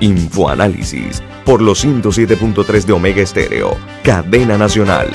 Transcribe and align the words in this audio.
Infoanálisis 0.00 1.22
por 1.44 1.60
los 1.60 1.84
107.3 1.84 2.84
de 2.84 2.92
Omega 2.92 3.22
Estéreo, 3.22 3.76
cadena 4.04 4.56
nacional. 4.56 5.10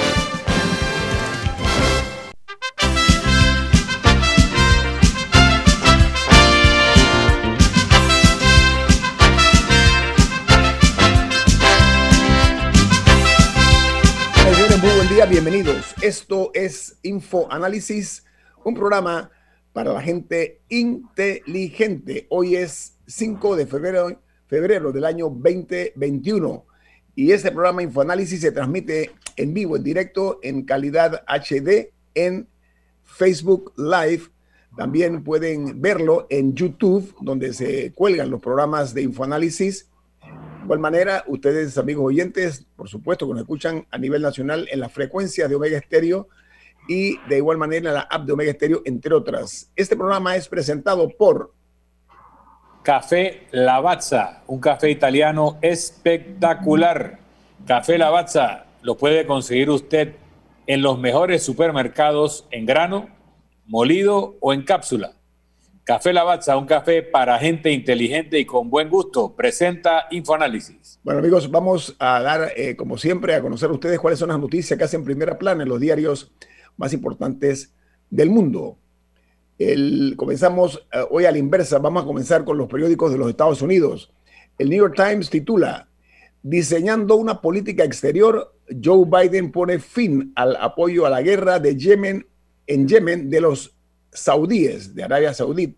Buen 14.81 15.07
día, 15.07 15.25
bienvenidos. 15.25 15.95
Esto 16.01 16.51
es 16.53 16.97
Infoanálisis, 17.03 18.25
un 18.63 18.73
programa 18.73 19.31
para 19.71 19.93
la 19.93 20.01
gente 20.01 20.61
inteligente. 20.69 22.27
Hoy 22.29 22.55
es 22.55 22.97
5 23.07 23.55
de 23.55 23.67
febrero 23.67 24.21
febrero 24.53 24.91
del 24.91 25.05
año 25.05 25.29
2021. 25.29 26.63
Y 27.15 27.31
este 27.31 27.51
programa 27.51 27.81
Infoanálisis 27.81 28.39
se 28.39 28.51
transmite 28.51 29.09
en 29.35 29.51
vivo, 29.51 29.75
en 29.75 29.83
directo, 29.83 30.37
en 30.43 30.63
calidad 30.63 31.23
HD 31.27 31.91
en 32.13 32.47
Facebook 33.03 33.73
Live. 33.77 34.25
También 34.77 35.23
pueden 35.23 35.81
verlo 35.81 36.27
en 36.29 36.53
YouTube, 36.53 37.15
donde 37.19 37.51
se 37.53 37.93
cuelgan 37.93 38.29
los 38.29 38.41
programas 38.41 38.93
de 38.93 39.01
Infoanálisis. 39.01 39.89
De 40.21 40.63
igual 40.65 40.79
manera, 40.79 41.23
ustedes, 41.25 41.75
amigos 41.79 42.05
oyentes, 42.05 42.67
por 42.75 42.87
supuesto, 42.87 43.25
que 43.25 43.33
nos 43.33 43.41
escuchan 43.41 43.87
a 43.89 43.97
nivel 43.97 44.21
nacional 44.21 44.67
en 44.71 44.81
la 44.81 44.89
frecuencia 44.89 45.47
de 45.47 45.55
Omega 45.55 45.79
Estéreo 45.79 46.27
y 46.87 47.17
de 47.27 47.37
igual 47.37 47.57
manera 47.57 47.89
en 47.89 47.95
la 47.95 48.01
app 48.01 48.27
de 48.27 48.33
Omega 48.33 48.51
Estéreo, 48.51 48.83
entre 48.85 49.15
otras. 49.15 49.71
Este 49.75 49.95
programa 49.95 50.35
es 50.35 50.47
presentado 50.47 51.09
por 51.09 51.55
Café 52.83 53.47
Lavazza, 53.51 54.43
un 54.45 54.59
café 54.59 54.91
italiano 54.91 55.57
espectacular. 55.61 57.17
Café 57.65 57.97
Lavazza 57.97 58.65
lo 58.81 58.97
puede 58.97 59.25
conseguir 59.25 59.69
usted 59.69 60.15
en 60.67 60.81
los 60.81 60.99
mejores 60.99 61.43
supermercados 61.43 62.45
en 62.51 62.65
grano, 62.65 63.07
molido 63.65 64.35
o 64.41 64.51
en 64.51 64.63
cápsula. 64.63 65.13
Café 65.85 66.11
Lavazza, 66.11 66.57
un 66.57 66.65
café 66.65 67.03
para 67.03 67.39
gente 67.39 67.71
inteligente 67.71 68.37
y 68.37 68.45
con 68.45 68.69
buen 68.69 68.89
gusto, 68.89 69.33
presenta 69.33 70.07
Infoanálisis. 70.11 70.99
Bueno 71.03 71.21
amigos, 71.21 71.49
vamos 71.49 71.95
a 71.99 72.21
dar, 72.21 72.51
eh, 72.57 72.75
como 72.75 72.97
siempre, 72.97 73.33
a 73.33 73.41
conocer 73.41 73.69
a 73.69 73.73
ustedes 73.73 73.97
cuáles 73.97 74.19
son 74.19 74.27
las 74.27 74.39
noticias 74.39 74.77
que 74.77 74.83
hacen 74.83 75.05
primera 75.05 75.39
plana 75.39 75.63
en 75.63 75.69
los 75.69 75.79
diarios 75.79 76.33
más 76.75 76.91
importantes 76.91 77.73
del 78.09 78.29
mundo 78.29 78.77
comenzamos 80.15 80.85
eh, 80.91 81.03
hoy 81.09 81.25
a 81.25 81.31
la 81.31 81.37
inversa, 81.37 81.79
vamos 81.79 82.03
a 82.03 82.05
comenzar 82.05 82.43
con 82.43 82.57
los 82.57 82.67
periódicos 82.67 83.11
de 83.11 83.17
los 83.17 83.29
Estados 83.29 83.61
Unidos. 83.61 84.11
El 84.57 84.69
New 84.69 84.79
York 84.79 84.95
Times 84.95 85.29
titula, 85.29 85.87
Diseñando 86.41 87.15
una 87.15 87.39
política 87.39 87.85
exterior, 87.85 88.53
Joe 88.83 89.05
Biden 89.05 89.51
pone 89.51 89.79
fin 89.79 90.33
al 90.35 90.57
apoyo 90.57 91.05
a 91.05 91.09
la 91.09 91.21
guerra 91.21 91.59
de 91.59 91.77
Yemen 91.77 92.27
en 92.67 92.87
Yemen 92.87 93.29
de 93.29 93.41
los 93.41 93.75
saudíes, 94.11 94.93
de 94.93 95.03
Arabia 95.03 95.33
Saudí. 95.33 95.77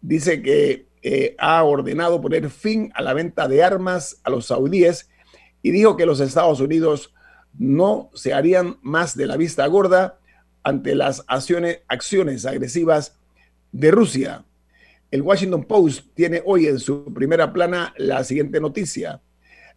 Dice 0.00 0.42
que 0.42 0.86
eh, 1.02 1.34
ha 1.38 1.64
ordenado 1.64 2.20
poner 2.20 2.50
fin 2.50 2.92
a 2.94 3.02
la 3.02 3.14
venta 3.14 3.48
de 3.48 3.64
armas 3.64 4.20
a 4.22 4.30
los 4.30 4.46
saudíes 4.46 5.08
y 5.62 5.72
dijo 5.72 5.96
que 5.96 6.06
los 6.06 6.20
Estados 6.20 6.60
Unidos 6.60 7.12
no 7.58 8.10
se 8.14 8.32
harían 8.32 8.78
más 8.82 9.16
de 9.16 9.26
la 9.26 9.36
vista 9.36 9.66
gorda 9.66 10.19
ante 10.62 10.94
las 10.94 11.24
acciones, 11.26 12.46
agresivas 12.46 13.16
de 13.72 13.90
Rusia. 13.90 14.44
El 15.10 15.22
Washington 15.22 15.64
Post 15.64 16.06
tiene 16.14 16.42
hoy 16.44 16.66
en 16.66 16.78
su 16.78 17.12
primera 17.12 17.52
plana 17.52 17.94
la 17.96 18.22
siguiente 18.24 18.60
noticia. 18.60 19.20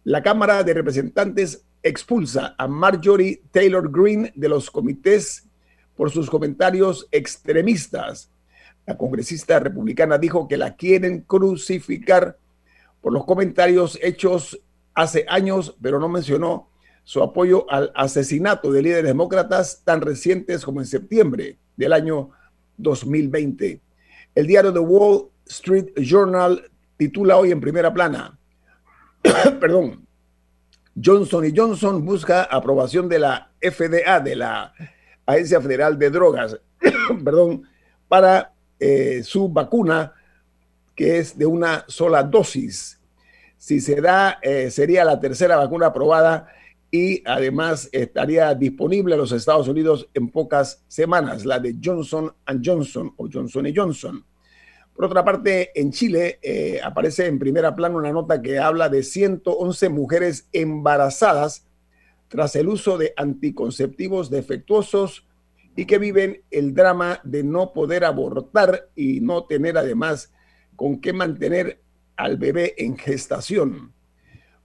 La 0.04 0.22
Cámara 0.22 0.62
de 0.62 0.74
Representantes 0.74 1.64
expulsa 1.82 2.54
a 2.58 2.68
Marjorie 2.68 3.42
Taylor 3.50 3.90
Greene 3.90 4.32
de 4.34 4.48
los 4.48 4.70
comités 4.70 5.48
por 5.96 6.10
sus 6.10 6.30
comentarios 6.30 7.08
extremistas. 7.10 8.30
La 8.86 8.96
congresista 8.96 9.58
republicana 9.58 10.18
dijo 10.18 10.46
que 10.46 10.56
la 10.56 10.76
quieren 10.76 11.22
crucificar 11.22 12.38
por 13.00 13.12
los 13.12 13.24
comentarios 13.24 13.98
hechos 14.02 14.60
hace 14.94 15.24
años, 15.28 15.76
pero 15.80 15.98
no 15.98 16.08
mencionó 16.08 16.68
su 17.04 17.22
apoyo 17.22 17.70
al 17.70 17.92
asesinato 17.94 18.72
de 18.72 18.82
líderes 18.82 19.04
demócratas 19.04 19.82
tan 19.84 20.00
recientes 20.00 20.64
como 20.64 20.80
en 20.80 20.86
septiembre 20.86 21.58
del 21.76 21.92
año 21.92 22.30
2020. 22.78 23.80
El 24.34 24.46
diario 24.46 24.72
The 24.72 24.78
Wall 24.80 25.28
Street 25.46 25.92
Journal 25.96 26.70
titula 26.96 27.36
hoy 27.36 27.52
en 27.52 27.60
primera 27.60 27.92
plana, 27.92 28.38
perdón, 29.60 30.06
Johnson 31.02 31.44
Johnson 31.54 32.04
busca 32.04 32.44
aprobación 32.44 33.08
de 33.08 33.18
la 33.18 33.50
FDA, 33.60 34.20
de 34.20 34.36
la 34.36 34.72
Agencia 35.26 35.60
Federal 35.60 35.98
de 35.98 36.10
Drogas, 36.10 36.58
perdón, 37.24 37.64
para 38.08 38.52
eh, 38.78 39.22
su 39.24 39.48
vacuna 39.48 40.12
que 40.94 41.18
es 41.18 41.36
de 41.36 41.46
una 41.46 41.84
sola 41.88 42.22
dosis. 42.22 43.00
Si 43.56 43.80
se 43.80 44.00
da, 44.00 44.38
eh, 44.42 44.70
sería 44.70 45.04
la 45.04 45.18
tercera 45.18 45.56
vacuna 45.56 45.86
aprobada 45.86 46.48
y 46.90 47.22
además 47.26 47.88
estaría 47.92 48.54
disponible 48.54 49.14
a 49.14 49.18
los 49.18 49.32
Estados 49.32 49.68
Unidos 49.68 50.08
en 50.14 50.28
pocas 50.28 50.84
semanas, 50.86 51.44
la 51.44 51.58
de 51.58 51.76
Johnson 51.82 52.32
Johnson 52.64 53.12
o 53.16 53.28
Johnson 53.32 53.66
Johnson. 53.74 54.24
Por 54.94 55.06
otra 55.06 55.24
parte, 55.24 55.72
en 55.74 55.90
Chile 55.90 56.38
eh, 56.40 56.80
aparece 56.82 57.26
en 57.26 57.38
primera 57.38 57.74
plana 57.74 57.96
una 57.96 58.12
nota 58.12 58.40
que 58.40 58.60
habla 58.60 58.88
de 58.88 59.02
111 59.02 59.88
mujeres 59.88 60.48
embarazadas 60.52 61.66
tras 62.28 62.54
el 62.54 62.68
uso 62.68 62.96
de 62.96 63.12
anticonceptivos 63.16 64.30
defectuosos 64.30 65.26
y 65.76 65.86
que 65.86 65.98
viven 65.98 66.42
el 66.50 66.74
drama 66.74 67.20
de 67.24 67.42
no 67.42 67.72
poder 67.72 68.04
abortar 68.04 68.88
y 68.94 69.20
no 69.20 69.44
tener 69.44 69.76
además 69.76 70.32
con 70.76 71.00
qué 71.00 71.12
mantener 71.12 71.80
al 72.16 72.36
bebé 72.36 72.74
en 72.78 72.96
gestación. 72.96 73.93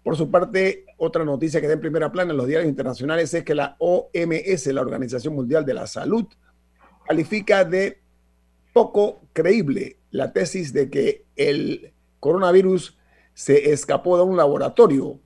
Por 0.10 0.18
su 0.18 0.32
parte, 0.32 0.86
otra 0.98 1.24
noticia 1.24 1.62
que 1.62 1.68
da 1.68 1.74
en 1.74 1.82
primera 1.82 2.12
plana 2.12 2.32
en 2.32 2.38
los 2.38 2.48
diarios 2.48 2.68
internacionales 2.68 3.32
es 3.32 3.44
que 3.44 3.54
la 3.54 3.76
OMS, 3.78 4.66
la 4.74 4.82
Organización 4.82 5.36
Mundial 5.36 5.64
de 5.68 5.76
la 5.76 5.86
Salud, 5.86 6.26
califica 7.08 7.64
de 7.64 8.02
poco 8.74 9.22
creíble 9.34 10.00
la 10.10 10.34
tesis 10.34 10.74
de 10.74 10.90
que 10.90 11.26
el 11.36 11.94
coronavirus 12.20 12.98
se 13.36 13.72
escapó 13.72 14.18
de 14.18 14.24
un 14.24 14.36
laboratorio. 14.36 15.20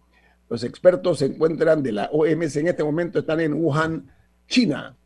Los 0.49 0.65
expertos 0.65 1.19
se 1.19 1.27
encuentran 1.27 1.81
de 1.81 1.93
la 1.93 2.09
OMS 2.11 2.57
en 2.57 2.67
este 2.67 2.83
momento, 2.83 3.19
están 3.19 3.39
en 3.39 3.53
Wuhan, 3.53 4.11
China. 4.49 4.97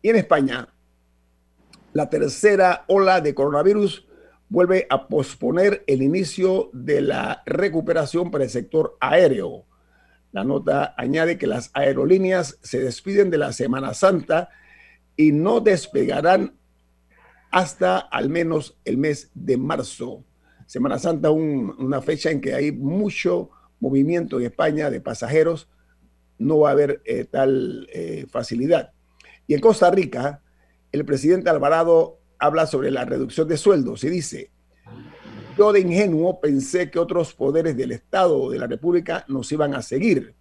Y 0.00 0.08
en 0.08 0.16
España, 0.16 0.72
la 1.92 2.08
tercera 2.08 2.86
ola 2.88 3.20
de 3.20 3.34
coronavirus 3.34 4.07
vuelve 4.48 4.86
a 4.90 5.08
posponer 5.08 5.84
el 5.86 6.02
inicio 6.02 6.70
de 6.72 7.00
la 7.00 7.42
recuperación 7.46 8.30
para 8.30 8.44
el 8.44 8.50
sector 8.50 8.96
aéreo. 9.00 9.66
La 10.32 10.44
nota 10.44 10.94
añade 10.96 11.38
que 11.38 11.46
las 11.46 11.70
aerolíneas 11.74 12.58
se 12.62 12.80
despiden 12.80 13.30
de 13.30 13.38
la 13.38 13.52
Semana 13.52 13.94
Santa 13.94 14.50
y 15.16 15.32
no 15.32 15.60
despegarán 15.60 16.56
hasta 17.50 17.98
al 17.98 18.28
menos 18.28 18.78
el 18.84 18.98
mes 18.98 19.30
de 19.34 19.56
marzo. 19.56 20.24
Semana 20.66 20.98
Santa, 20.98 21.30
una 21.30 22.02
fecha 22.02 22.30
en 22.30 22.40
que 22.40 22.54
hay 22.54 22.72
mucho 22.72 23.50
movimiento 23.80 24.38
en 24.38 24.46
España 24.46 24.90
de 24.90 25.00
pasajeros, 25.00 25.68
no 26.38 26.60
va 26.60 26.70
a 26.70 26.72
haber 26.72 27.02
eh, 27.04 27.24
tal 27.24 27.88
eh, 27.92 28.26
facilidad. 28.30 28.92
Y 29.46 29.54
en 29.54 29.60
Costa 29.60 29.90
Rica, 29.90 30.42
el 30.92 31.04
presidente 31.04 31.50
Alvarado 31.50 32.17
habla 32.38 32.66
sobre 32.66 32.90
la 32.90 33.04
reducción 33.04 33.48
de 33.48 33.56
sueldos 33.56 34.04
y 34.04 34.10
dice, 34.10 34.50
yo 35.56 35.72
de 35.72 35.80
ingenuo 35.80 36.40
pensé 36.40 36.90
que 36.90 36.98
otros 36.98 37.34
poderes 37.34 37.76
del 37.76 37.92
Estado 37.92 38.40
o 38.40 38.50
de 38.50 38.58
la 38.58 38.68
República 38.68 39.24
nos 39.28 39.50
iban 39.50 39.74
a 39.74 39.82
seguir. 39.82 40.34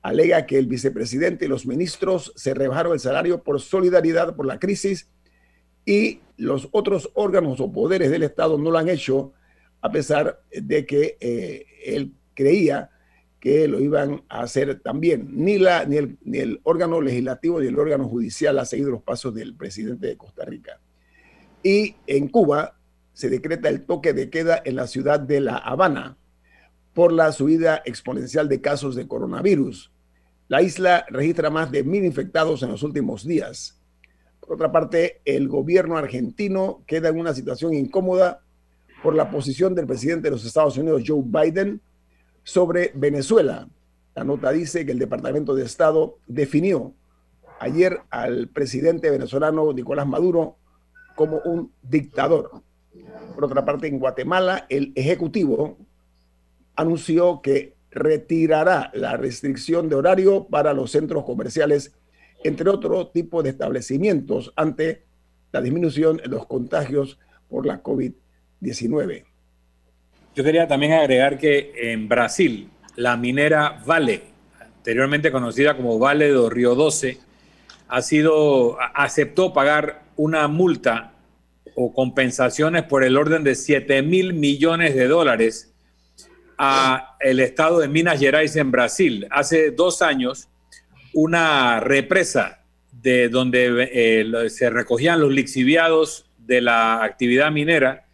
Alega 0.00 0.46
que 0.46 0.58
el 0.58 0.66
vicepresidente 0.66 1.46
y 1.46 1.48
los 1.48 1.66
ministros 1.66 2.32
se 2.36 2.54
rebajaron 2.54 2.92
el 2.92 3.00
salario 3.00 3.42
por 3.42 3.60
solidaridad 3.60 4.36
por 4.36 4.46
la 4.46 4.60
crisis 4.60 5.10
y 5.84 6.20
los 6.36 6.68
otros 6.72 7.10
órganos 7.14 7.60
o 7.60 7.72
poderes 7.72 8.10
del 8.10 8.22
Estado 8.22 8.58
no 8.58 8.70
lo 8.70 8.78
han 8.78 8.88
hecho, 8.88 9.32
a 9.80 9.90
pesar 9.90 10.40
de 10.52 10.86
que 10.86 11.16
eh, 11.20 11.66
él 11.84 12.14
creía 12.34 12.90
que 13.40 13.66
lo 13.68 13.80
iban 13.80 14.22
a 14.28 14.42
hacer 14.42 14.80
también. 14.80 15.28
Ni, 15.32 15.58
la, 15.58 15.84
ni, 15.84 15.96
el, 15.96 16.16
ni 16.22 16.38
el 16.38 16.60
órgano 16.62 17.00
legislativo 17.00 17.60
ni 17.60 17.66
el 17.66 17.78
órgano 17.78 18.08
judicial 18.08 18.58
ha 18.58 18.64
seguido 18.64 18.90
los 18.90 19.02
pasos 19.02 19.34
del 19.34 19.54
presidente 19.56 20.06
de 20.06 20.16
Costa 20.16 20.44
Rica. 20.44 20.80
Y 21.64 21.96
en 22.06 22.28
Cuba 22.28 22.76
se 23.14 23.30
decreta 23.30 23.70
el 23.70 23.86
toque 23.86 24.12
de 24.12 24.28
queda 24.28 24.60
en 24.64 24.76
la 24.76 24.86
ciudad 24.86 25.18
de 25.18 25.40
La 25.40 25.56
Habana 25.56 26.18
por 26.92 27.10
la 27.10 27.32
subida 27.32 27.82
exponencial 27.86 28.48
de 28.48 28.60
casos 28.60 28.94
de 28.94 29.08
coronavirus. 29.08 29.90
La 30.48 30.60
isla 30.60 31.06
registra 31.08 31.48
más 31.48 31.72
de 31.72 31.82
mil 31.82 32.04
infectados 32.04 32.62
en 32.62 32.70
los 32.70 32.82
últimos 32.82 33.26
días. 33.26 33.80
Por 34.40 34.56
otra 34.56 34.70
parte, 34.70 35.22
el 35.24 35.48
gobierno 35.48 35.96
argentino 35.96 36.82
queda 36.86 37.08
en 37.08 37.18
una 37.18 37.32
situación 37.32 37.72
incómoda 37.72 38.42
por 39.02 39.14
la 39.14 39.30
posición 39.30 39.74
del 39.74 39.86
presidente 39.86 40.28
de 40.28 40.32
los 40.32 40.44
Estados 40.44 40.76
Unidos, 40.76 41.02
Joe 41.06 41.22
Biden, 41.24 41.80
sobre 42.42 42.92
Venezuela. 42.94 43.66
La 44.14 44.22
nota 44.22 44.50
dice 44.50 44.84
que 44.84 44.92
el 44.92 44.98
Departamento 44.98 45.54
de 45.54 45.64
Estado 45.64 46.18
definió 46.26 46.92
ayer 47.58 48.00
al 48.10 48.48
presidente 48.48 49.08
venezolano 49.10 49.72
Nicolás 49.72 50.06
Maduro 50.06 50.58
como 51.14 51.38
un 51.44 51.72
dictador. 51.82 52.50
Por 53.34 53.44
otra 53.44 53.64
parte, 53.64 53.86
en 53.86 53.98
Guatemala, 53.98 54.66
el 54.68 54.92
Ejecutivo 54.94 55.78
anunció 56.76 57.40
que 57.42 57.74
retirará 57.90 58.90
la 58.94 59.16
restricción 59.16 59.88
de 59.88 59.94
horario 59.94 60.46
para 60.48 60.72
los 60.72 60.90
centros 60.90 61.24
comerciales, 61.24 61.92
entre 62.42 62.68
otro 62.68 63.08
tipo 63.08 63.42
de 63.42 63.50
establecimientos, 63.50 64.52
ante 64.56 65.04
la 65.52 65.60
disminución 65.60 66.16
de 66.16 66.28
los 66.28 66.46
contagios 66.46 67.18
por 67.48 67.66
la 67.66 67.82
COVID-19. 67.82 69.24
Yo 70.34 70.42
quería 70.42 70.66
también 70.66 70.92
agregar 70.92 71.38
que 71.38 71.72
en 71.92 72.08
Brasil, 72.08 72.68
la 72.96 73.16
minera 73.16 73.80
Vale, 73.86 74.22
anteriormente 74.60 75.30
conocida 75.30 75.76
como 75.76 75.98
Vale 75.98 76.28
do 76.30 76.50
Río 76.50 76.74
12, 76.74 77.18
ha 77.88 78.02
sido, 78.02 78.78
aceptó 78.94 79.52
pagar 79.52 80.02
una 80.16 80.48
multa 80.48 81.12
o 81.74 81.92
compensaciones 81.92 82.84
por 82.84 83.04
el 83.04 83.16
orden 83.16 83.44
de 83.44 83.54
7 83.54 84.02
mil 84.02 84.34
millones 84.34 84.94
de 84.94 85.08
dólares 85.08 85.74
a 86.56 87.16
el 87.20 87.40
estado 87.40 87.80
de 87.80 87.88
Minas 87.88 88.20
Gerais 88.20 88.54
en 88.56 88.70
Brasil. 88.70 89.26
Hace 89.30 89.72
dos 89.72 90.02
años, 90.02 90.48
una 91.12 91.80
represa 91.80 92.64
de 92.92 93.28
donde 93.28 93.88
eh, 93.92 94.50
se 94.50 94.70
recogían 94.70 95.20
los 95.20 95.32
lixiviados 95.32 96.30
de 96.38 96.60
la 96.60 97.02
actividad 97.02 97.50
minera 97.50 98.06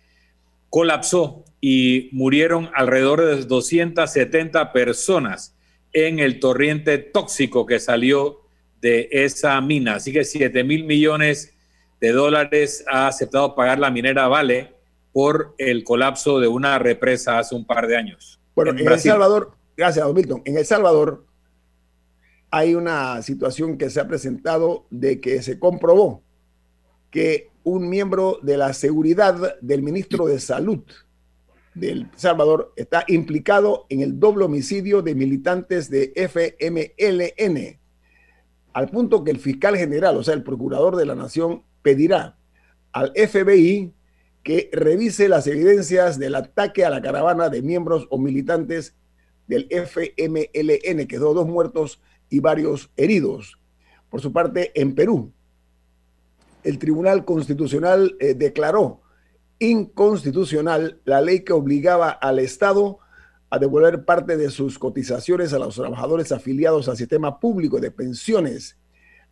colapsó 0.71 1.45
y 1.61 2.09
murieron 2.13 2.71
alrededor 2.75 3.25
de 3.25 3.45
270 3.45 4.73
personas 4.73 5.55
en 5.93 6.21
el 6.21 6.41
torrente 6.41 6.99
tóxico 6.99 7.67
que 7.67 7.81
salió 7.81 8.40
de 8.81 9.09
esa 9.11 9.61
mina. 9.61 9.97
Así 9.97 10.13
que 10.13 10.25
7 10.25 10.65
mil 10.65 10.85
millones 10.85 11.55
de 12.01 12.13
dólares 12.13 12.85
ha 12.89 13.07
aceptado 13.07 13.55
pagar 13.55 13.79
la 13.79 13.91
minera 13.91 14.29
Vale 14.29 14.75
por 15.13 15.55
el 15.59 15.85
colapso 15.85 16.41
de 16.41 16.49
una 16.49 16.79
represa 16.79 17.39
hace 17.39 17.55
un 17.55 17.67
par 17.67 17.87
de 17.87 17.97
años. 17.97 18.41
Bueno, 18.55 18.73
en, 18.73 18.87
El 18.87 18.99
Salvador, 18.99 19.53
gracias, 19.77 20.05
don 20.05 20.15
Milton, 20.15 20.43
en 20.45 20.57
El 20.57 20.65
Salvador 20.65 21.27
hay 22.51 22.75
una 22.75 23.23
situación 23.23 23.79
que 23.79 23.91
se 23.91 24.01
ha 24.01 24.09
presentado 24.09 24.87
de 24.91 25.21
que 25.21 25.43
se 25.43 25.59
comprobó 25.59 26.23
que 27.11 27.51
un 27.63 27.89
miembro 27.89 28.39
de 28.43 28.57
la 28.57 28.73
seguridad 28.73 29.59
del 29.61 29.83
ministro 29.83 30.27
de 30.27 30.41
Salud 30.41 30.83
del 31.75 32.09
Salvador 32.17 32.73
está 32.77 33.05
implicado 33.07 33.87
en 33.89 34.01
el 34.01 34.19
doble 34.19 34.45
homicidio 34.45 35.03
de 35.03 35.15
militantes 35.15 35.89
de 35.91 36.13
FMLN, 36.17 37.80
al 38.73 38.89
punto 38.89 39.25
que 39.25 39.31
el 39.31 39.39
fiscal 39.39 39.77
general, 39.77 40.17
o 40.17 40.23
sea, 40.23 40.35
el 40.35 40.43
procurador 40.43 40.97
de 40.97 41.07
la 41.07 41.15
nación, 41.15 41.63
pedirá 41.83 42.37
al 42.93 43.13
FBI 43.15 43.93
que 44.43 44.71
revise 44.73 45.29
las 45.29 45.47
evidencias 45.47 46.19
del 46.19 46.35
ataque 46.35 46.85
a 46.85 46.91
la 46.91 47.03
caravana 47.03 47.49
de 47.49 47.63
miembros 47.63 48.07
o 48.11 48.19
militantes 48.19 48.97
del 49.47 49.69
FMLN, 49.71 50.99
que 50.99 51.09
quedó 51.09 51.35
dos 51.35 51.47
muertos 51.47 52.01
y 52.29 52.41
varios 52.41 52.91
heridos. 52.97 53.59
Por 54.09 54.21
su 54.21 54.33
parte, 54.33 54.73
en 54.81 54.95
Perú, 54.95 55.33
el 56.65 56.79
Tribunal 56.79 57.25
Constitucional 57.25 58.17
eh, 58.21 58.35
declaró 58.35 59.03
inconstitucional 59.59 61.01
la 61.05 61.21
ley 61.21 61.41
que 61.41 61.53
obligaba 61.53 62.11
al 62.11 62.39
Estado 62.39 62.99
a 62.99 63.10
devolver 63.59 64.05
parte 64.05 64.37
de 64.37 64.51
sus 64.51 64.79
cotizaciones 64.79 65.53
a 65.53 65.59
los 65.59 65.75
trabajadores 65.75 66.31
afiliados 66.31 66.89
al 66.89 66.97
sistema 66.97 67.41
público 67.41 67.81
de 67.81 67.91
pensiones 67.91 68.77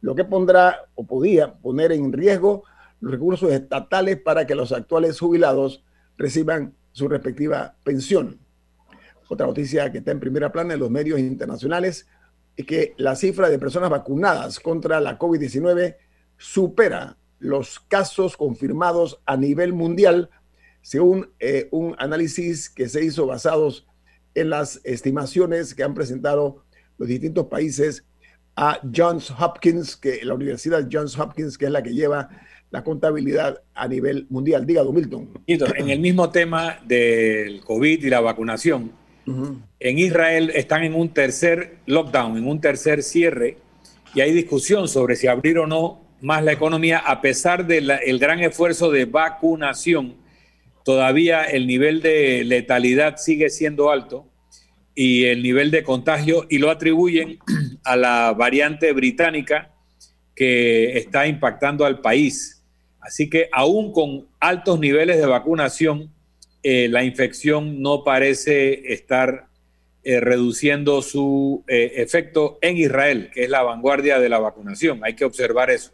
lo 0.01 0.15
que 0.15 0.25
pondrá 0.25 0.89
o 0.95 1.07
podía 1.07 1.55
poner 1.55 1.93
en 1.93 2.13
riesgo 2.13 2.65
los 3.01 3.13
recursos 3.13 3.51
estatales 3.53 4.21
para 4.21 4.47
que 4.47 4.55
los 4.55 4.73
actuales 4.73 5.19
jubilados 5.19 5.85
reciban 6.17 6.75
su 6.93 7.09
respectiva 7.09 7.77
pensión. 7.85 8.39
Otra 9.29 9.47
noticia 9.47 9.91
que 9.93 9.99
está 9.99 10.11
en 10.11 10.21
primera 10.21 10.51
plana 10.51 10.75
en 10.75 10.81
los 10.81 10.91
medios 10.91 11.19
internacionales 11.19 12.09
es 12.57 12.67
que 12.67 12.95
la 12.97 13.15
cifra 13.15 13.51
de 13.51 13.59
personas 13.59 13.91
vacunadas 13.91 14.59
contra 14.59 15.01
la 15.01 15.19
COVID-19 15.19 15.97
supera 16.37 17.17
los 17.39 17.79
casos 17.81 18.37
confirmados 18.37 19.21
a 19.27 19.37
nivel 19.37 19.73
mundial, 19.73 20.31
según 20.83 21.31
eh, 21.39 21.69
un 21.71 21.95
análisis 21.99 22.69
que 22.69 22.89
se 22.89 23.05
hizo 23.05 23.27
basados 23.27 23.87
en 24.39 24.51
las 24.51 24.81
estimaciones 24.85 25.75
que 25.75 25.83
han 25.83 25.95
presentado 25.95 26.65
los 26.99 27.09
distintos 27.09 27.47
países 27.47 28.05
a 28.57 28.81
Johns 28.95 29.31
Hopkins, 29.31 29.97
que 29.97 30.21
la 30.25 30.35
Universidad 30.35 30.89
Johns 30.91 31.19
Hopkins, 31.19 31.57
que 31.57 31.67
es 31.67 31.71
la 31.71 31.83
que 31.83 31.95
lleva 31.95 32.29
la 32.71 32.83
contabilidad 32.83 33.63
a 33.75 33.89
nivel 33.89 34.27
mundial. 34.31 34.67
Diga, 34.67 34.83
Milton. 34.85 35.29
En 35.47 35.91
el 35.91 36.01
mismo 36.01 36.31
tema 36.31 36.79
del 36.85 37.61
COVID 37.63 38.05
y 38.05 38.11
la 38.11 38.21
vacunación, 38.21 38.93
en 39.79 39.99
Israel 39.99 40.51
están 40.55 40.85
en 40.85 40.95
un 40.95 41.11
tercer 41.11 41.77
lockdown, 41.87 42.39
en 42.39 42.49
un 42.49 42.61
tercer 42.61 43.03
cierre, 43.03 43.59
y 44.15 44.23
hay 44.23 44.33
discusión 44.33 44.89
sobre 44.89 45.17
si 45.17 45.27
abrir 45.27 45.59
o 45.59 45.67
no 45.67 46.01
más 46.21 46.43
la 46.43 46.53
economía, 46.53 46.99
a 46.99 47.21
pesar 47.21 47.67
del 47.67 48.19
gran 48.19 48.41
esfuerzo 48.41 48.91
de 48.91 49.05
vacunación, 49.05 50.17
todavía 50.85 51.45
el 51.45 51.67
nivel 51.67 52.01
de 52.03 52.43
letalidad 52.45 53.19
sigue 53.19 53.51
siendo 53.51 53.91
alto 53.91 54.28
y 55.01 55.27
el 55.27 55.45
nivel 55.45 55.71
de 55.71 55.85
contagio 55.85 56.45
y 56.51 56.59
lo 56.59 56.71
atribuyen 56.71 57.39
a 57.85 57.95
la 57.95 58.35
variante 58.37 58.93
británica 58.93 59.71
que 60.35 60.99
está 60.99 61.29
impactando 61.29 61.85
al 61.85 62.01
país. 62.01 62.65
Así 62.99 63.31
que 63.31 63.49
aún 63.53 63.93
con 63.93 64.27
altos 64.41 64.81
niveles 64.81 65.19
de 65.19 65.27
vacunación, 65.27 66.11
eh, 66.65 66.89
la 66.89 67.05
infección 67.05 67.81
no 67.81 68.03
parece 68.03 68.93
estar 68.93 69.47
eh, 70.03 70.19
reduciendo 70.19 71.01
su 71.01 71.63
eh, 71.69 71.93
efecto 71.95 72.59
en 72.61 72.77
Israel, 72.77 73.31
que 73.33 73.45
es 73.45 73.51
la 73.51 73.63
vanguardia 73.63 74.19
de 74.19 74.29
la 74.29 74.41
vacunación. 74.41 74.99
Hay 75.05 75.15
que 75.15 75.25
observar 75.25 75.71
eso. 75.71 75.93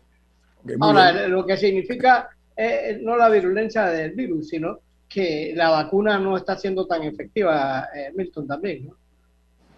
Ahora, 0.80 1.28
lo 1.28 1.44
que 1.44 1.58
significa 1.58 2.30
no 3.02 3.18
la 3.18 3.28
virulencia 3.28 3.84
del 3.84 4.12
virus, 4.12 4.48
sino 4.48 4.78
que 5.14 5.52
la 5.54 5.70
vacuna 5.70 6.18
no 6.18 6.36
está 6.36 6.56
siendo 6.56 6.88
tan 6.88 7.04
efectiva, 7.04 7.88
eh, 7.94 8.10
Milton, 8.16 8.48
también, 8.48 8.86
¿no? 8.86 8.96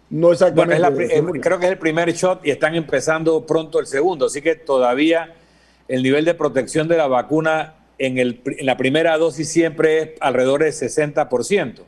No 0.09 0.31
exactamente. 0.31 1.21
Bueno, 1.21 1.41
creo 1.41 1.59
que 1.59 1.65
es 1.65 1.71
el 1.71 1.77
primer 1.77 2.11
shot 2.13 2.45
y 2.45 2.51
están 2.51 2.75
empezando 2.75 3.45
pronto 3.45 3.79
el 3.79 3.87
segundo, 3.87 4.27
así 4.27 4.41
que 4.41 4.55
todavía 4.55 5.33
el 5.87 6.03
nivel 6.03 6.25
de 6.25 6.33
protección 6.33 6.87
de 6.87 6.97
la 6.97 7.07
vacuna 7.07 7.75
en, 7.97 8.17
el, 8.17 8.41
en 8.45 8.65
la 8.65 8.77
primera 8.77 9.17
dosis 9.17 9.49
siempre 9.49 9.99
es 9.99 10.09
alrededor 10.21 10.63
del 10.63 10.73
60%. 10.73 11.81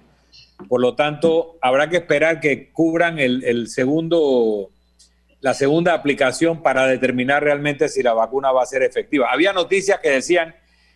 Por 0.67 0.81
lo 0.81 0.95
tanto, 0.95 1.57
habrá 1.61 1.89
que 1.89 1.97
esperar 1.97 2.39
que 2.39 2.71
cubran 2.71 3.19
el, 3.19 3.43
el 3.45 3.67
segundo, 3.69 4.69
la 5.39 5.53
segunda 5.53 5.93
aplicación 5.93 6.61
para 6.61 6.85
determinar 6.87 7.43
realmente 7.43 7.87
si 7.87 8.03
la 8.03 8.13
vacuna 8.13 8.51
va 8.51 8.63
a 8.63 8.65
ser 8.65 8.83
efectiva. 8.83 9.27
Había 9.31 9.53
noticias 9.53 9.99
que 10.01 10.09
decían 10.09 10.55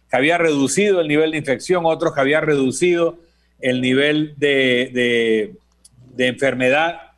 que 0.10 0.18
había 0.18 0.38
reducido 0.38 1.00
el 1.00 1.08
nivel 1.08 1.32
de 1.32 1.38
infección, 1.38 1.86
otros 1.86 2.14
que 2.14 2.22
había 2.22 2.42
reducido 2.42 3.20
el 3.60 3.80
nivel 3.80 4.34
de, 4.38 5.56
de, 6.14 6.28
enfermedad, 6.28 7.13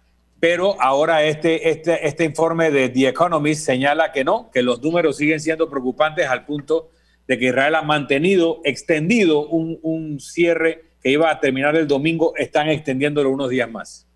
pero 0.47 0.79
ahora 0.79 1.23
este, 1.23 1.71
este, 1.71 2.07
este 2.07 2.23
informe 2.23 2.69
de 2.69 2.89
The 2.89 3.07
Economist 3.07 3.65
señala 3.65 4.11
que 4.11 4.23
no, 4.23 4.51
que 4.51 4.61
los 4.61 4.79
números 4.79 5.17
siguen 5.17 5.39
siendo 5.39 5.67
preocupantes 5.67 6.27
al 6.27 6.45
punto 6.45 6.91
de 7.27 7.39
que 7.39 7.47
Israel 7.47 7.73
ha 7.73 7.81
mantenido 7.81 8.61
extendido 8.63 9.47
un, 9.47 9.79
un 9.81 10.19
cierre 10.19 10.83
que 11.01 11.09
iba 11.09 11.31
a 11.31 11.39
terminar 11.39 11.75
el 11.75 11.87
domingo, 11.87 12.35
están 12.35 12.69
extendiéndolo 12.69 13.31
unos 13.31 13.49
días 13.49 13.71
más. 13.71 14.07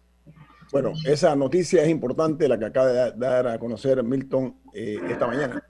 Bueno, 0.71 0.93
esa 1.03 1.36
noticia 1.36 1.81
es 1.81 1.89
importante, 1.89 2.48
la 2.48 2.59
que 2.59 2.65
acaba 2.65 2.88
de 2.89 3.12
dar 3.15 3.48
a 3.48 3.57
conocer 3.57 4.03
Milton 4.03 4.55
eh, 4.71 5.00
esta 5.09 5.25
mañana 5.25 5.63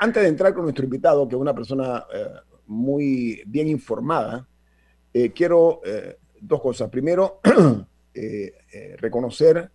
antes 0.00 0.22
de 0.22 0.28
entrar 0.28 0.52
con 0.52 0.64
nuestro 0.64 0.84
invitado, 0.84 1.28
que 1.28 1.34
es 1.34 1.40
una 1.40 1.54
persona 1.54 2.04
eh, 2.12 2.26
muy 2.66 3.42
bien 3.46 3.68
informada, 3.68 4.46
eh, 5.12 5.32
quiero 5.32 5.80
eh, 5.84 6.18
dos 6.40 6.60
cosas. 6.60 6.90
Primero, 6.90 7.40
reconocer 8.98 9.70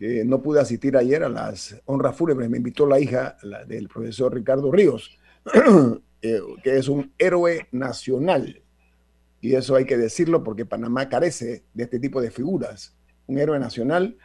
que 0.00 0.24
no 0.24 0.40
pude 0.40 0.60
asistir 0.60 0.96
ayer 0.96 1.22
a 1.22 1.28
las 1.28 1.78
honras 1.84 2.16
fúnebres. 2.16 2.48
Me 2.48 2.56
invitó 2.56 2.86
la 2.86 2.98
hija 2.98 3.36
del 3.66 3.86
profesor 3.86 4.34
Ricardo 4.34 4.72
Ríos, 4.72 5.18
eh, 6.22 6.40
que 6.64 6.78
es 6.78 6.88
un 6.88 7.12
héroe 7.18 7.68
nacional. 7.70 8.62
Y 9.42 9.54
eso 9.54 9.76
hay 9.76 9.84
que 9.84 9.98
decirlo 9.98 10.42
porque 10.42 10.64
Panamá 10.64 11.10
carece 11.10 11.64
de 11.74 11.84
este 11.84 11.98
tipo 11.98 12.22
de 12.22 12.30
figuras. 12.30 12.96
Un 13.26 13.36
héroe 13.36 13.58
nacional 13.58 14.16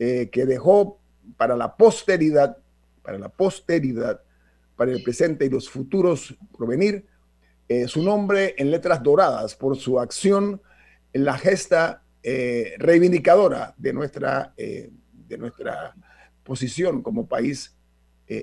eh, 0.00 0.30
que 0.32 0.46
dejó 0.46 0.98
para 1.36 1.56
la 1.56 1.76
posteridad, 1.76 2.56
para 3.00 3.16
la 3.16 3.28
posteridad, 3.28 4.20
para 4.74 4.90
el 4.90 5.00
presente 5.00 5.44
y 5.44 5.48
los 5.48 5.70
futuros 5.70 6.36
provenir, 6.58 7.06
eh, 7.68 7.86
su 7.86 8.02
nombre 8.02 8.56
en 8.58 8.72
letras 8.72 9.00
doradas 9.00 9.54
por 9.54 9.76
su 9.76 10.00
acción 10.00 10.60
en 11.12 11.24
la 11.24 11.38
gesta 11.38 12.02
reivindicadora 12.78 13.74
de 13.78 13.94
nuestra, 13.94 14.52
de 15.30 15.38
nuestra 15.38 15.94
posición 16.44 17.02
como 17.02 17.26
país 17.26 17.74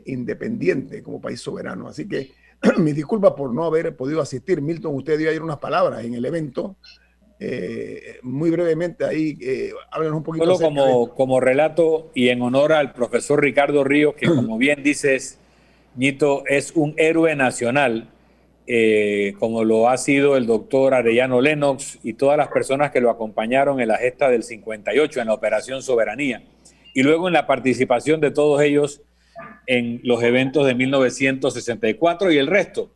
independiente, 0.05 1.01
como 1.01 1.21
país 1.21 1.39
soberano. 1.39 1.87
Así 1.87 2.09
que 2.09 2.31
mis 2.77 2.95
disculpas 2.95 3.33
por 3.33 3.53
no 3.53 3.63
haber 3.63 3.95
podido 3.95 4.21
asistir. 4.21 4.61
Milton, 4.61 4.95
usted 4.95 5.17
dio 5.17 5.29
ayer 5.29 5.41
unas 5.41 5.59
palabras 5.59 6.03
en 6.03 6.15
el 6.15 6.25
evento. 6.25 6.75
muy 8.23 8.49
brevemente 8.49 9.05
ahí, 9.05 9.37
háblanos 9.91 10.17
un 10.17 10.23
poquito. 10.23 10.45
Solo 10.45 10.59
como, 10.59 11.15
como 11.15 11.39
relato 11.39 12.11
y 12.13 12.29
en 12.29 12.41
honor 12.41 12.73
al 12.73 12.91
profesor 12.91 13.41
Ricardo 13.41 13.83
Ríos, 13.83 14.15
que 14.15 14.25
como 14.25 14.57
bien 14.65 14.83
dices, 14.83 15.39
Ñito 15.97 16.43
es 16.45 16.73
un 16.75 16.93
héroe 16.97 17.35
nacional, 17.35 18.07
eh, 18.67 19.33
como 19.39 19.63
lo 19.63 19.89
ha 19.89 19.97
sido 19.97 20.37
el 20.37 20.45
doctor 20.45 20.93
Arellano 20.93 21.41
Lennox 21.41 21.97
y 22.03 22.13
todas 22.13 22.37
las 22.37 22.49
personas 22.49 22.91
que 22.91 23.01
lo 23.01 23.09
acompañaron 23.09 23.79
en 23.79 23.87
la 23.87 23.97
gesta 23.97 24.29
del 24.29 24.43
58, 24.43 25.21
en 25.21 25.27
la 25.27 25.33
Operación 25.33 25.81
Soberanía, 25.81 26.43
y 26.97 27.03
luego 27.03 27.27
en 27.27 27.35
la 27.35 27.45
participación 27.45 28.19
de 28.21 28.31
todos 28.31 28.59
ellos 28.59 29.03
en 29.67 30.01
los 30.03 30.23
eventos 30.23 30.65
de 30.65 30.73
1964 30.73 32.31
y 32.31 32.39
el 32.39 32.47
resto 32.47 32.89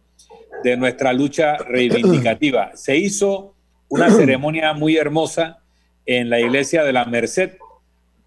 de 0.64 0.76
nuestra 0.76 1.14
lucha 1.14 1.58
reivindicativa. 1.58 2.72
Se 2.76 2.98
hizo 2.98 3.54
una 3.90 4.10
ceremonia 4.18 4.74
muy 4.74 4.98
hermosa 4.98 5.60
en 6.08 6.32
la 6.32 6.40
iglesia 6.40 6.84
de 6.84 6.94
la 6.94 7.06
Merced, 7.06 7.52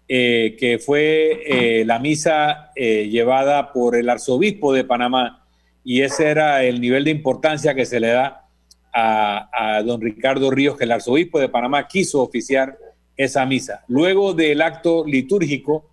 eh, 0.07 0.55
que 0.57 0.79
fue 0.79 1.41
eh, 1.45 1.83
la 1.83 1.99
misa 1.99 2.71
eh, 2.73 3.09
llevada 3.09 3.73
por 3.73 3.97
el 3.97 4.09
arzobispo 4.09 4.71
de 4.71 4.85
Panamá 4.85 5.45
y 5.83 6.03
ese 6.03 6.29
era 6.29 6.63
el 6.63 6.79
nivel 6.79 7.03
de 7.03 7.11
importancia 7.11 7.75
que 7.75 7.85
se 7.85 7.99
le 7.99 8.07
da 8.11 8.45
a, 8.93 9.49
a, 9.51 9.83
don 9.83 9.99
Ricardo 9.99 10.49
Ríos, 10.51 10.77
que 10.77 10.85
el 10.85 10.93
arzobispo 10.93 11.37
de 11.37 11.49
Panamá 11.49 11.85
quiso 11.85 12.21
oficiar 12.21 12.77
esa 13.17 13.45
misa. 13.45 13.83
Luego 13.87 14.33
del 14.33 14.61
acto 14.61 15.05
litúrgico, 15.05 15.89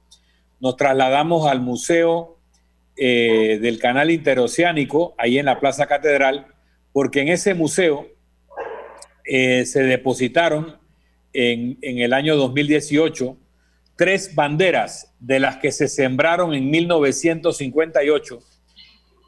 nos 0.60 0.76
trasladamos 0.76 1.46
al 1.46 1.60
Museo 1.60 2.38
del 2.96 3.78
Canal 3.80 4.10
Interoceánico, 4.10 5.14
ahí 5.18 5.38
en 5.38 5.46
la 5.46 5.58
Plaza 5.58 5.86
Catedral, 5.86 6.46
porque 6.92 7.22
en 7.22 7.28
ese 7.28 7.54
museo 7.54 8.06
se 9.24 9.82
depositaron 9.82 10.76
en, 11.32 11.78
en 11.80 11.98
el 11.98 12.12
año 12.12 12.36
2018 12.36 13.36
tres 13.96 14.34
banderas 14.34 15.14
de 15.20 15.40
las 15.40 15.58
que 15.58 15.70
se 15.72 15.88
sembraron 15.88 16.54
en 16.54 16.70
1958 16.70 18.40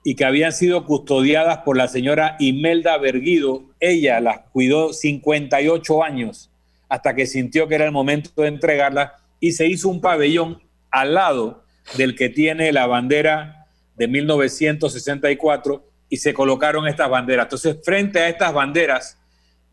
y 0.05 0.17
que 0.17 0.25
habían 0.25 0.53
sido 0.53 0.85
custodiadas 0.85 1.59
por 1.59 1.77
la 1.77 1.89
señora 1.89 2.37
Imelda 2.39 2.99
Berguido. 2.99 3.65
Ella 3.81 4.21
las 4.21 4.41
cuidó 4.53 4.93
58 4.93 6.03
años 6.03 6.51
hasta 6.89 7.15
que 7.15 7.27
sintió 7.27 7.69
que 7.69 7.75
era 7.75 7.85
el 7.85 7.93
momento 7.93 8.31
de 8.43 8.49
entregarlas 8.49 9.13
y 9.41 9.53
se 9.53 9.67
hizo 9.67 9.89
un 9.89 10.01
pabellón 10.01 10.63
al 10.91 11.15
lado 11.15 11.65
del 11.97 12.15
que 12.15 12.29
tiene 12.29 12.73
la 12.73 12.87
bandera 12.87 13.67
de 13.97 14.09
1964 14.09 15.85
y 16.09 16.17
se 16.19 16.35
colocaron 16.35 16.87
estas 16.87 17.11
banderas. 17.11 17.47
Entonces, 17.47 17.79
frente 17.85 18.21
a 18.21 18.29
estas 18.29 18.53
banderas 18.53 19.19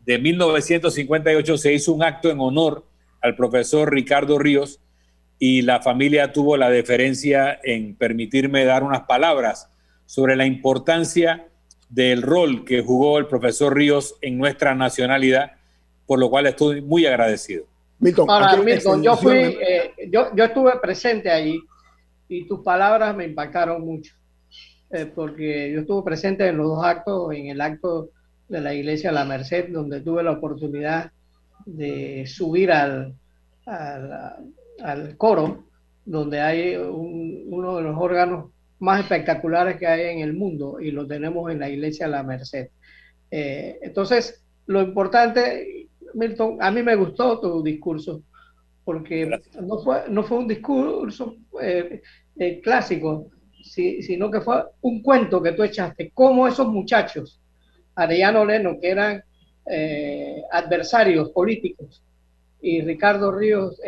de 0.00 0.18
1958 0.18 1.58
se 1.58 1.72
hizo 1.72 1.92
un 1.92 2.02
acto 2.02 2.30
en 2.30 2.40
honor 2.40 2.86
al 3.20 3.36
profesor 3.36 3.92
Ricardo 3.92 4.38
Ríos 4.38 4.80
y 5.38 5.62
la 5.62 5.80
familia 5.80 6.32
tuvo 6.32 6.56
la 6.56 6.70
deferencia 6.70 7.58
en 7.62 7.96
permitirme 7.96 8.64
dar 8.64 8.82
unas 8.82 9.02
palabras 9.02 9.68
sobre 10.06 10.36
la 10.36 10.46
importancia 10.46 11.48
del 11.88 12.22
rol 12.22 12.64
que 12.64 12.80
jugó 12.80 13.18
el 13.18 13.26
profesor 13.26 13.76
Ríos 13.76 14.16
en 14.22 14.38
nuestra 14.38 14.74
nacionalidad, 14.74 15.52
por 16.06 16.18
lo 16.18 16.30
cual 16.30 16.46
estoy 16.46 16.80
muy 16.80 17.06
agradecido. 17.06 17.64
Milton, 17.98 18.26
Milton 18.64 19.02
yo, 19.02 19.16
fui, 19.16 19.36
eh, 19.36 19.94
yo, 20.10 20.34
yo, 20.34 20.44
estuve 20.44 20.72
presente 20.80 21.30
allí 21.30 21.62
y 22.28 22.46
tus 22.48 22.60
palabras 22.60 23.14
me 23.14 23.24
impactaron 23.24 23.80
mucho, 23.84 24.14
eh, 24.90 25.06
porque 25.06 25.70
yo 25.72 25.80
estuve 25.80 26.02
presente 26.02 26.48
en 26.48 26.56
los 26.56 26.66
dos 26.68 26.84
actos, 26.84 27.32
en 27.32 27.46
el 27.46 27.60
acto 27.60 28.10
de 28.48 28.60
la 28.60 28.74
iglesia 28.74 29.12
La 29.12 29.24
Merced, 29.24 29.68
donde 29.68 30.00
tuve 30.00 30.24
la 30.24 30.32
oportunidad 30.32 31.12
de 31.64 32.24
subir 32.26 32.72
al, 32.72 33.14
al, 33.66 34.36
al 34.82 35.16
coro, 35.16 35.64
donde 36.04 36.40
hay 36.40 36.74
uno 36.74 37.76
de 37.76 37.82
los 37.82 37.96
órganos 37.96 38.50
más 38.82 39.00
espectaculares 39.00 39.76
que 39.76 39.86
hay 39.86 40.12
en 40.16 40.18
el 40.18 40.34
mundo 40.34 40.80
y 40.80 40.90
lo 40.90 41.06
tenemos 41.06 41.50
en 41.52 41.60
la 41.60 41.68
iglesia 41.68 42.08
La 42.08 42.24
Merced. 42.24 42.68
Eh, 43.30 43.78
entonces, 43.80 44.42
lo 44.66 44.82
importante, 44.82 45.88
Milton, 46.14 46.58
a 46.60 46.70
mí 46.70 46.82
me 46.82 46.96
gustó 46.96 47.40
tu 47.40 47.62
discurso, 47.62 48.22
porque 48.84 49.30
no 49.60 49.78
fue, 49.78 50.04
no 50.08 50.22
fue 50.22 50.38
un 50.38 50.48
discurso 50.48 51.36
eh, 51.60 52.02
eh, 52.36 52.60
clásico, 52.60 53.28
sino 53.62 54.30
que 54.30 54.40
fue 54.40 54.64
un 54.80 55.02
cuento 55.02 55.42
que 55.42 55.52
tú 55.52 55.62
echaste, 55.62 56.10
cómo 56.12 56.48
esos 56.48 56.66
muchachos, 56.68 57.40
Arellano 57.94 58.44
Leno, 58.44 58.78
que 58.80 58.90
eran 58.90 59.22
adversarios 60.50 61.30
políticos, 61.30 62.02
y 62.60 62.80
Ricardo 62.80 63.30
Ríos, 63.30 63.80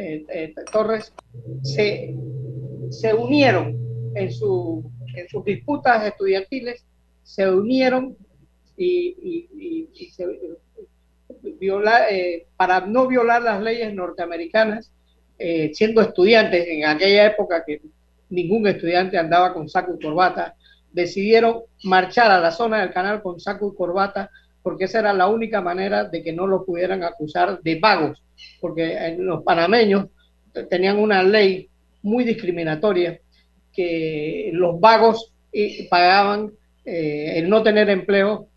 eh, 0.00 0.22
eh, 0.28 0.54
Torres 0.70 1.12
se, 1.62 2.14
se 2.90 3.14
unieron 3.14 3.76
en, 4.14 4.32
su, 4.32 4.88
en 5.16 5.28
sus 5.28 5.44
disputas 5.44 6.06
estudiantiles, 6.06 6.84
se 7.24 7.50
unieron 7.50 8.16
y, 8.76 9.88
se, 10.14 10.24
eh, 11.42 12.46
para 12.56 12.80
no 12.80 13.06
violar 13.06 13.42
las 13.42 13.62
leyes 13.62 13.92
norteamericanas, 13.94 14.92
siendo 15.72 16.00
estudiantes 16.00 16.66
en 16.66 16.84
aquella 16.84 17.26
época 17.26 17.62
que 17.64 17.80
ningún 18.28 18.66
estudiante 18.66 19.16
andaba 19.16 19.54
con 19.54 19.68
saco 19.68 19.94
y 19.94 20.04
corbata, 20.04 20.56
decidieron 20.92 21.62
marchar 21.84 22.32
a 22.32 22.40
la 22.40 22.50
zona 22.50 22.80
del 22.80 22.92
canal 22.92 23.22
con 23.22 23.38
saco 23.38 23.70
y 23.72 23.76
corbata 23.76 24.30
porque 24.68 24.84
esa 24.84 24.98
era 24.98 25.14
la 25.14 25.28
única 25.28 25.62
manera 25.62 26.04
de 26.04 26.22
que 26.22 26.32
no 26.32 26.46
lo 26.46 26.64
pudieran 26.64 27.02
acusar 27.02 27.62
de 27.62 27.78
vagos, 27.78 28.22
porque 28.60 29.16
los 29.18 29.42
panameños 29.42 30.08
tenían 30.68 30.98
una 30.98 31.22
ley 31.22 31.70
muy 32.02 32.24
discriminatoria 32.24 33.18
que 33.72 34.50
los 34.52 34.78
vagos 34.78 35.32
eh, 35.52 35.86
pagaban 35.88 36.52
eh, 36.84 37.34
el 37.36 37.48
no 37.48 37.62
tener 37.62 37.88
empleo 37.88 38.48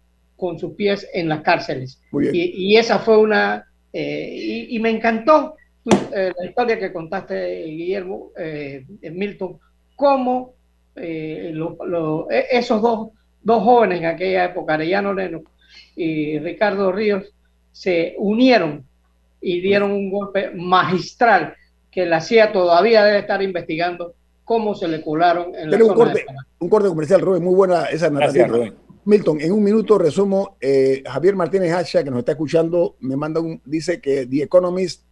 con 0.41 0.57
sus 0.57 0.73
pies 0.73 1.07
en 1.13 1.29
las 1.29 1.41
cárceles. 1.41 2.01
Y, 2.33 2.75
esa 2.75 2.97
fue 2.97 3.17
una... 3.19 3.63
Eh, 3.93 4.67
y, 4.69 4.79
me 4.79 4.89
encantó 4.89 5.55
la 5.85 6.45
historia 6.45 6.79
que 6.79 6.91
contaste, 6.91 7.65
Guillermo, 7.65 8.31
Milton, 9.11 9.59
cómo 9.95 10.55
esos 10.95 12.81
dos, 12.81 13.09
dos 13.43 13.63
jóvenes 13.63 13.99
en 13.99 14.05
aquella 14.07 14.45
época, 14.45 14.73
Arellano 14.73 15.13
Leno 15.13 15.43
y 15.95 16.39
Ricardo 16.39 16.91
Ríos 16.91 17.31
se 17.71 18.15
unieron 18.17 18.83
y 19.39 19.61
dieron 19.61 19.91
un 19.91 20.09
golpe 20.09 20.51
magistral 20.55 21.55
que 21.91 22.05
la 22.05 22.21
CIA 22.21 22.51
todavía 22.51 23.03
debe 23.03 23.19
estar 23.19 23.41
investigando 23.41 24.13
cómo 24.43 24.75
se 24.75 24.87
le 24.87 25.01
colaron 25.01 25.55
en 25.55 25.71
la 25.71 25.77
un, 25.77 25.93
corte, 25.93 26.25
un 26.59 26.69
corte 26.69 26.87
comercial, 26.89 27.21
Rubén, 27.21 27.43
muy 27.43 27.55
buena 27.55 27.85
esa 27.85 28.09
narrativa. 28.09 28.47
Milton, 29.03 29.41
en 29.41 29.51
un 29.51 29.63
minuto 29.63 29.97
resumo, 29.97 30.57
eh, 30.61 31.01
Javier 31.05 31.35
Martínez 31.35 31.73
Hacha, 31.73 32.03
que 32.03 32.11
nos 32.11 32.19
está 32.19 32.33
escuchando, 32.33 32.97
me 32.99 33.15
manda 33.15 33.39
un, 33.39 33.59
dice 33.65 33.99
que 33.99 34.27
The 34.27 34.43
Economist 34.43 35.05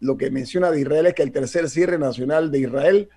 lo 0.00 0.16
que 0.16 0.30
menciona 0.30 0.70
de 0.70 0.80
Israel 0.80 1.06
es 1.06 1.14
que 1.14 1.22
el 1.22 1.32
tercer 1.32 1.68
cierre 1.68 1.98
nacional 1.98 2.50
de 2.50 2.60
Israel, 2.60 3.08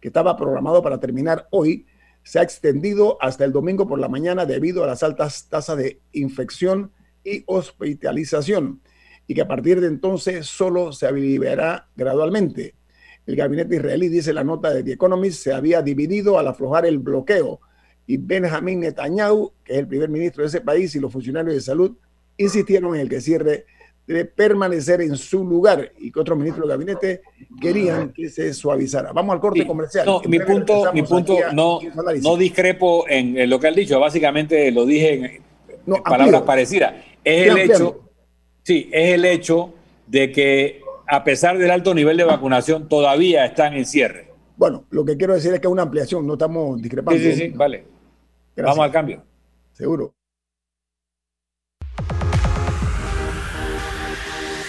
que 0.00 0.08
estaba 0.08 0.36
programado 0.36 0.82
para 0.82 1.00
terminar 1.00 1.48
hoy, 1.50 1.86
se 2.22 2.38
ha 2.38 2.42
extendido 2.42 3.18
hasta 3.20 3.44
el 3.44 3.52
domingo 3.52 3.88
por 3.88 3.98
la 3.98 4.08
mañana 4.08 4.46
debido 4.46 4.84
a 4.84 4.86
las 4.86 5.02
altas 5.02 5.48
tasas 5.48 5.76
de 5.76 6.00
infección 6.12 6.92
y 7.24 7.42
hospitalización 7.46 8.80
y 9.26 9.34
que 9.34 9.42
a 9.42 9.48
partir 9.48 9.80
de 9.80 9.88
entonces 9.88 10.46
solo 10.46 10.92
se 10.92 11.10
liberará 11.12 11.88
gradualmente. 11.96 12.74
El 13.26 13.36
gabinete 13.36 13.76
israelí, 13.76 14.08
dice 14.08 14.32
la 14.32 14.44
nota 14.44 14.72
de 14.72 14.82
The 14.82 14.92
Economist, 14.92 15.42
se 15.42 15.52
había 15.52 15.82
dividido 15.82 16.38
al 16.38 16.48
aflojar 16.48 16.86
el 16.86 16.98
bloqueo 16.98 17.60
y 18.12 18.18
Benjamin 18.18 18.80
Netanyahu, 18.80 19.52
que 19.64 19.72
es 19.72 19.78
el 19.78 19.88
primer 19.88 20.10
ministro 20.10 20.42
de 20.42 20.48
ese 20.48 20.60
país, 20.60 20.94
y 20.94 21.00
los 21.00 21.10
funcionarios 21.10 21.54
de 21.54 21.62
salud 21.62 21.96
insistieron 22.36 22.94
en 22.94 23.00
el 23.00 23.08
que 23.08 23.22
cierre 23.22 23.64
debe 24.06 24.26
permanecer 24.26 25.00
en 25.00 25.16
su 25.16 25.46
lugar 25.46 25.92
y 25.98 26.12
que 26.12 26.20
otros 26.20 26.36
ministros 26.36 26.68
del 26.68 26.76
gabinete 26.76 27.22
querían 27.58 28.12
que 28.12 28.28
se 28.28 28.52
suavizara. 28.52 29.12
Vamos 29.12 29.32
al 29.32 29.40
corte 29.40 29.66
comercial. 29.66 30.04
No, 30.04 30.20
mi 30.26 30.40
punto, 30.40 30.92
mi 30.92 31.02
punto 31.04 31.38
no, 31.54 31.80
no 32.22 32.36
discrepo 32.36 33.06
en, 33.08 33.48
lo 33.48 33.58
que 33.58 33.68
han 33.68 33.74
dicho, 33.74 33.98
básicamente 33.98 34.70
lo 34.72 34.84
dije 34.84 35.40
en, 35.86 36.02
palabras 36.02 36.42
parecidas. 36.42 36.92
Es 37.24 37.48
el 37.48 37.56
hecho, 37.56 38.10
sí, 38.62 38.90
es 38.92 39.14
el 39.14 39.24
hecho 39.24 39.72
de 40.06 40.30
que 40.32 40.82
a 41.06 41.24
pesar 41.24 41.56
del 41.56 41.70
alto 41.70 41.94
nivel 41.94 42.18
de 42.18 42.24
vacunación 42.24 42.90
todavía 42.90 43.46
están 43.46 43.72
en 43.72 43.86
cierre. 43.86 44.28
Bueno, 44.58 44.84
lo 44.90 45.02
que 45.02 45.16
quiero 45.16 45.32
decir 45.32 45.54
es 45.54 45.60
que 45.60 45.66
es 45.66 45.72
una 45.72 45.82
ampliación, 45.82 46.26
no 46.26 46.34
estamos 46.34 46.82
discrepando. 46.82 47.18
Sí, 47.18 47.32
sí, 47.32 47.38
sí, 47.38 47.48
vale. 47.48 47.91
Vamos 48.56 48.78
al 48.78 48.90
cambio. 48.90 49.24
Seguro. 49.72 50.14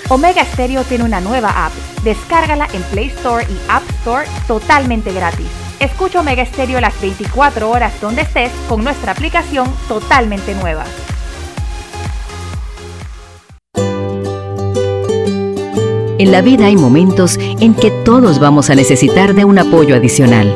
Omega 0.10 0.46
Stereo 0.46 0.84
tiene 0.84 1.04
una 1.06 1.22
nueva 1.22 1.66
app. 1.66 1.74
Descárgala 2.04 2.68
en 2.74 2.84
Play 2.84 3.08
Store 3.08 3.46
y 3.50 3.58
App 3.70 3.84
Store 4.00 4.28
totalmente 4.48 5.12
gratis. 5.12 5.48
Escucha 5.80 6.20
Omega 6.20 6.46
Stereo 6.46 6.80
las 6.80 7.00
24 7.02 7.70
horas 7.70 8.00
donde 8.00 8.22
estés 8.22 8.52
con 8.70 8.84
nuestra 8.84 9.12
aplicación 9.12 9.68
totalmente 9.88 10.54
nueva. 10.56 10.86
En 16.20 16.32
la 16.32 16.42
vida 16.42 16.68
hay 16.68 16.78
momentos 16.78 17.38
en 17.38 17.74
que 17.74 17.92
todos 18.06 18.40
vamos 18.40 18.70
a 18.70 18.76
necesitar 18.76 19.34
de 19.34 19.44
un 19.44 19.60
apoyo 19.60 19.96
adicional. 19.96 20.56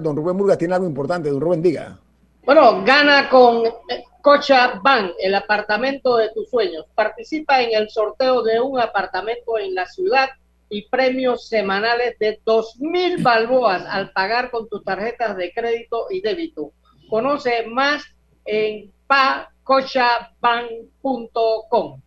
Don 0.00 0.16
Rubén 0.16 0.36
Murga 0.36 0.56
tiene 0.56 0.74
algo 0.74 0.86
importante. 0.86 1.30
Don 1.30 1.40
Rubén, 1.40 1.62
diga. 1.62 1.98
Bueno, 2.44 2.84
gana 2.84 3.28
con 3.28 3.66
eh, 3.66 4.04
Cocha 4.22 4.80
Bank, 4.82 5.12
el 5.20 5.34
apartamento 5.34 6.16
de 6.16 6.30
tus 6.30 6.48
sueños. 6.50 6.86
Participa 6.94 7.60
en 7.62 7.74
el 7.74 7.90
sorteo 7.90 8.42
de 8.42 8.60
un 8.60 8.80
apartamento 8.80 9.58
en 9.58 9.74
la 9.74 9.84
ciudad 9.86 10.30
y 10.68 10.88
premios 10.88 11.48
semanales 11.48 12.16
de 12.18 12.40
dos 12.44 12.76
mil 12.78 13.22
balboas 13.22 13.84
al 13.86 14.12
pagar 14.12 14.50
con 14.50 14.68
tus 14.68 14.84
tarjetas 14.84 15.36
de 15.36 15.52
crédito 15.52 16.06
y 16.10 16.20
débito. 16.20 16.72
Conoce 17.08 17.66
más 17.66 18.02
en 18.44 18.92
pacochabank.com. 19.06 22.00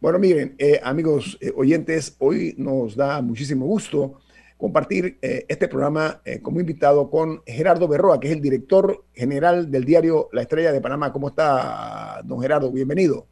Bueno, 0.00 0.18
miren, 0.18 0.54
eh, 0.58 0.80
amigos 0.82 1.36
eh, 1.40 1.52
oyentes, 1.54 2.16
hoy 2.18 2.54
nos 2.56 2.96
da 2.96 3.20
muchísimo 3.20 3.66
gusto 3.66 4.20
compartir 4.58 5.18
eh, 5.22 5.46
este 5.48 5.68
programa 5.68 6.20
eh, 6.24 6.40
como 6.42 6.60
invitado 6.60 7.08
con 7.08 7.42
Gerardo 7.46 7.88
Berroa, 7.88 8.20
que 8.20 8.26
es 8.26 8.34
el 8.34 8.42
director 8.42 9.04
general 9.14 9.70
del 9.70 9.84
diario 9.84 10.28
La 10.32 10.42
Estrella 10.42 10.72
de 10.72 10.80
Panamá. 10.80 11.12
¿Cómo 11.12 11.28
está, 11.28 12.20
don 12.24 12.40
Gerardo? 12.40 12.70
Bienvenido. 12.70 13.26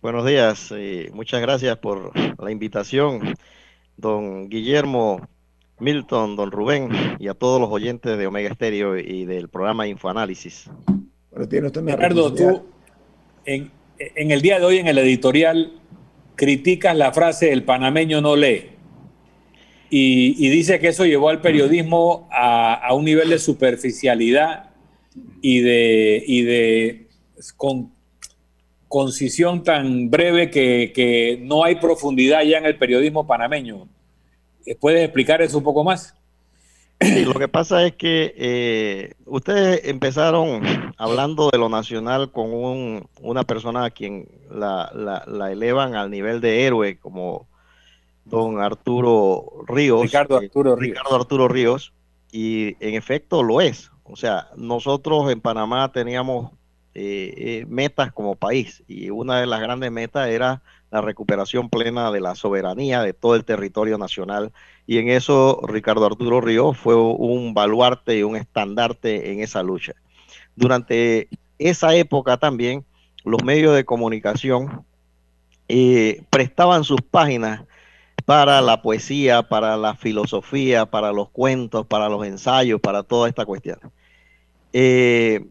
Buenos 0.00 0.24
días 0.24 0.70
y 0.70 1.08
muchas 1.12 1.40
gracias 1.40 1.76
por 1.78 2.12
la 2.40 2.50
invitación, 2.52 3.34
don 3.96 4.48
Guillermo, 4.48 5.26
Milton, 5.80 6.36
don 6.36 6.52
Rubén 6.52 6.90
y 7.18 7.26
a 7.26 7.34
todos 7.34 7.60
los 7.60 7.68
oyentes 7.70 8.16
de 8.16 8.26
Omega 8.26 8.48
Estéreo 8.48 8.96
y 8.96 9.24
del 9.24 9.48
programa 9.48 9.88
Infoanálisis. 9.88 10.70
Bueno, 11.32 11.48
tiene 11.48 11.66
usted 11.66 11.84
Gerardo, 11.84 12.32
tú 12.32 12.62
en, 13.44 13.72
en 13.98 14.30
el 14.30 14.42
día 14.42 14.60
de 14.60 14.64
hoy 14.64 14.78
en 14.78 14.86
el 14.86 14.98
editorial 14.98 15.72
criticas 16.36 16.96
la 16.96 17.12
frase 17.12 17.52
el 17.52 17.64
panameño 17.64 18.20
no 18.20 18.36
lee. 18.36 18.75
Y, 19.90 20.48
dice 20.48 20.80
que 20.80 20.88
eso 20.88 21.04
llevó 21.04 21.28
al 21.28 21.40
periodismo 21.40 22.28
a, 22.32 22.92
un 22.94 23.04
nivel 23.04 23.30
de 23.30 23.38
superficialidad 23.38 24.70
y 25.40 25.60
de, 25.60 26.24
y 26.26 26.42
de 26.42 27.06
con, 27.56 27.92
concisión 28.88 29.62
tan 29.62 30.10
breve 30.10 30.50
que, 30.50 31.38
no 31.42 31.64
hay 31.64 31.76
profundidad 31.76 32.42
ya 32.42 32.58
en 32.58 32.66
el 32.66 32.76
periodismo 32.76 33.26
panameño. 33.26 33.88
¿Puedes 34.80 35.04
explicar 35.04 35.42
eso 35.42 35.58
un 35.58 35.64
poco 35.64 35.84
más? 35.84 36.14
Lo 36.98 37.34
que 37.34 37.46
pasa 37.46 37.86
es 37.86 37.94
que 37.94 38.34
eh, 38.36 39.14
ustedes 39.26 39.82
empezaron 39.84 40.62
hablando 40.96 41.50
de 41.50 41.58
lo 41.58 41.68
nacional 41.68 42.32
con 42.32 43.06
una 43.20 43.44
persona 43.44 43.84
a 43.84 43.90
quien 43.90 44.26
la, 44.50 44.90
la 45.26 45.52
elevan 45.52 45.94
al 45.94 46.10
nivel 46.10 46.40
de 46.40 46.64
héroe, 46.64 46.98
como 46.98 47.46
don 48.26 48.60
Arturo 48.60 49.64
Ríos. 49.66 50.02
Ricardo 50.02 50.40
eh, 50.40 50.46
Arturo 50.46 50.76
Ríos. 50.76 50.96
Ricardo 50.96 51.16
Arturo 51.16 51.48
Ríos. 51.48 51.92
Y 52.32 52.76
en 52.84 52.94
efecto 52.94 53.42
lo 53.42 53.60
es. 53.60 53.90
O 54.04 54.16
sea, 54.16 54.48
nosotros 54.56 55.30
en 55.30 55.40
Panamá 55.40 55.90
teníamos 55.92 56.52
eh, 56.94 57.34
eh, 57.36 57.66
metas 57.68 58.12
como 58.12 58.36
país 58.36 58.82
y 58.88 59.10
una 59.10 59.40
de 59.40 59.46
las 59.46 59.60
grandes 59.60 59.90
metas 59.90 60.28
era 60.28 60.62
la 60.90 61.00
recuperación 61.00 61.68
plena 61.68 62.10
de 62.10 62.20
la 62.20 62.34
soberanía 62.34 63.02
de 63.02 63.12
todo 63.12 63.34
el 63.34 63.44
territorio 63.44 63.98
nacional. 63.98 64.52
Y 64.86 64.98
en 64.98 65.08
eso 65.08 65.60
Ricardo 65.66 66.06
Arturo 66.06 66.40
Ríos 66.40 66.76
fue 66.76 66.94
un 66.96 67.54
baluarte 67.54 68.18
y 68.18 68.22
un 68.22 68.36
estandarte 68.36 69.32
en 69.32 69.40
esa 69.40 69.62
lucha. 69.62 69.94
Durante 70.54 71.28
esa 71.58 71.94
época 71.94 72.36
también 72.36 72.84
los 73.24 73.42
medios 73.42 73.74
de 73.74 73.84
comunicación 73.84 74.84
prestaban 76.30 76.84
sus 76.84 77.02
páginas 77.02 77.64
para 78.26 78.60
la 78.60 78.82
poesía, 78.82 79.44
para 79.44 79.78
la 79.78 79.94
filosofía, 79.94 80.84
para 80.84 81.12
los 81.12 81.30
cuentos, 81.30 81.86
para 81.86 82.10
los 82.10 82.26
ensayos, 82.26 82.80
para 82.80 83.02
toda 83.02 83.28
esta 83.28 83.46
cuestión. 83.46 83.78
Eh, 84.74 85.46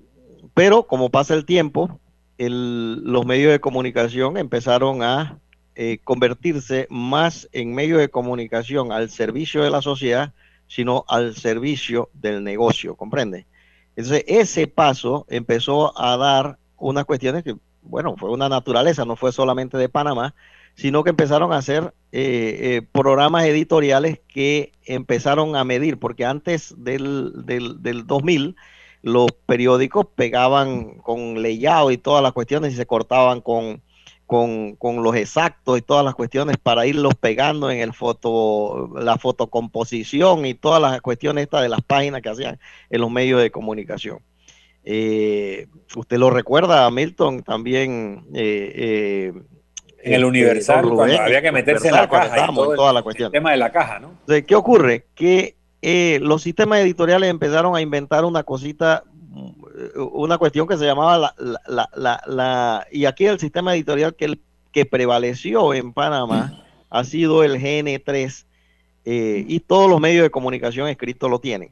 pero 0.54 0.84
como 0.86 1.10
pasa 1.10 1.34
el 1.34 1.46
tiempo, 1.46 2.00
los 2.38 3.26
medios 3.26 3.52
de 3.52 3.60
comunicación 3.60 4.38
empezaron 4.38 5.02
a 5.02 5.40
eh, 5.76 6.00
convertirse 6.04 6.86
más 6.90 7.50
en 7.54 7.74
medios 7.74 8.00
de 8.00 8.10
comunicación 8.10 8.92
al 8.92 9.10
servicio 9.10 9.64
de 9.64 9.72
la 9.72 9.82
sociedad 9.82 10.34
sino 10.68 11.06
al 11.08 11.36
servicio 11.36 12.10
del 12.14 12.44
negocio, 12.44 12.96
¿comprende? 12.96 13.46
Entonces, 13.96 14.24
ese 14.28 14.68
paso 14.68 15.26
empezó 15.30 16.00
a 16.00 16.18
dar 16.18 16.58
unas 16.78 17.06
cuestiones 17.06 17.44
que, 17.44 17.56
bueno, 17.84 18.16
fue 18.18 18.32
una 18.32 18.50
naturaleza, 18.50 19.06
no 19.06 19.16
fue 19.16 19.32
solamente 19.32 19.78
de 19.78 19.90
Panamá, 19.90 20.34
sino 20.76 21.04
que 21.04 21.10
empezaron 21.10 21.54
a 21.54 21.58
hacer 21.58 21.94
eh, 22.12 22.60
eh, 22.62 22.82
programas 22.92 23.46
editoriales 23.46 24.20
que 24.28 24.72
empezaron 24.86 25.56
a 25.56 25.64
medir, 25.64 25.98
porque 25.98 26.26
antes 26.26 26.76
del, 26.78 27.46
del, 27.46 27.82
del 27.82 28.06
2000 28.06 28.56
los 29.02 29.32
periódicos 29.46 30.08
pegaban 30.16 30.96
con 30.96 31.42
leyado 31.42 31.92
y 31.92 31.98
todas 31.98 32.24
las 32.24 32.34
cuestiones 32.34 32.74
y 32.74 32.76
se 32.76 32.88
cortaban 32.88 33.40
con, 33.40 33.82
con, 34.26 34.76
con, 34.76 35.04
los 35.04 35.16
exactos 35.16 35.78
y 35.78 35.82
todas 35.82 36.04
las 36.04 36.16
cuestiones 36.16 36.58
para 36.58 36.88
irlos 36.88 37.14
pegando 37.16 37.70
en 37.70 37.80
el 37.80 37.94
foto, 37.94 38.90
la 38.96 39.18
fotocomposición 39.18 40.46
y 40.46 40.56
todas 40.56 40.82
las 40.82 41.02
cuestiones 41.02 41.44
estas 41.44 41.62
de 41.62 41.70
las 41.70 41.82
páginas 41.82 42.22
que 42.22 42.30
hacían 42.30 42.60
en 42.90 43.02
los 43.02 43.12
medios 43.12 43.42
de 43.42 43.52
comunicación. 43.52 44.20
Eh, 44.84 45.68
usted 45.96 46.18
lo 46.18 46.30
recuerda, 46.30 46.90
Milton, 46.90 47.44
también 47.44 48.26
eh, 48.34 49.34
en 50.06 50.14
el 50.14 50.26
Universal, 50.26 50.88
cuando 50.90 51.22
había 51.22 51.42
que 51.42 51.52
meterse 51.52 51.88
en 51.88 51.96
la 51.96 52.08
caja. 52.08 52.48
Y 52.52 52.56
toda 52.56 52.94
la 52.94 53.02
cuestión. 53.02 53.28
El 53.28 53.32
tema 53.32 53.52
de 53.52 53.58
la 53.58 53.72
caja, 53.72 54.00
¿no? 54.00 54.12
¿Qué 54.28 54.56
ocurre? 54.56 55.06
Que 55.16 55.56
eh, 55.82 56.20
los 56.22 56.44
sistemas 56.44 56.80
editoriales 56.80 57.30
empezaron 57.30 57.76
a 57.76 57.82
inventar 57.82 58.24
una 58.24 58.44
cosita, 58.44 59.04
mm, 59.30 59.50
una 60.14 60.38
cuestión 60.38 60.68
que 60.68 60.78
se 60.78 60.86
llamaba 60.86 61.34
la, 61.38 62.88
y 62.92 63.06
aquí 63.06 63.26
el 63.26 63.40
sistema 63.40 63.74
editorial 63.74 64.16
que, 64.16 64.40
que 64.72 64.86
prevaleció 64.86 65.74
en 65.74 65.92
Panamá 65.92 66.64
ha 66.90 67.04
sido 67.04 67.44
el 67.44 67.60
GN3 67.60 68.46
eh, 69.06 69.46
y 69.48 69.60
todos 69.60 69.90
los 69.90 70.00
medios 70.00 70.24
de 70.24 70.30
comunicación 70.30 70.88
escritos 70.88 71.30
lo 71.30 71.40
tienen. 71.40 71.72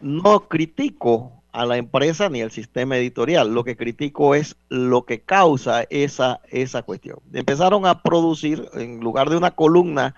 No 0.00 0.48
critico 0.48 1.41
a 1.52 1.66
la 1.66 1.76
empresa 1.76 2.28
ni 2.28 2.40
al 2.40 2.50
sistema 2.50 2.96
editorial, 2.96 3.52
lo 3.52 3.62
que 3.62 3.76
critico 3.76 4.34
es 4.34 4.56
lo 4.68 5.04
que 5.04 5.20
causa 5.20 5.84
esa, 5.90 6.40
esa 6.50 6.82
cuestión. 6.82 7.18
Empezaron 7.32 7.86
a 7.86 8.02
producir, 8.02 8.68
en 8.74 9.00
lugar 9.00 9.28
de 9.28 9.36
una 9.36 9.50
columna 9.50 10.14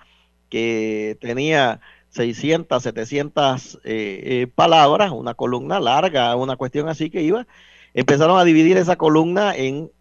que 0.49 1.17
tenía 1.19 1.81
600, 2.11 2.81
700 2.81 3.75
eh, 3.75 3.79
eh, 3.83 4.47
palabras, 4.47 5.11
una 5.11 5.33
columna 5.33 5.81
larga, 5.81 6.35
una 6.37 6.55
cuestión 6.55 6.87
así 6.87 7.09
que 7.09 7.21
iba. 7.21 7.45
Empezaron 7.93 8.39
a 8.39 8.45
dividir 8.45 8.77
esa 8.77 8.95
columna 8.95 9.53
en 9.53 9.91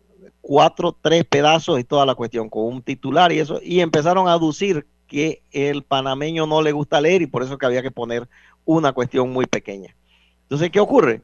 cuatro, 0.41 0.97
tres 1.01 1.25
pedazos 1.25 1.81
y 1.81 1.85
toda 1.85 2.07
la 2.07 2.15
cuestión, 2.15 2.49
con 2.49 2.65
un 2.67 2.83
titular 2.83 3.33
y 3.33 3.41
eso, 3.41 3.61
y 3.63 3.81
empezaron 3.81 4.29
a 4.29 4.35
aducir 4.35 4.87
que 5.09 5.43
el 5.51 5.83
panameño 5.83 6.47
no 6.47 6.63
le 6.63 6.73
gusta 6.73 7.01
leer 7.01 7.23
y 7.23 7.27
por 7.27 7.43
eso 7.43 7.59
que 7.59 7.67
había 7.67 7.83
que 7.83 7.91
poner 7.91 8.29
una 8.65 8.93
cuestión 8.93 9.33
muy 9.33 9.47
pequeña. 9.47 9.97
Entonces, 10.45 10.71
¿qué 10.71 10.81
ocurre? 10.81 11.23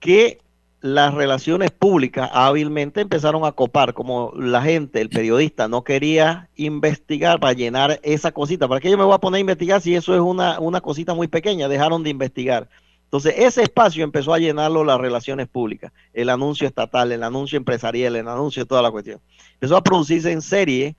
Que 0.00 0.38
las 0.80 1.14
relaciones 1.14 1.70
públicas 1.70 2.28
hábilmente 2.32 3.00
empezaron 3.00 3.44
a 3.44 3.52
copar, 3.52 3.94
como 3.94 4.32
la 4.36 4.62
gente, 4.62 5.00
el 5.00 5.10
periodista, 5.10 5.68
no 5.68 5.84
quería 5.84 6.48
investigar 6.56 7.38
para 7.38 7.52
llenar 7.52 8.00
esa 8.02 8.32
cosita. 8.32 8.66
¿Para 8.66 8.80
qué 8.80 8.90
yo 8.90 8.98
me 8.98 9.04
voy 9.04 9.14
a 9.14 9.18
poner 9.18 9.38
a 9.38 9.40
investigar 9.40 9.80
si 9.80 9.94
eso 9.94 10.14
es 10.14 10.20
una, 10.20 10.58
una 10.58 10.80
cosita 10.80 11.14
muy 11.14 11.28
pequeña? 11.28 11.68
Dejaron 11.68 12.02
de 12.02 12.10
investigar. 12.10 12.68
Entonces, 13.04 13.34
ese 13.36 13.62
espacio 13.62 14.02
empezó 14.02 14.34
a 14.34 14.38
llenarlo 14.38 14.84
las 14.84 14.98
relaciones 14.98 15.46
públicas, 15.46 15.92
el 16.14 16.30
anuncio 16.30 16.66
estatal, 16.66 17.12
el 17.12 17.22
anuncio 17.22 17.58
empresarial, 17.58 18.16
el 18.16 18.26
anuncio 18.26 18.64
de 18.64 18.66
toda 18.66 18.82
la 18.82 18.90
cuestión. 18.90 19.20
Empezó 19.52 19.76
a 19.76 19.84
producirse 19.84 20.32
en 20.32 20.42
serie 20.42 20.96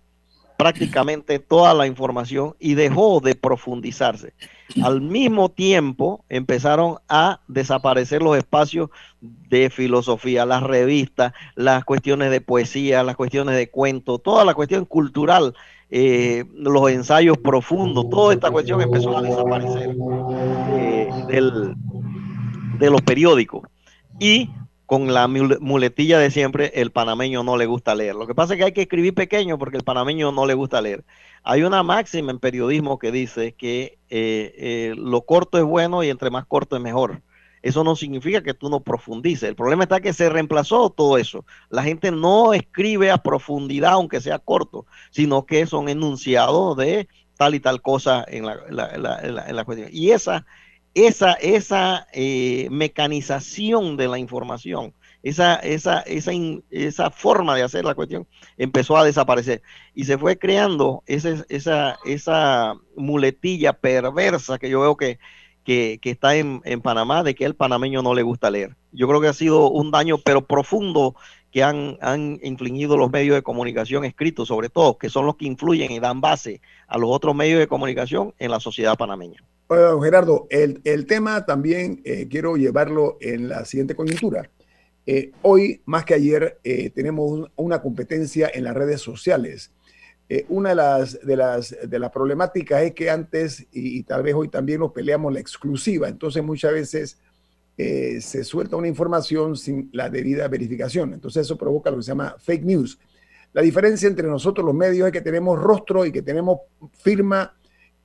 prácticamente 0.58 1.40
toda 1.40 1.74
la 1.74 1.88
información 1.88 2.56
y 2.60 2.76
dejó 2.76 3.20
de 3.20 3.36
profundizarse. 3.36 4.34
Al 4.82 5.02
mismo 5.02 5.50
tiempo 5.50 6.24
empezaron 6.30 6.98
a 7.10 7.42
desaparecer 7.48 8.22
los 8.24 8.38
espacios 8.38 8.90
de 9.22 9.70
filosofía, 9.70 10.46
las 10.46 10.64
revistas, 10.64 11.34
las 11.56 11.84
cuestiones 11.84 12.32
de 12.32 12.42
poesía, 12.42 13.04
las 13.04 13.16
cuestiones 13.16 13.56
de 13.56 13.70
cuento, 13.70 14.20
toda 14.20 14.46
la 14.46 14.54
cuestión 14.54 14.86
cultural, 14.86 15.54
eh, 15.90 16.46
los 16.56 16.90
ensayos 16.90 17.38
profundos, 17.38 18.10
toda 18.10 18.34
esta 18.34 18.50
cuestión 18.50 18.82
empezó 18.82 19.16
a 19.18 19.22
desaparecer 19.22 19.96
eh, 20.72 21.10
de 22.80 22.90
los 22.90 23.02
periódicos. 23.02 23.62
Y 24.20 24.50
con 24.94 25.12
la 25.12 25.28
muletilla 25.28 26.20
de 26.20 26.30
siempre, 26.30 26.72
el 26.76 26.92
panameño 26.92 27.42
no 27.42 27.58
le 27.58 27.66
gusta 27.66 27.96
leer. 27.96 28.14
Lo 28.14 28.28
que 28.28 28.36
pasa 28.36 28.54
es 28.54 28.60
que 28.60 28.66
hay 28.66 28.72
que 28.74 28.84
escribir 28.84 29.16
pequeño 29.16 29.58
porque 29.58 29.78
el 29.78 29.84
panameño 29.84 30.32
no 30.32 30.46
le 30.46 30.54
gusta 30.54 30.84
leer. 30.84 31.04
Hay 31.42 31.64
una 31.64 31.82
máxima 31.82 32.30
en 32.30 32.38
periodismo 32.38 33.00
que 33.00 33.12
dice 33.12 33.54
que 33.54 33.98
eh, 34.12 34.54
eh, 34.56 34.94
lo 34.96 35.24
corto 35.24 35.58
es 35.58 35.64
bueno 35.64 36.04
y 36.04 36.12
entre 36.12 36.30
más 36.30 36.46
corto 36.46 36.76
es 36.76 36.82
mejor. 36.84 37.24
Eso 37.64 37.84
no 37.84 37.96
significa 37.96 38.44
que 38.44 38.54
tú 38.54 38.70
no 38.70 38.82
profundices. 38.82 39.50
El 39.50 39.56
problema 39.56 39.82
está 39.82 40.00
que 40.00 40.14
se 40.14 40.30
reemplazó 40.30 40.92
todo 40.92 41.18
eso. 41.18 41.44
La 41.72 41.82
gente 41.82 42.12
no 42.12 42.54
escribe 42.54 43.10
a 43.10 43.18
profundidad, 43.18 43.94
aunque 43.94 44.22
sea 44.22 44.38
corto, 44.38 44.86
sino 45.10 45.48
que 45.48 45.66
son 45.66 45.90
enunciados 45.90 46.78
de 46.78 47.08
tal 47.36 47.56
y 47.56 47.60
tal 47.60 47.82
cosa 47.82 48.24
en 48.28 48.46
la, 48.46 48.60
en 48.70 49.56
la 49.56 49.66
cuestión. 49.66 49.90
Y 49.92 50.12
esa 50.12 50.46
esa, 50.94 51.34
esa 51.34 52.08
eh, 52.14 52.68
mecanización 52.70 53.98
de 53.98 54.08
la 54.08 54.20
información, 54.20 54.94
esa, 55.24 55.56
esa, 55.56 56.02
esa, 56.02 56.32
esa, 56.70 57.10
forma 57.10 57.56
de 57.56 57.64
hacer 57.64 57.86
la 57.86 57.96
cuestión 57.96 58.28
empezó 58.58 58.98
a 58.98 59.06
desaparecer 59.06 59.62
y 59.96 60.04
se 60.04 60.18
fue 60.18 60.38
creando 60.38 61.02
esa, 61.08 61.46
esa, 61.50 61.98
esa 62.06 62.76
muletilla 62.96 63.74
perversa 63.74 64.60
que 64.60 64.70
yo 64.70 64.82
veo 64.82 64.98
que, 64.98 65.20
que, 65.64 66.00
está 66.04 66.36
en, 66.36 66.62
en, 66.66 66.82
Panamá 66.82 67.24
de 67.24 67.36
que 67.36 67.46
el 67.46 67.56
panameño 67.56 68.02
no 68.02 68.14
le 68.14 68.22
gusta 68.22 68.52
leer. 68.52 68.76
Yo 68.92 69.08
creo 69.08 69.22
que 69.22 69.30
ha 69.30 69.34
sido 69.34 69.70
un 69.70 69.92
daño, 69.92 70.18
pero 70.18 70.46
profundo, 70.46 71.16
que 71.52 71.64
han, 71.64 71.98
han 72.02 72.40
infligido 72.44 72.98
los 72.98 73.12
medios 73.12 73.36
de 73.36 73.44
comunicación 73.44 74.04
escritos, 74.06 74.48
sobre 74.50 74.70
todo, 74.70 74.98
que 74.98 75.10
son 75.10 75.26
los 75.26 75.38
que 75.38 75.46
influyen 75.46 75.92
y 75.92 76.00
dan 76.00 76.20
base 76.20 76.62
a 76.88 76.98
los 76.98 77.10
otros 77.12 77.34
medios 77.36 77.60
de 77.60 77.68
comunicación 77.68 78.34
en 78.40 78.52
la 78.52 78.60
sociedad 78.60 78.98
panameña. 78.98 79.44
Gerardo, 79.70 80.48
el, 80.50 80.82
el, 80.84 81.06
tema 81.06 81.46
también 81.46 82.02
eh, 82.04 82.28
quiero 82.30 82.56
llevarlo 82.58 83.18
en 83.22 83.50
la 83.50 83.66
siguiente 83.66 83.96
coyuntura. 83.96 84.50
Eh, 85.06 85.32
hoy, 85.42 85.82
más 85.86 86.06
que 86.06 86.14
ayer, 86.14 86.60
eh, 86.64 86.90
tenemos 86.90 87.50
una 87.56 87.82
competencia 87.82 88.50
en 88.54 88.64
las 88.66 88.74
redes 88.74 89.02
sociales. 89.02 89.72
una 90.50 90.70
de 90.70 90.76
las, 90.76 91.20
de, 91.22 91.36
las, 91.36 91.76
de 91.88 92.00
las 92.00 92.10
problemáticas 92.12 92.82
es 92.84 92.94
que 92.94 93.10
antes, 93.10 93.68
y, 93.72 94.00
y, 94.00 94.04
tal 94.04 94.24
vez 94.24 94.34
hoy 94.34 94.48
también 94.48 94.80
nos 94.80 94.92
peleamos 94.92 95.32
la 95.32 95.40
exclusiva, 95.40 96.08
entonces 96.08 96.44
muchas 96.44 96.72
veces 96.72 97.18
se 97.76 98.44
suelta 98.44 98.76
una 98.76 98.88
información 98.88 99.56
sin 99.58 99.90
la 99.94 100.10
debida 100.10 100.48
verificación. 100.48 101.14
Entonces 101.14 101.42
eso 101.42 101.58
provoca 101.58 101.90
lo 101.90 101.98
que 101.98 102.04
se 102.04 102.12
llama 102.12 102.36
fake 102.38 102.64
news. 102.64 103.00
La 103.52 103.64
diferencia 103.64 104.08
entre 104.08 104.28
nosotros 104.28 104.64
los 104.64 104.76
medios 104.76 105.08
es 105.08 105.12
que 105.12 105.22
tenemos 105.22 105.60
rostro 105.60 106.06
y 106.06 106.12
que 106.12 106.22
tenemos 106.22 106.60
firma 106.92 107.56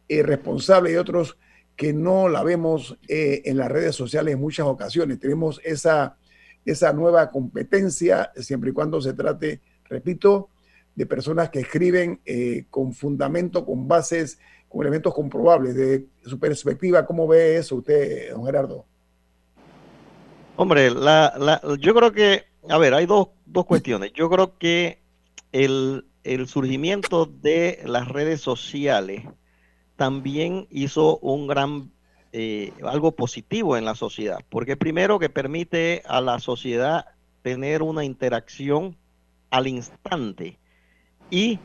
responsable 0.08 0.92
y 0.92 0.96
otros 0.96 1.36
que 1.78 1.92
no 1.92 2.28
la 2.28 2.42
vemos 2.42 2.98
eh, 3.06 3.42
en 3.44 3.56
las 3.56 3.70
redes 3.70 3.94
sociales 3.94 4.34
en 4.34 4.40
muchas 4.40 4.66
ocasiones. 4.66 5.20
Tenemos 5.20 5.60
esa, 5.62 6.16
esa 6.64 6.92
nueva 6.92 7.30
competencia 7.30 8.32
siempre 8.34 8.70
y 8.70 8.72
cuando 8.72 9.00
se 9.00 9.12
trate, 9.12 9.60
repito, 9.84 10.48
de 10.96 11.06
personas 11.06 11.50
que 11.50 11.60
escriben 11.60 12.20
eh, 12.26 12.64
con 12.68 12.92
fundamento, 12.92 13.64
con 13.64 13.86
bases, 13.86 14.40
con 14.68 14.80
elementos 14.80 15.14
comprobables. 15.14 15.76
De 15.76 16.06
su 16.24 16.40
perspectiva, 16.40 17.06
¿cómo 17.06 17.28
ve 17.28 17.58
eso 17.58 17.76
usted, 17.76 18.32
don 18.32 18.44
Gerardo? 18.44 18.84
Hombre, 20.56 20.90
la, 20.90 21.60
yo 21.78 21.94
creo 21.94 22.10
que, 22.10 22.46
a 22.68 22.78
ver, 22.78 22.92
hay 22.92 23.06
dos, 23.06 23.28
dos 23.46 23.66
cuestiones. 23.66 24.12
Yo 24.14 24.28
creo 24.28 24.58
que 24.58 25.00
el, 25.52 26.06
el 26.24 26.48
surgimiento 26.48 27.26
de 27.26 27.82
las 27.86 28.08
redes 28.08 28.40
sociales 28.40 29.22
también 29.98 30.68
hizo 30.70 31.18
un 31.18 31.48
gran, 31.48 31.90
eh, 32.32 32.72
algo 32.84 33.10
positivo 33.16 33.76
en 33.76 33.84
la 33.84 33.96
sociedad, 33.96 34.38
porque 34.48 34.76
primero 34.76 35.18
que 35.18 35.28
permite 35.28 36.04
a 36.06 36.20
la 36.20 36.38
sociedad 36.38 37.06
tener 37.42 37.82
una 37.82 38.04
interacción 38.04 38.96
al 39.50 39.66
instante 39.66 40.56
y 41.30 41.58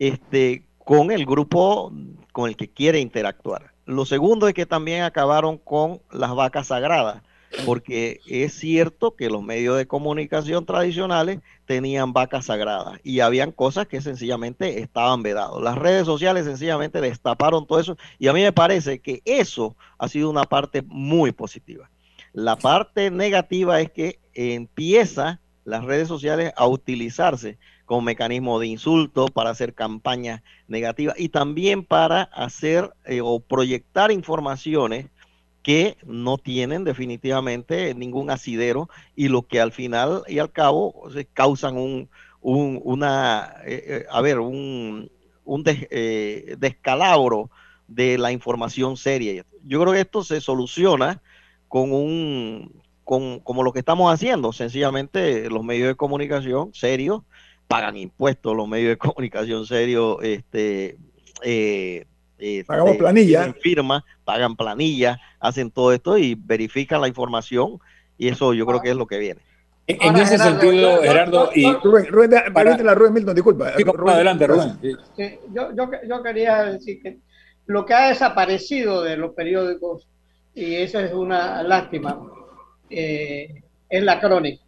este, 0.00 0.64
con 0.78 1.12
el 1.12 1.24
grupo 1.24 1.92
con 2.32 2.48
el 2.48 2.56
que 2.56 2.68
quiere 2.68 2.98
interactuar. 2.98 3.72
Lo 3.86 4.04
segundo 4.04 4.48
es 4.48 4.54
que 4.54 4.66
también 4.66 5.04
acabaron 5.04 5.56
con 5.56 6.02
las 6.10 6.34
vacas 6.34 6.66
sagradas 6.66 7.22
porque 7.64 8.20
es 8.26 8.54
cierto 8.54 9.14
que 9.16 9.30
los 9.30 9.42
medios 9.42 9.76
de 9.76 9.86
comunicación 9.86 10.66
tradicionales 10.66 11.40
tenían 11.66 12.12
vacas 12.12 12.46
sagradas 12.46 13.00
y 13.02 13.20
habían 13.20 13.52
cosas 13.52 13.86
que 13.86 14.00
sencillamente 14.00 14.80
estaban 14.80 15.22
vedados. 15.22 15.62
Las 15.62 15.76
redes 15.76 16.06
sociales 16.06 16.44
sencillamente 16.44 17.00
destaparon 17.00 17.66
todo 17.66 17.80
eso 17.80 17.96
y 18.18 18.28
a 18.28 18.32
mí 18.32 18.42
me 18.42 18.52
parece 18.52 19.00
que 19.00 19.22
eso 19.24 19.76
ha 19.98 20.08
sido 20.08 20.30
una 20.30 20.44
parte 20.44 20.82
muy 20.82 21.32
positiva. 21.32 21.90
La 22.32 22.56
parte 22.56 23.10
negativa 23.10 23.80
es 23.80 23.90
que 23.90 24.18
empieza 24.34 25.40
las 25.64 25.84
redes 25.84 26.08
sociales 26.08 26.52
a 26.56 26.66
utilizarse 26.66 27.58
como 27.88 28.02
mecanismo 28.02 28.60
de 28.60 28.66
insulto, 28.66 29.28
para 29.28 29.50
hacer 29.50 29.72
campañas 29.72 30.42
negativas 30.68 31.18
y 31.18 31.30
también 31.30 31.84
para 31.84 32.22
hacer 32.22 32.92
eh, 33.06 33.22
o 33.22 33.40
proyectar 33.40 34.12
informaciones 34.12 35.06
que 35.68 35.98
no 36.06 36.38
tienen 36.38 36.82
definitivamente 36.84 37.94
ningún 37.94 38.30
asidero 38.30 38.88
y 39.14 39.28
lo 39.28 39.46
que 39.46 39.60
al 39.60 39.70
final 39.70 40.22
y 40.26 40.38
al 40.38 40.50
cabo 40.50 41.10
causan 41.34 41.76
un, 41.76 42.08
una, 42.40 43.52
eh, 43.66 43.84
eh, 43.86 44.06
a 44.10 44.22
ver, 44.22 44.38
un, 44.38 45.10
un 45.44 45.64
descalabro 45.64 47.50
de 47.86 48.16
la 48.16 48.32
información 48.32 48.96
seria. 48.96 49.44
Yo 49.62 49.82
creo 49.82 49.92
que 49.92 50.00
esto 50.00 50.24
se 50.24 50.40
soluciona 50.40 51.20
con 51.68 51.92
un, 51.92 52.82
con, 53.04 53.40
como 53.40 53.62
lo 53.62 53.74
que 53.74 53.80
estamos 53.80 54.10
haciendo, 54.10 54.54
sencillamente 54.54 55.50
los 55.50 55.62
medios 55.62 55.88
de 55.88 55.96
comunicación 55.96 56.72
serios 56.72 57.24
pagan 57.66 57.98
impuestos 57.98 58.56
los 58.56 58.66
medios 58.66 58.88
de 58.88 58.96
comunicación 58.96 59.66
serios, 59.66 60.16
este, 60.22 60.96
eh, 61.42 62.06
este 62.38 62.64
pagamos 62.64 62.96
planilla, 62.96 63.52
firma, 63.60 64.04
pagan 64.24 64.56
planilla, 64.56 65.20
hacen 65.40 65.70
todo 65.70 65.92
esto 65.92 66.18
y 66.18 66.34
verifican 66.34 67.00
la 67.00 67.08
información 67.08 67.78
y 68.16 68.28
eso 68.28 68.54
yo 68.54 68.66
creo 68.66 68.80
que 68.80 68.90
es 68.90 68.96
lo 68.96 69.06
que 69.06 69.18
viene. 69.18 69.40
En, 69.86 70.16
ese 70.16 70.36
sentido, 70.36 71.00
Gerardo, 71.00 71.50
y 71.54 71.64
Rubén, 71.72 72.06
Rubén, 72.08 72.30
la 72.84 72.94
Rubén 72.94 73.14
Milton, 73.14 73.34
disculpa. 73.34 73.68
adelante, 73.68 74.46
Rubén. 74.46 74.78
yo, 75.50 75.74
yo, 75.74 75.90
yo, 76.06 76.22
quería 76.22 76.64
decir 76.64 77.00
que 77.02 77.18
lo 77.64 77.86
que 77.86 77.94
ha 77.94 78.08
desaparecido 78.08 79.02
de 79.02 79.16
los 79.16 79.32
periódicos, 79.32 80.06
y 80.54 80.74
eso 80.74 81.00
es 81.00 81.14
una 81.14 81.62
lástima, 81.62 82.20
eh, 82.90 83.62
es 83.88 84.02
la 84.02 84.20
crónica. 84.20 84.62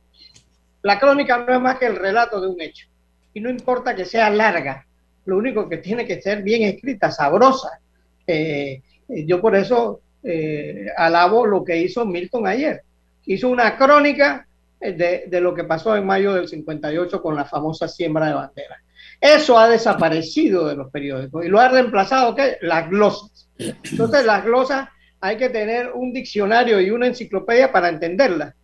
La 0.82 0.98
crónica 0.98 1.36
no 1.36 1.54
es 1.54 1.60
más 1.60 1.78
que 1.78 1.86
el 1.86 1.96
relato 1.96 2.40
de 2.40 2.48
un 2.48 2.60
hecho 2.60 2.86
y 3.34 3.40
no 3.40 3.50
importa 3.50 3.94
que 3.94 4.04
sea 4.04 4.30
larga, 4.30 4.86
lo 5.30 5.38
único 5.38 5.68
que 5.68 5.76
tiene 5.76 6.04
que 6.04 6.20
ser 6.20 6.42
bien 6.42 6.62
escrita, 6.62 7.08
sabrosa. 7.12 7.78
Eh, 8.26 8.82
eh, 9.08 9.24
yo 9.24 9.40
por 9.40 9.54
eso 9.54 10.00
eh, 10.24 10.86
alabo 10.96 11.46
lo 11.46 11.64
que 11.64 11.76
hizo 11.76 12.04
Milton 12.04 12.48
ayer. 12.48 12.82
Hizo 13.26 13.48
una 13.48 13.76
crónica 13.76 14.48
de, 14.80 15.28
lo 15.40 15.54
que 15.54 15.62
pasó 15.62 15.94
en 15.94 16.04
mayo 16.04 16.34
del 16.34 16.48
58 16.48 17.22
con 17.22 17.36
la 17.36 17.44
famosa 17.44 17.86
siembra 17.86 18.26
de 18.26 18.34
banderas. 18.34 18.80
Eso 19.20 19.56
ha 19.56 19.68
desaparecido 19.68 20.66
de 20.66 20.74
los 20.74 20.90
periódicos 20.90 21.44
y 21.44 21.48
lo 21.48 21.60
ha 21.60 21.68
reemplazado 21.68 22.34
¿qué? 22.34 22.56
las 22.62 22.90
glosas. 22.90 23.48
Entonces 23.56 24.24
las 24.24 24.44
glosas 24.44 24.88
hay 25.20 25.36
que 25.36 25.50
tener 25.50 25.92
un 25.92 26.12
diccionario 26.12 26.80
y 26.80 26.90
una 26.90 27.06
enciclopedia 27.06 27.70
para 27.70 27.88
entenderlas, 27.88 28.54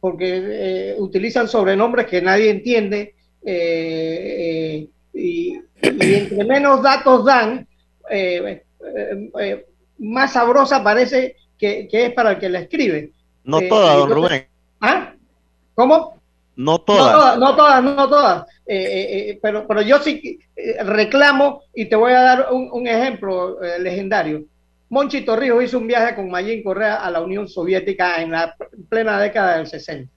porque 0.00 0.96
utilizan 0.98 1.46
sobrenombres 1.46 2.06
que 2.06 2.20
nadie 2.20 2.50
entiende 2.50 3.14
eh, 3.44 4.88
y, 5.86 6.14
entre 6.14 6.44
menos 6.44 6.82
datos 6.82 7.24
dan, 7.24 7.66
eh, 8.10 8.64
más 9.98 10.32
sabrosa 10.32 10.82
parece 10.82 11.36
que, 11.58 11.88
es 11.90 12.12
para 12.12 12.32
el 12.32 12.38
que 12.38 12.48
la 12.48 12.60
escribe. 12.60 13.12
No 13.44 13.60
todas, 13.62 13.96
don 13.96 14.10
Rubén. 14.10 14.46
¿Ah? 14.80 15.12
¿Cómo? 15.74 16.20
No 16.56 16.78
todas. 16.80 17.38
No 17.38 17.54
todas, 17.54 17.82
no 17.82 18.08
todas, 18.08 18.46
pero, 19.42 19.66
pero 19.66 19.82
yo 19.82 19.98
sí 19.98 20.38
reclamo 20.84 21.62
y 21.74 21.86
te 21.86 21.96
voy 21.96 22.12
a 22.12 22.22
dar 22.22 22.48
un, 22.52 22.86
ejemplo 22.86 23.58
legendario. 23.78 24.44
Monchi 24.88 25.22
Torrijos 25.22 25.64
hizo 25.64 25.78
un 25.78 25.86
viaje 25.86 26.14
con 26.14 26.30
Mayín 26.30 26.62
Correa 26.62 26.96
a 26.96 27.10
la 27.10 27.20
Unión 27.20 27.48
Soviética 27.48 28.22
en 28.22 28.30
la 28.30 28.54
plena 28.88 29.20
década 29.20 29.56
del 29.56 29.66
60. 29.66 30.10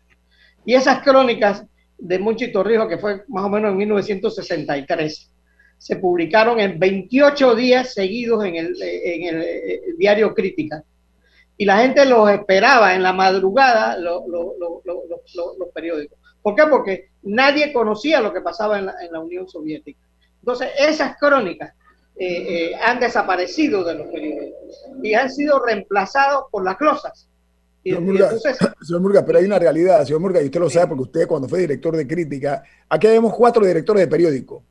Y 0.66 0.76
esas 0.76 1.02
crónicas 1.02 1.66
de 1.98 2.20
Monchi 2.20 2.52
Torrijos, 2.52 2.88
que 2.88 3.00
fue 3.00 3.24
más 3.28 3.44
o 3.46 3.50
menos 3.50 3.72
en 3.72 3.78
1963, 3.78 5.32
se 5.80 5.96
publicaron 5.96 6.60
en 6.60 6.78
28 6.78 7.56
días 7.56 7.94
seguidos 7.94 8.44
en 8.46 8.56
el, 8.58 8.82
en 8.82 9.36
el, 9.36 9.42
eh, 9.42 9.82
diario 9.98 10.36
Crítica. 10.36 10.84
Y 11.58 11.66
la 11.66 11.78
gente 11.78 12.06
los 12.06 12.30
esperaba 12.30 12.94
en 12.94 13.02
la 13.02 13.14
madrugada, 13.14 13.98
los 13.98 14.22
periódicos. 15.74 16.20
¿Por 16.42 16.56
qué? 16.56 16.64
Porque 16.70 17.10
nadie 17.24 17.74
conocía 17.74 18.22
lo 18.22 18.34
que 18.34 18.42
pasaba 18.42 18.78
en 18.78 18.86
la, 18.86 19.20
Unión 19.20 19.48
Soviética. 19.48 20.00
Entonces, 20.40 20.70
esas 20.78 21.18
crónicas 21.18 21.74
eh, 22.16 22.72
eh, 22.72 22.76
han 22.76 23.00
desaparecido 23.00 23.84
de 23.84 23.96
los 23.96 24.08
periódicos 24.08 24.60
y 25.02 25.14
han 25.14 25.30
sido 25.30 25.60
reemplazados 25.66 26.46
por 26.52 26.64
las 26.64 26.78
glosas. 26.78 27.28
señor, 27.84 29.02
Murga, 29.02 29.26
pero 29.26 29.40
hay 29.40 29.46
una 29.46 29.60
realidad, 29.60 30.04
señor 30.04 30.20
Murga, 30.20 30.42
y 30.42 30.46
usted 30.46 30.60
lo 30.60 30.70
sabe 30.70 30.88
porque 30.88 31.04
usted 31.04 31.28
cuando 31.28 31.48
fue 31.48 31.60
director 31.60 31.96
de 31.96 32.06
crítica, 32.06 32.64
aquí 32.90 33.08
vemos 33.08 33.34
cuatro 33.34 33.66
directores 33.66 34.02
de 34.02 34.08
periódico. 34.08 34.64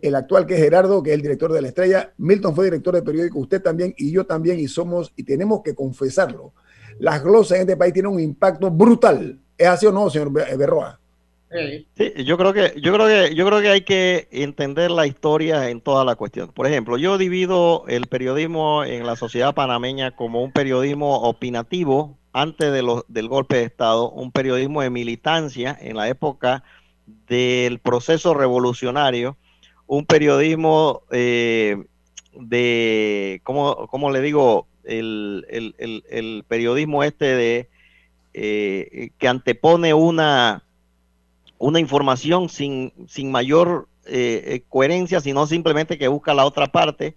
El 0.00 0.14
actual 0.14 0.46
que 0.46 0.54
es 0.54 0.60
Gerardo, 0.60 1.02
que 1.02 1.10
es 1.10 1.16
el 1.16 1.22
director 1.22 1.52
de 1.52 1.60
La 1.60 1.68
Estrella, 1.68 2.12
Milton 2.18 2.54
fue 2.54 2.66
director 2.66 2.94
de 2.94 3.02
periódico, 3.02 3.40
usted 3.40 3.60
también 3.60 3.94
y 3.96 4.12
yo 4.12 4.24
también, 4.24 4.60
y 4.60 4.68
somos, 4.68 5.12
y 5.16 5.24
tenemos 5.24 5.62
que 5.62 5.74
confesarlo, 5.74 6.52
las 6.98 7.22
glosas 7.22 7.56
en 7.56 7.62
este 7.62 7.76
país 7.76 7.92
tienen 7.92 8.12
un 8.12 8.20
impacto 8.20 8.70
brutal. 8.70 9.38
¿Es 9.58 9.66
así 9.66 9.86
o 9.86 9.92
no, 9.92 10.08
señor 10.08 10.32
Berroa? 10.32 10.98
Sí, 11.96 12.24
yo 12.24 12.38
creo 12.38 12.54
que 12.54 12.72
yo 12.80 12.94
creo 12.94 13.06
que 13.06 13.34
yo 13.34 13.46
creo 13.46 13.60
que 13.60 13.68
hay 13.68 13.82
que 13.82 14.26
entender 14.30 14.90
la 14.90 15.06
historia 15.06 15.68
en 15.68 15.82
toda 15.82 16.02
la 16.02 16.14
cuestión. 16.14 16.50
Por 16.50 16.66
ejemplo, 16.66 16.96
yo 16.96 17.18
divido 17.18 17.84
el 17.88 18.06
periodismo 18.06 18.84
en 18.84 19.04
la 19.04 19.16
sociedad 19.16 19.54
panameña 19.54 20.16
como 20.16 20.42
un 20.42 20.50
periodismo 20.50 21.20
opinativo 21.22 22.16
antes 22.32 22.72
de 22.72 23.02
del 23.08 23.28
golpe 23.28 23.56
de 23.56 23.64
Estado, 23.64 24.10
un 24.10 24.32
periodismo 24.32 24.80
de 24.80 24.88
militancia 24.88 25.76
en 25.78 25.96
la 25.96 26.08
época 26.08 26.64
del 27.26 27.80
proceso 27.80 28.32
revolucionario, 28.32 29.36
un 29.92 30.06
periodismo 30.06 31.02
eh, 31.10 31.84
de, 32.32 33.42
¿cómo, 33.44 34.10
le 34.10 34.22
digo? 34.22 34.66
El, 34.84 36.44
periodismo 36.48 37.04
este 37.04 37.26
de 37.26 37.68
eh, 38.32 39.10
que 39.18 39.28
antepone 39.28 39.92
una, 39.92 40.64
una 41.58 41.78
información 41.78 42.48
sin, 42.48 42.94
sin 43.06 43.30
mayor 43.30 43.86
eh, 44.06 44.62
coherencia, 44.70 45.20
sino 45.20 45.46
simplemente 45.46 45.98
que 45.98 46.08
busca 46.08 46.32
la 46.32 46.46
otra 46.46 46.68
parte 46.68 47.14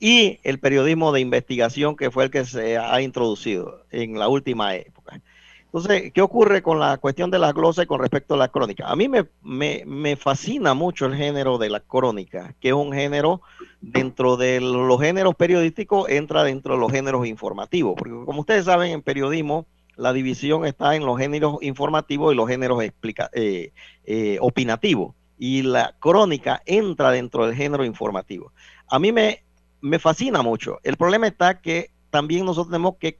y 0.00 0.40
el 0.42 0.58
periodismo 0.58 1.12
de 1.12 1.20
investigación 1.20 1.94
que 1.94 2.10
fue 2.10 2.24
el 2.24 2.32
que 2.32 2.44
se 2.44 2.76
ha 2.76 3.00
introducido 3.02 3.84
en 3.92 4.18
la 4.18 4.26
última 4.26 4.74
época. 4.74 5.20
Entonces, 5.66 6.12
¿qué 6.12 6.22
ocurre 6.22 6.62
con 6.62 6.80
la 6.80 6.96
cuestión 6.96 7.30
de 7.30 7.38
la 7.38 7.52
glosa 7.52 7.84
con 7.86 8.00
respecto 8.00 8.34
a 8.34 8.36
la 8.38 8.48
crónica? 8.48 8.88
A 8.88 8.96
mí 8.96 9.08
me, 9.08 9.26
me, 9.42 10.16
fascina 10.16 10.74
mucho 10.74 11.06
el 11.06 11.14
género 11.14 11.58
de 11.58 11.68
la 11.68 11.80
crónica, 11.80 12.54
que 12.60 12.68
es 12.68 12.74
un 12.74 12.92
género 12.92 13.42
dentro 13.80 14.36
de 14.36 14.60
los 14.60 15.00
géneros 15.00 15.34
periodísticos, 15.34 16.08
entra 16.08 16.44
dentro 16.44 16.74
de 16.74 16.80
los 16.80 16.90
géneros 16.90 17.26
informativos, 17.26 17.94
porque 17.96 18.14
como 18.24 18.40
ustedes 18.40 18.64
saben, 18.64 18.92
en 18.92 19.02
periodismo 19.02 19.66
la 19.96 20.12
división 20.12 20.66
está 20.66 20.94
en 20.94 21.04
los 21.04 21.18
géneros 21.18 21.56
informativos 21.62 22.32
y 22.32 22.36
los 22.36 22.48
géneros 22.48 22.82
eh, 22.82 23.72
eh, 24.04 24.38
opinativos, 24.40 25.14
y 25.38 25.62
la 25.62 25.94
crónica 25.98 26.62
entra 26.64 27.10
dentro 27.10 27.46
del 27.46 27.54
género 27.54 27.84
informativo. 27.84 28.52
A 28.88 28.98
mí 28.98 29.12
me 29.12 29.46
me 29.80 29.98
fascina 29.98 30.42
mucho. 30.42 30.80
El 30.82 30.96
problema 30.96 31.26
está 31.26 31.60
que 31.60 31.90
también 32.10 32.44
nosotros 32.44 32.70
tenemos 32.70 32.96
que, 32.96 33.16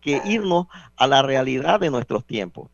que 0.00 0.20
irnos 0.24 0.66
a 0.96 1.06
la 1.06 1.22
realidad 1.22 1.80
de 1.80 1.90
nuestros 1.90 2.24
tiempos. 2.24 2.70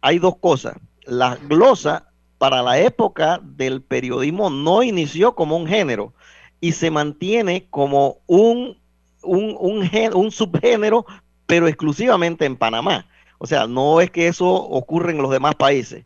Hay 0.00 0.18
dos 0.18 0.36
cosas. 0.36 0.76
La 1.04 1.36
glosa 1.36 2.10
para 2.38 2.62
la 2.62 2.78
época 2.78 3.40
del 3.42 3.82
periodismo 3.82 4.50
no 4.50 4.82
inició 4.82 5.34
como 5.34 5.56
un 5.56 5.66
género 5.66 6.12
y 6.60 6.72
se 6.72 6.90
mantiene 6.90 7.66
como 7.70 8.18
un, 8.26 8.78
un, 9.22 9.56
un, 9.58 10.30
subgénero, 10.30 11.06
pero 11.46 11.68
exclusivamente 11.68 12.44
en 12.44 12.56
Panamá. 12.56 13.06
O 13.38 13.46
sea, 13.46 13.66
no 13.66 14.00
es 14.00 14.10
que 14.10 14.28
eso 14.28 14.46
ocurra 14.46 15.10
en 15.10 15.22
los 15.22 15.30
demás 15.30 15.54
países. 15.54 16.04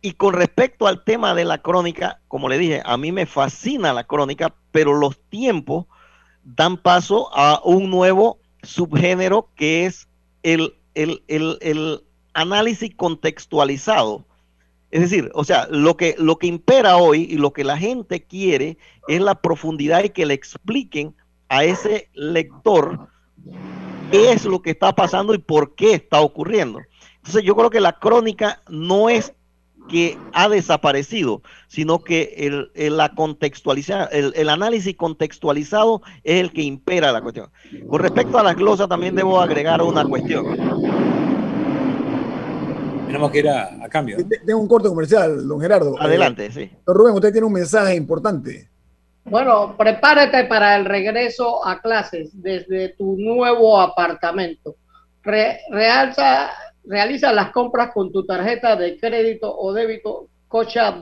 Y 0.00 0.12
con 0.12 0.34
respecto 0.34 0.86
al 0.86 1.04
tema 1.04 1.34
de 1.34 1.44
la 1.44 1.58
crónica, 1.58 2.20
como 2.28 2.48
le 2.48 2.58
dije, 2.58 2.82
a 2.84 2.96
mí 2.96 3.12
me 3.12 3.26
fascina 3.26 3.92
la 3.92 4.04
crónica, 4.04 4.52
pero 4.70 4.94
los 4.94 5.18
tiempos 5.28 5.86
dan 6.44 6.76
paso 6.76 7.30
a 7.34 7.60
un 7.64 7.88
nuevo 7.88 8.38
subgénero 8.62 9.48
que 9.56 9.86
es 9.86 10.08
el, 10.42 10.74
el, 10.94 12.02
análisis 12.34 12.94
contextualizado. 12.94 14.24
Es 14.90 15.02
decir, 15.02 15.30
o 15.34 15.44
sea, 15.44 15.66
lo 15.70 15.96
que, 15.96 16.14
lo 16.18 16.36
que 16.36 16.46
impera 16.46 16.96
hoy 16.96 17.26
y 17.30 17.36
lo 17.36 17.52
que 17.52 17.64
la 17.64 17.76
gente 17.76 18.22
quiere 18.22 18.78
es 19.08 19.20
la 19.20 19.34
profundidad 19.34 20.04
y 20.04 20.10
que 20.10 20.26
le 20.26 20.34
expliquen 20.34 21.14
a 21.48 21.64
ese 21.64 22.08
lector 22.14 23.08
qué 24.10 24.32
es 24.32 24.44
lo 24.44 24.62
que 24.62 24.70
está 24.70 24.94
pasando 24.94 25.34
y 25.34 25.38
por 25.38 25.74
qué 25.74 25.94
está 25.94 26.20
ocurriendo. 26.20 26.80
Entonces 27.16 27.44
yo 27.44 27.54
creo 27.54 27.70
que 27.70 27.80
la 27.80 27.98
crónica 27.98 28.62
no 28.68 29.08
es 29.08 29.34
que 29.88 30.18
ha 30.32 30.48
desaparecido, 30.48 31.42
sino 31.68 32.02
que 32.02 32.34
el, 32.74 32.96
la 32.96 33.10
contextualización, 33.10 34.08
el, 34.12 34.48
análisis 34.48 34.96
contextualizado 34.96 36.02
es 36.24 36.40
el 36.40 36.52
que 36.52 36.62
impera 36.62 37.12
la 37.12 37.20
cuestión. 37.20 37.50
Con 37.88 38.00
respecto 38.00 38.38
a 38.38 38.42
las 38.42 38.56
glosas, 38.56 38.88
también 38.88 39.14
debo 39.14 39.40
agregar 39.40 39.82
una 39.82 40.04
cuestión. 40.04 40.46
Tenemos 43.06 43.30
que 43.30 43.38
ir 43.40 43.48
a, 43.50 43.88
cambio. 43.90 44.16
Tengo 44.46 44.60
un 44.60 44.68
corte 44.68 44.88
comercial, 44.88 45.46
don 45.46 45.60
Gerardo. 45.60 46.00
Adelante, 46.00 46.50
sí. 46.50 46.70
Don 46.86 46.96
Rubén, 46.96 47.14
usted 47.14 47.32
tiene 47.32 47.46
un 47.46 47.52
mensaje 47.52 47.94
importante. 47.94 48.70
Bueno, 49.24 49.76
prepárate 49.76 50.44
para 50.44 50.76
el 50.76 50.84
regreso 50.84 51.64
a 51.66 51.80
clases 51.80 52.30
desde 52.32 52.90
tu 52.96 53.16
nuevo 53.18 53.80
apartamento. 53.80 54.76
realza, 55.22 56.50
realiza 56.84 57.32
las 57.32 57.52
compras 57.52 57.90
con 57.92 58.12
tu 58.12 58.24
tarjeta 58.24 58.76
de 58.76 58.96
crédito 58.96 59.56
o 59.56 59.72
débito 59.72 60.28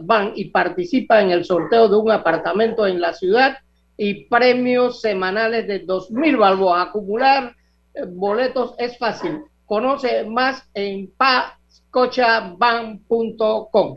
Bank 0.02 0.32
y 0.36 0.50
participa 0.50 1.20
en 1.20 1.30
el 1.30 1.44
sorteo 1.44 1.88
de 1.88 1.96
un 1.96 2.10
apartamento 2.10 2.86
en 2.86 3.00
la 3.00 3.12
ciudad 3.12 3.58
y 3.96 4.26
premios 4.26 5.00
semanales 5.00 5.66
de 5.66 5.84
2.000 5.84 6.38
balboas. 6.38 6.88
Acumular 6.88 7.56
eh, 7.94 8.04
boletos 8.06 8.74
es 8.78 8.96
fácil. 8.96 9.40
Conoce 9.66 10.24
más 10.24 10.68
en 10.74 11.12
pascochabank.com. 11.16 13.96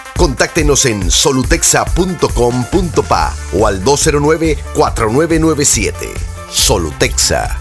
Contáctenos 0.21 0.85
en 0.85 1.09
solutexa.com.pa 1.09 3.33
o 3.57 3.65
al 3.65 3.83
209-4997. 3.83 5.93
Solutexa. 6.47 7.57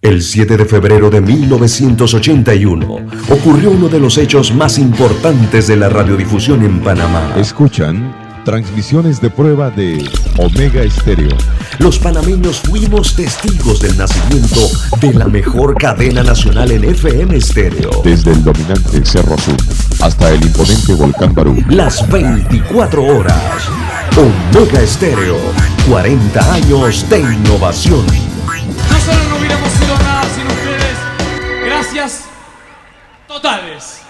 El 0.00 0.20
7 0.20 0.56
de 0.56 0.64
febrero 0.64 1.10
de 1.10 1.20
1981 1.20 3.06
ocurrió 3.30 3.70
uno 3.70 3.88
de 3.88 4.00
los 4.00 4.18
hechos 4.18 4.52
más 4.52 4.78
importantes 4.78 5.68
de 5.68 5.76
la 5.76 5.88
radiodifusión 5.88 6.64
en 6.64 6.80
Panamá. 6.80 7.32
Escuchan 7.36 8.12
Transmisiones 8.44 9.20
de 9.20 9.30
prueba 9.30 9.70
de 9.70 10.04
Omega 10.38 10.82
Estéreo. 10.82 11.30
Los 11.78 11.98
panameños 11.98 12.60
fuimos 12.60 13.14
testigos 13.14 13.80
del 13.80 13.96
nacimiento 13.96 14.60
de 15.00 15.14
la 15.14 15.26
mejor 15.26 15.74
cadena 15.76 16.22
nacional 16.22 16.70
en 16.70 16.84
FM 16.84 17.36
Estéreo. 17.36 17.90
Desde 18.04 18.32
el 18.32 18.44
dominante 18.44 19.04
Cerro 19.04 19.34
Azul 19.34 19.56
hasta 20.00 20.30
el 20.30 20.42
imponente 20.44 20.94
Volcán 20.94 21.34
Barú. 21.34 21.56
Las 21.68 22.06
24 22.08 23.02
horas. 23.02 23.68
Omega 24.16 24.82
Estéreo. 24.82 25.38
40 25.88 26.54
años 26.54 27.08
de 27.08 27.20
innovación. 27.20 28.04
Nosotros 28.06 29.28
no 29.30 29.36
hubiéramos 29.38 29.72
sido 29.72 29.98
nada 29.98 30.22
sin 30.34 30.46
ustedes. 30.46 31.64
Gracias 31.64 32.24
totales. 33.26 34.02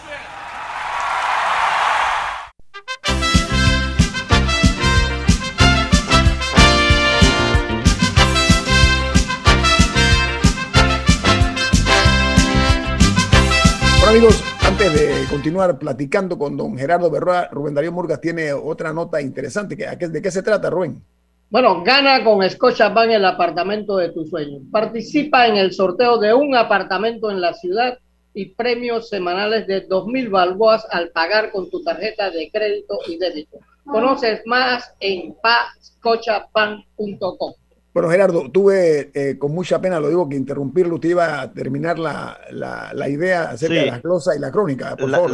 Amigos, 14.13 14.45
antes 14.61 14.93
de 14.93 15.25
continuar 15.31 15.79
platicando 15.79 16.37
con 16.37 16.55
don 16.55 16.77
Gerardo 16.77 17.11
Berroa, 17.11 17.49
Rubén 17.51 17.73
Darío 17.73 17.93
Murgas 17.93 18.21
tiene 18.21 18.53
otra 18.53 18.93
nota 18.93 19.23
interesante. 19.23 19.75
¿De 19.75 20.21
qué 20.21 20.31
se 20.31 20.43
trata, 20.43 20.69
Rubén? 20.69 21.03
Bueno, 21.49 21.83
gana 21.83 22.23
con 22.23 22.47
Scotiabank 22.49 23.11
el 23.11 23.25
apartamento 23.25 23.97
de 23.97 24.11
tus 24.11 24.29
sueños. 24.29 24.61
Participa 24.71 25.47
en 25.47 25.57
el 25.57 25.73
sorteo 25.73 26.19
de 26.19 26.35
un 26.35 26.55
apartamento 26.55 27.31
en 27.31 27.41
la 27.41 27.55
ciudad 27.55 27.97
y 28.35 28.51
premios 28.51 29.09
semanales 29.09 29.67
de 29.67 29.89
2.000 29.89 30.31
balboas 30.31 30.87
al 30.91 31.09
pagar 31.09 31.51
con 31.51 31.71
tu 31.71 31.83
tarjeta 31.83 32.31
de 32.31 32.51
crédito 32.53 32.99
y 33.07 33.17
débito. 33.17 33.61
Conoces 33.87 34.43
más 34.45 34.93
en 35.01 35.35
pascochabank.com. 35.43 37.55
Bueno, 37.95 38.09
Gerardo, 38.09 38.51
tuve 38.51 39.11
eh, 39.13 39.39
con 39.39 39.53
mucha 39.53 39.81
pena, 39.83 40.01
lo 40.01 40.09
digo, 40.09 40.27
que 40.27 40.37
interrumpirlo. 40.37 40.95
Usted 40.95 41.11
iba 41.11 41.43
a 41.43 41.53
terminar 41.53 41.99
la, 41.99 42.39
idea 43.09 43.51
acerca 43.51 43.75
de 43.75 43.87
las 43.87 44.03
glosas 44.03 44.37
y 44.37 44.41
la 44.41 44.51
crónica, 44.51 44.97
por 44.97 45.11
favor. 45.11 45.31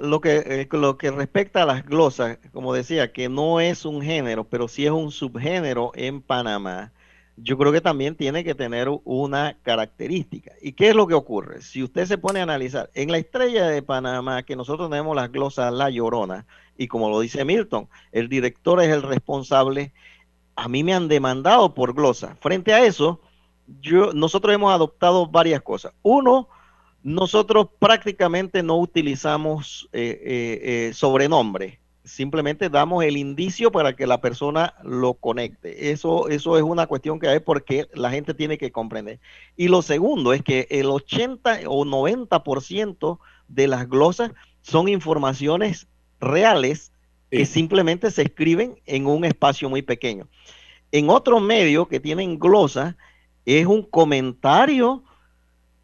lo, 0.00 0.20
que, 0.20 0.36
eh, 0.46 0.68
lo 0.72 0.98
que 0.98 1.10
respecta 1.10 1.62
a 1.62 1.66
las 1.66 1.86
glosas, 1.86 2.38
como 2.52 2.74
decía, 2.74 3.12
que 3.12 3.30
no 3.30 3.60
es 3.60 3.86
un 3.86 4.02
género, 4.02 4.44
pero 4.44 4.68
sí 4.68 4.84
es 4.84 4.90
un 4.90 5.10
subgénero 5.10 5.92
en 5.94 6.20
Panamá, 6.20 6.92
yo 7.36 7.58
creo 7.58 7.72
que 7.72 7.80
también 7.80 8.14
tiene 8.14 8.44
que 8.44 8.54
tener 8.54 8.88
una 9.04 9.56
característica. 9.62 10.52
¿Y 10.62 10.72
qué 10.72 10.90
es 10.90 10.94
lo 10.94 11.06
que 11.06 11.14
ocurre? 11.14 11.62
Si 11.62 11.82
usted 11.82 12.04
se 12.04 12.18
pone 12.18 12.40
a 12.40 12.44
analizar, 12.44 12.90
en 12.94 13.10
la 13.10 13.18
estrella 13.18 13.66
de 13.68 13.82
Panamá, 13.82 14.44
que 14.44 14.54
nosotros 14.54 14.90
tenemos 14.90 15.16
las 15.16 15.32
glosas 15.32 15.72
La 15.72 15.90
Llorona, 15.90 16.46
y 16.76 16.88
como 16.88 17.08
lo 17.08 17.20
dice 17.20 17.44
Milton, 17.44 17.88
el 18.12 18.28
director 18.28 18.80
es 18.82 18.90
el 18.90 19.02
responsable 19.02 19.92
a 20.56 20.68
mí 20.68 20.82
me 20.84 20.94
han 20.94 21.08
demandado 21.08 21.74
por 21.74 21.94
glosa. 21.94 22.36
Frente 22.40 22.72
a 22.72 22.84
eso, 22.84 23.20
nosotros 24.14 24.54
hemos 24.54 24.72
adoptado 24.72 25.26
varias 25.26 25.62
cosas. 25.62 25.92
Uno, 26.02 26.48
nosotros 27.02 27.68
prácticamente 27.78 28.62
no 28.62 28.78
utilizamos 28.78 29.88
eh, 29.92 30.20
eh, 30.22 30.88
eh, 30.88 30.94
sobrenombre, 30.94 31.80
simplemente 32.04 32.68
damos 32.68 33.02
el 33.04 33.16
indicio 33.16 33.72
para 33.72 33.96
que 33.96 34.06
la 34.06 34.20
persona 34.20 34.74
lo 34.82 35.14
conecte. 35.14 35.90
Eso, 35.90 36.28
eso 36.28 36.56
es 36.56 36.62
una 36.62 36.86
cuestión 36.86 37.18
que 37.18 37.28
hay 37.28 37.40
porque 37.40 37.88
la 37.94 38.10
gente 38.10 38.34
tiene 38.34 38.58
que 38.58 38.70
comprender. 38.70 39.20
Y 39.56 39.68
lo 39.68 39.82
segundo 39.82 40.32
es 40.32 40.42
que 40.42 40.66
el 40.70 40.86
80 40.86 41.60
o 41.66 41.84
90% 41.84 43.18
de 43.48 43.68
las 43.68 43.88
glosas 43.88 44.32
son 44.60 44.88
informaciones 44.88 45.88
reales 46.20 46.92
que 47.34 47.46
simplemente 47.46 48.10
se 48.10 48.22
escriben 48.22 48.80
en 48.86 49.06
un 49.06 49.24
espacio 49.24 49.68
muy 49.68 49.82
pequeño. 49.82 50.28
En 50.92 51.10
otro 51.10 51.40
medio 51.40 51.88
que 51.88 52.00
tienen 52.00 52.38
glosa, 52.38 52.96
es 53.44 53.66
un 53.66 53.82
comentario 53.82 55.02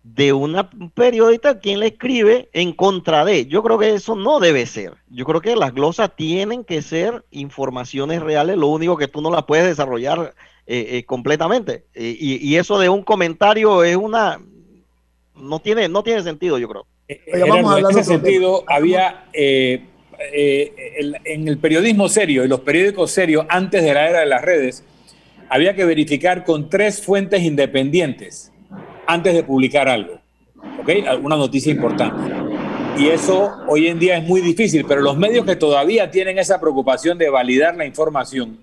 de 0.03 0.33
una 0.33 0.71
periodista 0.95 1.59
quien 1.59 1.81
le 1.81 1.89
escribe 1.89 2.49
en 2.53 2.73
contra 2.73 3.25
de. 3.25 3.47
Yo 3.47 3.63
creo 3.63 3.79
que 3.79 3.95
eso 3.95 4.17
no 4.17 4.41
debe 4.41 4.65
ser. 4.67 4.95
Yo 5.09 5.25
creo 5.25 5.41
que 5.41 5.57
las 5.57 5.75
glosas 5.75 6.15
tienen 6.17 6.65
que 6.65 6.81
ser 6.81 7.25
informaciones 7.31 8.23
reales, 8.23 8.57
lo 8.57 8.69
único 8.69 8.97
que 8.97 9.09
tú 9.09 9.21
no 9.21 9.31
las 9.31 9.45
puedes 9.45 9.67
desarrollar 9.67 10.35
eh, 10.67 10.87
eh, 10.93 11.05
completamente. 11.05 11.85
y, 11.95 12.57
eso 12.57 12.79
de 12.79 12.89
un 12.89 13.03
comentario 13.03 13.85
es 13.85 13.97
una... 13.97 14.41
No 15.35 15.59
tiene, 15.61 15.89
no 15.89 16.03
tiene 16.03 16.23
sentido, 16.23 16.59
yo 16.59 16.69
creo. 16.69 16.87
Eh, 17.09 17.21
en 17.27 17.91
ese 17.91 18.05
sentido, 18.05 18.63
había 18.69 19.25
en 20.33 21.49
el 21.49 21.59
periodismo 21.59 22.09
serio 22.09 22.45
y 22.45 22.49
los 22.49 22.61
periódicos 22.61 23.11
serios 23.11 23.47
antes 23.49 23.83
de 23.83 23.95
la 23.95 24.09
era 24.09 24.21
de 24.21 24.27
las 24.27 24.43
redes, 24.43 24.85
había 25.49 25.75
que 25.75 25.85
verificar 25.85 26.45
con 26.45 26.69
tres 26.69 27.03
fuentes 27.03 27.43
independientes 27.43 28.53
antes 29.07 29.35
de 29.35 29.43
publicar 29.43 29.89
algo. 29.89 30.21
¿Ok? 30.81 30.91
Una 31.23 31.37
noticia 31.37 31.73
importante. 31.73 32.33
Y 32.99 33.09
eso 33.09 33.53
hoy 33.67 33.87
en 33.87 33.99
día 33.99 34.19
es 34.19 34.25
muy 34.25 34.41
difícil, 34.41 34.85
pero 34.87 35.01
los 35.01 35.17
medios 35.17 35.47
que 35.47 35.57
todavía 35.57 36.11
tienen 36.11 36.39
esa 36.39 36.61
preocupación 36.61 37.17
de 37.17 37.31
validar 37.31 37.75
la 37.77 37.87
información, 37.87 38.61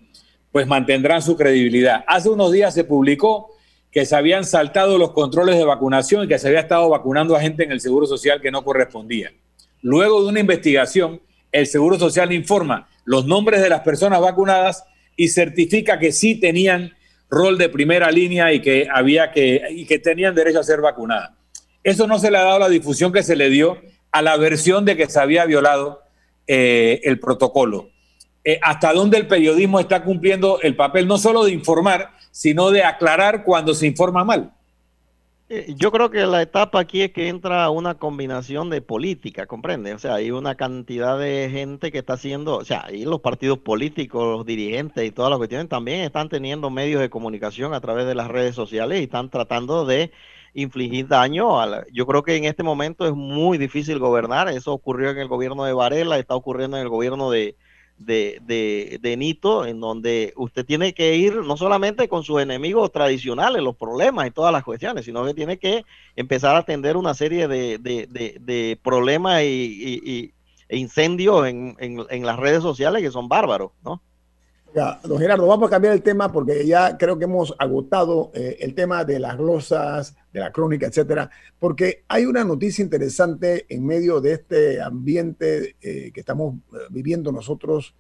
pues 0.52 0.68
mantendrán 0.68 1.22
su 1.22 1.36
credibilidad. 1.36 2.04
Hace 2.08 2.30
unos 2.30 2.52
días 2.52 2.74
se 2.74 2.84
publicó 2.84 3.50
que 3.92 4.06
se 4.06 4.16
habían 4.16 4.46
saltado 4.46 4.98
los 4.98 5.12
controles 5.12 5.58
de 5.58 5.66
vacunación 5.66 6.26
y 6.26 6.28
que 6.28 6.38
se 6.38 6.48
había 6.48 6.60
estado 6.60 6.88
vacunando 6.90 7.36
a 7.36 7.42
gente 7.42 7.64
en 7.64 7.72
el 7.72 7.82
Seguro 7.82 8.06
Social 8.06 8.40
que 8.42 8.52
no 8.52 8.64
correspondía. 8.64 9.32
Luego 9.82 10.22
de 10.22 10.30
una 10.30 10.40
investigación, 10.40 11.20
el 11.52 11.68
Seguro 11.68 11.98
Social 11.98 12.32
informa 12.34 12.88
los 13.06 13.26
nombres 13.26 13.62
de 13.62 13.70
las 13.70 13.82
personas 13.82 14.20
vacunadas 14.20 14.84
y 15.16 15.30
certifica 15.30 15.98
que 15.98 16.12
sí 16.12 16.36
tenían 16.36 16.94
rol 17.30 17.58
de 17.58 17.70
primera 17.70 18.12
línea 18.12 18.54
y 18.54 18.62
que 18.62 18.88
había 18.92 19.32
que 19.32 19.62
y 19.72 19.86
que 19.86 20.00
tenían 20.00 20.36
derecho 20.36 20.60
a 20.60 20.64
ser 20.64 20.82
vacunadas. 20.82 21.32
Eso 21.84 22.06
no 22.08 22.20
se 22.20 22.30
le 22.32 22.38
ha 22.38 22.44
dado 22.44 22.60
la 22.60 22.70
difusión 22.70 23.14
que 23.14 23.24
se 23.24 23.36
le 23.36 23.50
dio 23.50 23.82
a 24.12 24.22
la 24.22 24.36
versión 24.38 24.86
de 24.86 24.98
que 24.98 25.10
se 25.10 25.20
había 25.20 25.46
violado 25.46 26.02
eh, 26.48 27.02
el 27.04 27.20
protocolo. 27.20 27.90
Eh, 28.44 28.60
hasta 28.62 28.94
dónde 28.94 29.18
el 29.18 29.28
periodismo 29.28 29.80
está 29.80 30.04
cumpliendo 30.04 30.60
el 30.62 30.76
papel 30.76 31.08
no 31.08 31.18
solo 31.18 31.44
de 31.44 31.52
informar, 31.52 32.12
sino 32.32 32.72
de 32.72 32.84
aclarar 32.84 33.44
cuando 33.44 33.74
se 33.74 33.88
informa 33.88 34.24
mal. 34.24 34.54
Eh, 35.50 35.74
yo 35.78 35.92
creo 35.94 36.10
que 36.10 36.26
la 36.26 36.42
etapa 36.42 36.80
aquí 36.82 37.02
es 37.02 37.14
que 37.14 37.30
entra 37.30 37.70
una 37.70 37.96
combinación 37.98 38.70
de 38.70 38.82
política, 38.82 39.46
¿comprende? 39.46 39.94
O 39.94 40.00
sea, 40.00 40.16
hay 40.16 40.30
una 40.32 40.56
cantidad 40.56 41.18
de 41.18 41.50
gente 41.50 41.90
que 41.90 42.00
está 42.00 42.14
haciendo, 42.14 42.58
o 42.58 42.66
sea, 42.66 42.84
ahí 42.86 43.06
los 43.06 43.22
partidos 43.22 43.60
políticos, 43.60 44.24
los 44.40 44.46
dirigentes 44.46 45.06
y 45.06 45.12
todas 45.12 45.30
las 45.30 45.38
cuestiones 45.38 45.70
también 45.70 46.02
están 46.02 46.28
teniendo 46.28 46.70
medios 46.70 47.00
de 47.00 47.10
comunicación 47.10 47.74
a 47.74 47.80
través 47.80 48.06
de 48.06 48.16
las 48.16 48.28
redes 48.28 48.56
sociales 48.56 49.00
y 49.00 49.04
están 49.04 49.30
tratando 49.30 49.86
de 49.86 50.12
infligir 50.54 51.08
daño. 51.08 51.62
A 51.62 51.86
yo 51.94 52.06
creo 52.06 52.24
que 52.24 52.36
en 52.36 52.44
este 52.44 52.64
momento 52.64 53.08
es 53.08 53.14
muy 53.14 53.58
difícil 53.58 54.00
gobernar. 54.00 54.50
Eso 54.50 54.74
ocurrió 54.74 55.12
en 55.12 55.18
el 55.18 55.30
gobierno 55.30 55.64
de 55.64 55.74
Varela, 55.74 56.20
está 56.20 56.36
ocurriendo 56.36 56.76
en 56.78 56.84
el 56.84 56.90
gobierno 56.90 57.32
de, 57.32 57.56
de, 57.98 59.00
de, 59.02 59.18
Nito, 59.18 59.66
en 59.66 59.80
donde 59.80 60.34
usted 60.36 60.66
tiene 60.66 60.94
que 60.94 61.16
ir 61.16 61.36
no 61.36 61.58
solamente 61.58 62.08
con 62.08 62.24
sus 62.24 62.42
enemigos 62.42 62.92
tradicionales, 62.92 63.62
los 63.62 63.76
problemas 63.76 64.28
y 64.28 64.32
todas 64.32 64.52
las 64.52 64.64
cuestiones, 64.64 65.06
sino 65.06 65.26
que 65.26 65.34
tiene 65.34 65.58
que 65.58 65.84
empezar 66.16 66.56
a 66.56 66.60
atender 66.60 66.96
una 66.98 67.14
serie 67.14 67.48
de, 67.48 67.78
de 67.80 68.80
problemas 68.84 69.44
y, 69.44 70.34
e 70.70 70.78
incendios 70.78 71.48
en, 71.48 71.76
en, 71.80 72.26
las 72.26 72.38
redes 72.38 72.62
sociales 72.62 73.02
que 73.02 73.12
son 73.12 73.30
bárbaros, 73.30 73.72
¿no? 73.84 74.02
Don 74.74 75.18
Gerardo, 75.18 75.48
vamos 75.48 75.68
a 75.68 75.72
cambiar 75.72 75.94
el 75.94 76.04
tema 76.04 76.32
porque 76.32 76.66
ya 76.66 76.98
creo 76.98 77.18
que 77.18 77.24
hemos 77.24 77.56
agotado 77.58 78.32
eh, 78.36 78.58
el 78.60 78.76
tema 78.76 79.06
de 79.06 79.20
las 79.20 79.38
glosas, 79.38 80.16
de 80.32 80.40
la 80.40 80.52
crónica, 80.52 80.88
etcétera, 80.88 81.32
porque 81.58 82.04
hay 82.08 82.26
una 82.26 82.44
noticia 82.44 82.84
interesante 82.84 83.66
en 83.70 83.86
medio 83.86 84.22
de 84.22 84.34
este 84.34 84.82
ambiente 84.82 85.78
eh, 85.82 86.12
que 86.14 86.20
estamos 86.20 86.56
eh, 86.74 86.78
viviendo 86.90 87.32
nosotros, 87.32 87.96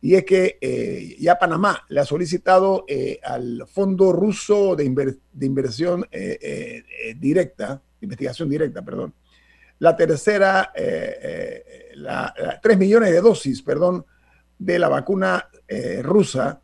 y 0.00 0.14
es 0.14 0.24
que 0.24 1.16
ya 1.20 1.38
Panamá 1.38 1.84
le 1.88 2.00
ha 2.00 2.04
solicitado 2.04 2.86
al 3.22 3.64
Fondo 3.68 4.12
Ruso 4.12 4.74
de, 4.74 4.84
Inversión 4.84 6.04
Directa, 7.20 7.80
investigación 8.00 8.50
directa, 8.50 8.82
perdón, 8.82 9.14
la 9.78 9.94
tercera, 9.94 10.72
la, 11.94 12.34
tres 12.60 12.78
millones 12.78 13.12
de 13.12 13.20
dosis, 13.20 13.62
perdón, 13.62 14.04
de 14.58 14.80
la 14.80 14.88
vacuna 14.88 15.48
eh, 15.72 16.02
rusa 16.02 16.60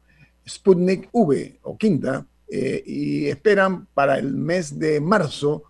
Sputnik 0.46 1.09
V 1.12 1.61
o 1.62 1.78
quinta 1.78 2.26
eh, 2.46 2.82
y 2.84 3.26
esperan 3.26 3.86
para 3.94 4.18
el 4.18 4.34
mes 4.34 4.78
de 4.78 5.00
marzo 5.00 5.62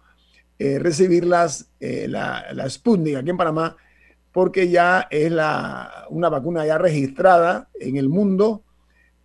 eh, 0.59 0.80
recibirlas, 0.80 1.70
la, 1.78 2.53
la, 2.53 2.68
Sputnik 2.68 3.14
aquí 3.14 3.30
en 3.30 3.36
Panamá, 3.36 3.76
porque 4.32 4.68
ya 4.68 5.07
es 5.09 5.30
la, 5.30 6.07
una 6.11 6.28
vacuna 6.28 6.66
ya 6.66 6.78
registrada 6.78 7.68
en 7.78 7.97
el 7.97 8.09
mundo 8.09 8.64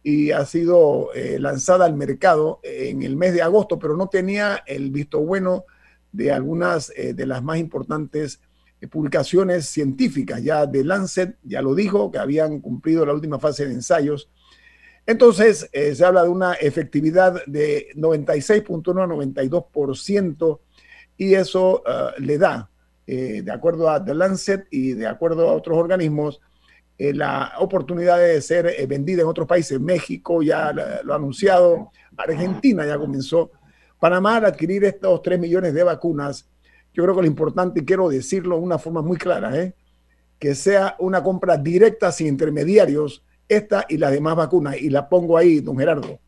y 0.03 0.29
ha 0.29 0.45
sido 0.45 1.09
lanzada 1.39 1.85
al 1.85 1.95
mercado 1.95 2.59
en 2.61 3.01
el 3.01 3.15
mes 3.15 3.33
de 3.33 3.41
agosto, 3.41 3.79
pero 3.79 3.97
no 3.97 4.09
tenía 4.09 4.61
el 4.67 4.91
visto 4.91 5.21
bueno 5.21 5.65
de 6.11 6.31
algunas 6.31 6.89
de 6.95 7.25
las 7.25 7.41
más 7.41 7.57
importantes 7.57 8.41
publicaciones 8.89 9.67
científicas 9.67 10.43
ya 10.43 10.65
de 10.65 10.83
Lancet, 10.83 11.37
ya 11.43 11.61
lo 11.61 11.75
dijo, 11.75 12.11
que 12.11 12.19
habían 12.19 12.59
cumplido 12.59 13.05
la 13.05 13.13
última 13.13 13.39
fase 13.39 13.65
de 13.65 13.73
ensayos. 13.73 14.29
Entonces, 15.05 15.69
eh, 15.73 15.93
se 15.95 16.05
habla 16.05 16.23
de 16.23 16.29
una 16.29 16.53
efectividad 16.53 17.45
de 17.45 17.87
96.1 17.95 19.03
a 19.03 19.07
92% 19.07 20.59
y 21.17 21.33
eso 21.33 21.83
eh, 21.85 22.21
le 22.21 22.37
da, 22.37 22.69
eh, 23.05 23.41
de 23.43 23.51
acuerdo 23.51 23.89
a 23.89 24.03
The 24.03 24.13
Lancet 24.13 24.67
y 24.71 24.93
de 24.93 25.07
acuerdo 25.07 25.49
a 25.49 25.53
otros 25.53 25.77
organismos, 25.77 26.39
la 26.95 27.53
oportunidad 27.57 28.17
de 28.17 28.39
ser 28.39 28.87
vendida 28.87 29.23
en 29.23 29.27
otros 29.27 29.45
países. 29.45 29.77
México 29.77 30.41
ya 30.41 30.71
lo 30.71 31.11
ha 31.11 31.15
anunciado, 31.17 31.91
Argentina 32.15 32.85
ya 32.85 32.97
comenzó. 32.97 33.51
Panamá 33.99 34.37
al 34.37 34.45
adquirir 34.45 34.85
estos 34.85 35.21
3 35.21 35.37
millones 35.37 35.73
de 35.73 35.83
vacunas 35.83 36.47
yo 36.93 37.03
creo 37.03 37.15
que 37.15 37.21
lo 37.21 37.27
importante, 37.27 37.79
y 37.81 37.85
quiero 37.85 38.09
decirlo 38.09 38.57
de 38.57 38.61
una 38.61 38.77
forma 38.77 39.01
muy 39.01 39.17
clara, 39.17 39.57
¿eh? 39.59 39.73
que 40.39 40.55
sea 40.55 40.95
una 40.99 41.23
compra 41.23 41.57
directa 41.57 42.11
sin 42.11 42.27
intermediarios, 42.27 43.23
esta 43.47 43.85
y 43.89 43.97
las 43.97 44.11
demás 44.11 44.35
vacunas. 44.35 44.77
Y 44.77 44.89
la 44.89 45.07
pongo 45.09 45.37
ahí, 45.37 45.59
don 45.59 45.77
Gerardo. 45.77 46.19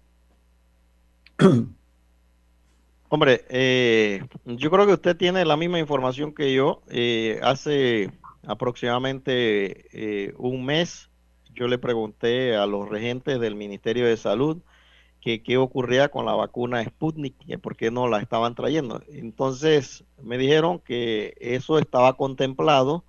Hombre, 3.10 3.46
eh, 3.50 4.24
yo 4.46 4.72
creo 4.72 4.86
que 4.86 4.94
usted 4.94 5.16
tiene 5.16 5.46
la 5.46 5.58
misma 5.58 5.80
información 5.80 6.34
que 6.34 6.54
yo. 6.54 6.82
Eh, 6.90 7.40
hace 7.44 8.12
aproximadamente 8.48 10.34
un 10.38 10.66
mes 10.66 11.10
yo 11.56 11.68
le 11.68 11.78
pregunté 11.78 12.56
a 12.56 12.66
los 12.66 12.90
regentes 12.90 13.40
del 13.40 13.56
Ministerio 13.56 14.06
de 14.06 14.18
Salud 14.18 14.62
que 15.26 15.42
qué 15.42 15.58
ocurría 15.58 16.10
con 16.10 16.28
la 16.28 16.36
vacuna 16.36 16.86
Sputnik, 16.86 17.36
que 17.48 17.58
por 17.58 17.76
qué 17.76 17.90
no 17.90 18.08
la 18.08 18.20
estaban 18.20 18.54
trayendo. 18.54 19.02
Entonces 19.08 20.06
me 20.22 20.38
dijeron 20.38 20.78
que 20.78 21.34
eso 21.40 21.80
estaba 21.80 22.16
contemplado, 22.16 23.04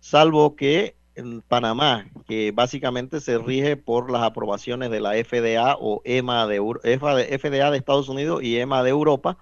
salvo 0.00 0.56
que 0.56 0.96
en 1.14 1.40
Panamá, 1.40 2.10
que 2.26 2.50
básicamente 2.50 3.20
se 3.20 3.38
rige 3.38 3.76
por 3.76 4.10
las 4.10 4.24
aprobaciones 4.24 4.90
de 4.90 4.98
la 4.98 5.12
FDA 5.12 5.76
o 5.78 6.02
EMA 6.04 6.48
de, 6.48 6.58
FDA 6.58 7.70
de 7.70 7.78
Estados 7.78 8.08
Unidos 8.08 8.42
y 8.42 8.58
EMA 8.58 8.82
de 8.82 8.90
Europa. 8.90 9.38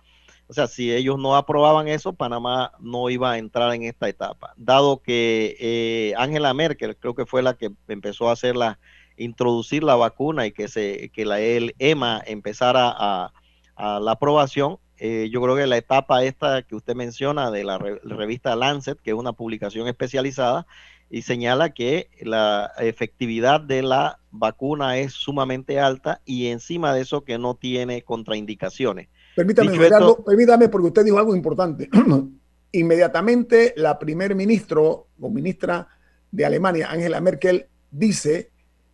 O 0.47 0.53
sea, 0.53 0.67
si 0.67 0.93
ellos 0.93 1.19
no 1.19 1.37
aprobaban 1.37 1.89
eso, 1.89 2.13
Panamá 2.13 2.73
no 2.81 3.09
iba 3.09 3.33
a 3.33 3.39
entrar 3.39 3.73
en 3.75 3.85
esta 3.85 4.11
etapa. 4.11 4.53
Dado 4.59 5.01
que 5.01 5.57
eh, 5.59 6.13
Angela 6.19 6.53
Merkel 6.53 6.99
creo 6.99 7.15
que 7.15 7.25
fue 7.25 7.41
la 7.41 7.55
que 7.55 7.71
empezó 7.89 8.29
a 8.29 8.33
hacer 8.33 8.57
la 8.57 8.79
introducir 9.21 9.85
la 9.85 9.97
vacuna 9.97 10.47
y 10.47 10.53
que, 10.53 10.69
se, 10.69 11.11
que 11.11 11.25
la 11.25 11.41
el 11.41 11.75
EMA 11.79 12.23
empezara 12.27 12.93
a, 12.97 13.33
la 13.77 14.13
aprobación, 14.13 14.77
eh, 14.99 15.31
yo 15.33 15.41
creo 15.41 15.57
que 15.57 15.67
la 15.67 15.79
etapa 15.79 16.23
esta 16.23 16.61
que 16.61 16.75
usted 16.75 16.95
menciona 16.95 17.51
de 17.51 17.65
la, 17.65 17.79
revista 17.79 18.55
Lancet, 18.55 19.01
que 19.01 19.13
es 19.13 19.17
una 19.17 19.33
publicación 19.33 19.89
especializada, 19.89 20.67
y 21.09 21.23
señala 21.23 21.71
que 21.71 22.11
la 22.21 22.73
efectividad 22.79 23.59
de 23.59 23.83
la 23.83 24.21
vacuna 24.31 24.99
es 24.99 25.15
sumamente 25.15 25.81
alta 25.81 26.21
y 26.27 26.49
encima 26.49 26.93
de 26.93 27.01
eso 27.01 27.25
que 27.25 27.39
no 27.39 27.55
tiene 27.55 28.03
contraindicaciones. 28.03 29.09
Permítame, 29.35 29.79
permítame 30.27 30.69
porque 30.69 30.89
usted 30.89 31.05
dijo 31.05 31.19
algo 31.19 31.35
importante. 31.35 31.89
Inmediatamente 32.73 33.73
la 33.77 33.99
primer 33.99 34.35
ministro 34.35 35.09
o 35.19 35.31
ministra 35.31 35.89
de 36.31 36.45
Alemania, 36.45 36.91
Angela 36.91 37.21
Merkel, 37.23 37.67
dice 37.91 38.51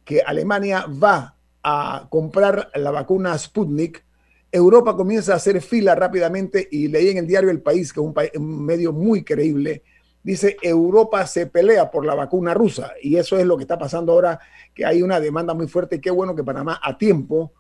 que 0.07 0.23
Alemania 0.23 0.87
va 0.87 1.37
a 1.65 2.07
comprar 2.09 2.71
la 2.77 2.93
vacuna 2.93 3.37
Sputnik, 3.37 4.07
Europa 4.53 4.97
comienza 4.97 5.33
a 5.33 5.37
hacer 5.37 5.61
fila 5.61 5.97
rápidamente 5.97 6.67
y 6.71 6.87
leí 6.87 7.09
en 7.09 7.19
el 7.19 7.27
diario 7.27 7.51
El 7.51 7.61
País, 7.61 7.93
que 7.93 8.01
es 8.01 8.37
un, 8.39 8.65
medio 8.65 8.93
muy 8.93 9.25
creíble, 9.25 9.83
dice 10.23 10.57
Europa 10.63 11.27
se 11.27 11.47
pelea 11.47 11.91
por 11.91 12.07
la 12.07 12.15
vacuna 12.15 12.55
rusa 12.55 12.93
y 13.03 13.17
eso 13.17 13.37
es 13.37 13.45
lo 13.45 13.57
que 13.57 13.65
está 13.65 13.77
pasando 13.79 14.13
ahora, 14.13 14.39
que 14.73 14.87
hay 14.87 15.03
una 15.03 15.19
demanda 15.19 15.55
muy 15.55 15.67
fuerte. 15.67 16.01
Qué 16.01 16.13
bueno 16.13 16.37
que 16.37 16.45
Panamá 16.45 16.81
a 16.81 16.97
tiempo, 16.97 17.53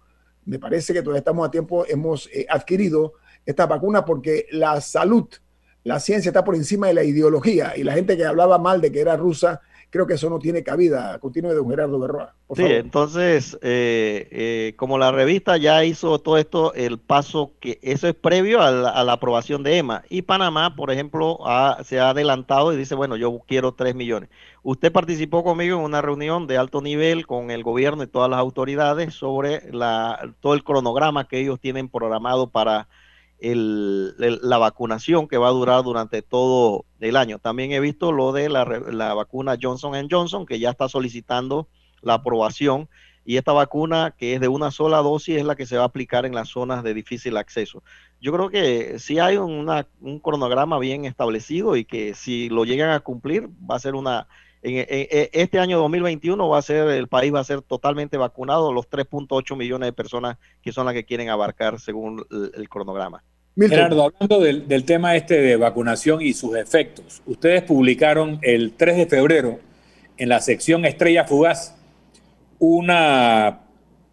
me 0.44 0.60
parece 0.60 0.92
que 0.92 1.02
todavía 1.02 1.18
estamos 1.18 1.48
a 1.48 1.50
tiempo, 1.50 1.84
hemos 1.88 2.28
eh, 2.32 2.46
adquirido 2.48 3.14
esta 3.44 3.66
vacuna 3.66 4.04
porque 4.04 4.46
la 4.52 4.80
salud, 4.80 5.28
la 5.82 5.98
ciencia 5.98 6.28
está 6.28 6.44
por 6.44 6.54
encima 6.54 6.86
de 6.86 6.94
la 6.94 7.02
ideología. 7.02 7.76
Y 7.76 7.82
la 7.82 7.94
gente 7.94 8.16
que 8.16 8.24
hablaba 8.24 8.58
mal 8.58 8.80
de 8.80 8.92
que 8.92 9.00
era 9.00 9.16
rusa 9.16 9.60
creo 9.90 10.06
que 10.06 10.14
eso 10.14 10.28
no 10.30 10.38
tiene 10.38 10.62
cabida. 10.62 11.18
Continúe, 11.18 11.54
don 11.54 11.68
Gerardo 11.68 11.98
Berroa. 11.98 12.34
sí, 12.54 12.64
entonces, 12.64 13.58
eh, 13.62 14.28
eh, 14.30 14.74
como 14.76 14.98
la 14.98 15.12
revista 15.12 15.56
ya 15.56 15.84
hizo 15.84 16.18
todo 16.18 16.38
esto, 16.38 16.74
el 16.74 16.98
paso 16.98 17.52
que 17.60 17.78
eso 17.82 18.08
es 18.08 18.14
previo 18.14 18.62
a 18.62 18.70
la, 18.70 19.12
aprobación 19.12 19.62
de 19.62 19.78
EMA. 19.78 20.02
Y 20.08 20.22
Panamá, 20.22 20.76
por 20.76 20.90
ejemplo, 20.90 21.38
se 21.84 22.00
ha 22.00 22.10
adelantado 22.10 22.72
y 22.72 22.76
dice, 22.76 22.94
bueno, 22.94 23.16
yo 23.16 23.40
quiero 23.46 23.72
3 23.72 23.94
millones. 23.94 24.28
Usted 24.62 24.90
participó 24.92 25.44
conmigo 25.44 25.78
en 25.78 25.84
una 25.84 26.02
reunión 26.02 26.46
de 26.46 26.58
alto 26.58 26.82
nivel 26.82 27.26
con 27.26 27.50
el 27.50 27.62
gobierno 27.62 28.02
y 28.02 28.08
todas 28.08 28.28
las 28.28 28.40
autoridades 28.40 29.14
sobre 29.14 29.62
la, 29.72 30.34
todo 30.40 30.54
el 30.54 30.64
cronograma 30.64 31.28
que 31.28 31.40
ellos 31.40 31.60
tienen 31.60 31.88
programado 31.88 32.48
para 32.50 32.88
el, 33.38 34.14
la 34.18 34.58
vacunación 34.58 35.28
que 35.28 35.38
va 35.38 35.48
a 35.48 35.52
durar 35.52 35.82
durante 35.84 36.22
todo 36.22 36.84
el 37.00 37.16
año. 37.16 37.38
También 37.38 37.72
he 37.72 37.80
visto 37.80 38.12
lo 38.12 38.32
de 38.32 38.48
la, 38.48 38.64
la 38.64 39.14
vacuna 39.14 39.58
Johnson 39.60 40.08
Johnson, 40.10 40.46
que 40.46 40.58
ya 40.58 40.70
está 40.70 40.88
solicitando 40.88 41.68
la 42.02 42.14
aprobación. 42.14 42.88
Y 43.24 43.38
esta 43.38 43.52
vacuna, 43.52 44.14
que 44.16 44.34
es 44.34 44.40
de 44.40 44.46
una 44.48 44.70
sola 44.70 44.98
dosis, 44.98 45.38
es 45.38 45.44
la 45.44 45.56
que 45.56 45.66
se 45.66 45.76
va 45.76 45.82
a 45.82 45.86
aplicar 45.86 46.26
en 46.26 46.34
las 46.34 46.48
zonas 46.48 46.84
de 46.84 46.94
difícil 46.94 47.36
acceso. 47.36 47.82
Yo 48.20 48.32
creo 48.32 48.50
que 48.50 48.98
si 49.00 49.18
hay 49.18 49.36
un 49.36 50.20
cronograma 50.22 50.78
bien 50.78 51.04
establecido 51.04 51.74
y 51.74 51.84
que 51.84 52.14
si 52.14 52.48
lo 52.48 52.64
llegan 52.64 52.90
a 52.90 53.00
cumplir, 53.00 53.48
va 53.68 53.76
a 53.76 53.80
ser 53.80 53.94
una... 53.96 54.28
En, 54.62 54.86
este 55.32 55.58
año 55.58 55.78
2021 55.78 56.48
va 56.48 56.58
a 56.58 56.62
ser, 56.62 56.88
el 56.88 57.08
país 57.08 57.32
va 57.32 57.40
a 57.40 57.44
ser 57.44 57.62
totalmente 57.62 58.16
vacunado, 58.16 58.72
los 58.72 58.88
3.8 58.88 59.56
millones 59.56 59.88
de 59.88 59.92
personas 59.92 60.38
que 60.62 60.72
son 60.72 60.86
las 60.86 60.94
que 60.94 61.04
quieren 61.04 61.28
abarcar 61.28 61.78
según 61.80 62.24
el 62.30 62.68
cronograma. 62.68 63.22
Gerardo, 63.58 64.04
hablando 64.04 64.40
del, 64.40 64.84
tema 64.84 65.16
este 65.16 65.40
de 65.40 65.56
vacunación 65.56 66.20
y 66.20 66.34
sus 66.34 66.56
efectos, 66.56 67.22
ustedes 67.24 67.62
publicaron 67.62 68.38
el 68.42 68.74
3 68.74 68.96
de 68.98 69.06
febrero 69.06 69.60
en 70.18 70.28
la 70.28 70.40
sección 70.40 70.84
Estrella 70.84 71.24
Fugaz 71.24 71.74
una, 72.58 73.60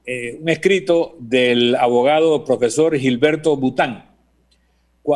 eh, 0.06 0.38
un 0.42 0.48
escrito 0.48 1.18
del 1.20 1.76
abogado 1.76 2.46
profesor 2.46 2.98
Gilberto 2.98 3.58
Bután, 3.58 4.06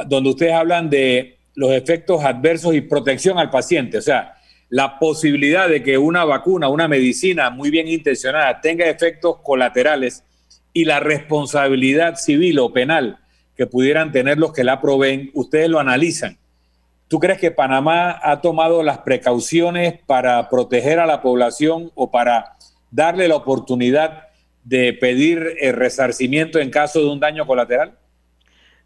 donde 0.07 0.29
ustedes 0.29 0.53
hablan 0.53 0.89
de 0.89 1.37
los 1.55 1.71
efectos 1.71 2.23
adversos 2.23 2.75
y 2.75 2.81
protección 2.81 3.37
al 3.39 3.49
paciente, 3.49 3.97
o 3.97 4.01
sea, 4.01 4.36
la 4.69 4.99
posibilidad 4.99 5.69
de 5.69 5.81
que 5.81 5.97
una 5.97 6.25
vacuna, 6.25 6.67
una 6.67 6.87
medicina 6.87 7.49
muy 7.49 7.69
bien 7.69 7.87
intencionada 7.87 8.59
tenga 8.61 8.89
efectos 8.89 9.37
colaterales 9.41 10.23
y 10.73 10.85
la 10.85 10.99
responsabilidad 10.99 12.15
civil 12.15 12.59
o 12.59 12.73
penal 12.73 13.19
que 13.55 13.65
pudieran 13.65 14.11
tener 14.11 14.37
los 14.37 14.53
que 14.53 14.63
la 14.63 14.81
proveen, 14.81 15.31
ustedes 15.33 15.69
lo 15.69 15.79
analizan. 15.79 16.37
¿Tú 17.07 17.19
crees 17.19 17.39
que 17.39 17.51
Panamá 17.51 18.19
ha 18.21 18.41
tomado 18.41 18.83
las 18.83 18.99
precauciones 18.99 19.99
para 20.05 20.49
proteger 20.49 20.99
a 20.99 21.05
la 21.05 21.21
población 21.21 21.91
o 21.95 22.11
para 22.11 22.57
darle 22.91 23.27
la 23.27 23.37
oportunidad 23.37 24.27
de 24.65 24.93
pedir 24.93 25.55
el 25.61 25.73
resarcimiento 25.73 26.59
en 26.59 26.69
caso 26.69 26.99
de 26.99 27.07
un 27.07 27.19
daño 27.19 27.47
colateral? 27.47 27.97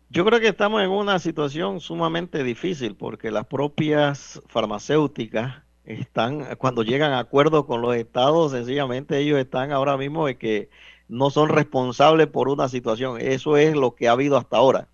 Yo 0.09 0.23
creo 0.23 0.39
que 0.39 0.49
estamos 0.49 0.83
en 0.83 0.89
una 0.89 1.17
situación 1.19 1.79
sumamente 1.79 2.43
difícil 2.43 2.95
porque 2.95 3.31
las 3.31 3.47
propias 3.47 4.41
farmacéuticas 4.47 5.63
están, 5.85 6.55
cuando 6.57 6.83
llegan 6.83 7.13
a 7.13 7.19
acuerdo 7.19 7.65
con 7.65 7.81
los 7.81 7.95
estados, 7.95 8.51
sencillamente 8.51 9.17
ellos 9.19 9.39
están 9.39 9.71
ahora 9.71 9.97
mismo 9.97 10.27
de 10.27 10.37
que 10.37 10.69
no 11.07 11.29
son 11.29 11.49
responsables 11.49 12.27
por 12.27 12.49
una 12.49 12.69
situación. 12.69 13.19
Eso 13.19 13.57
es 13.57 13.75
lo 13.75 13.95
que 13.95 14.07
ha 14.07 14.13
habido 14.13 14.37
hasta 14.37 14.57
ahora. 14.57 14.87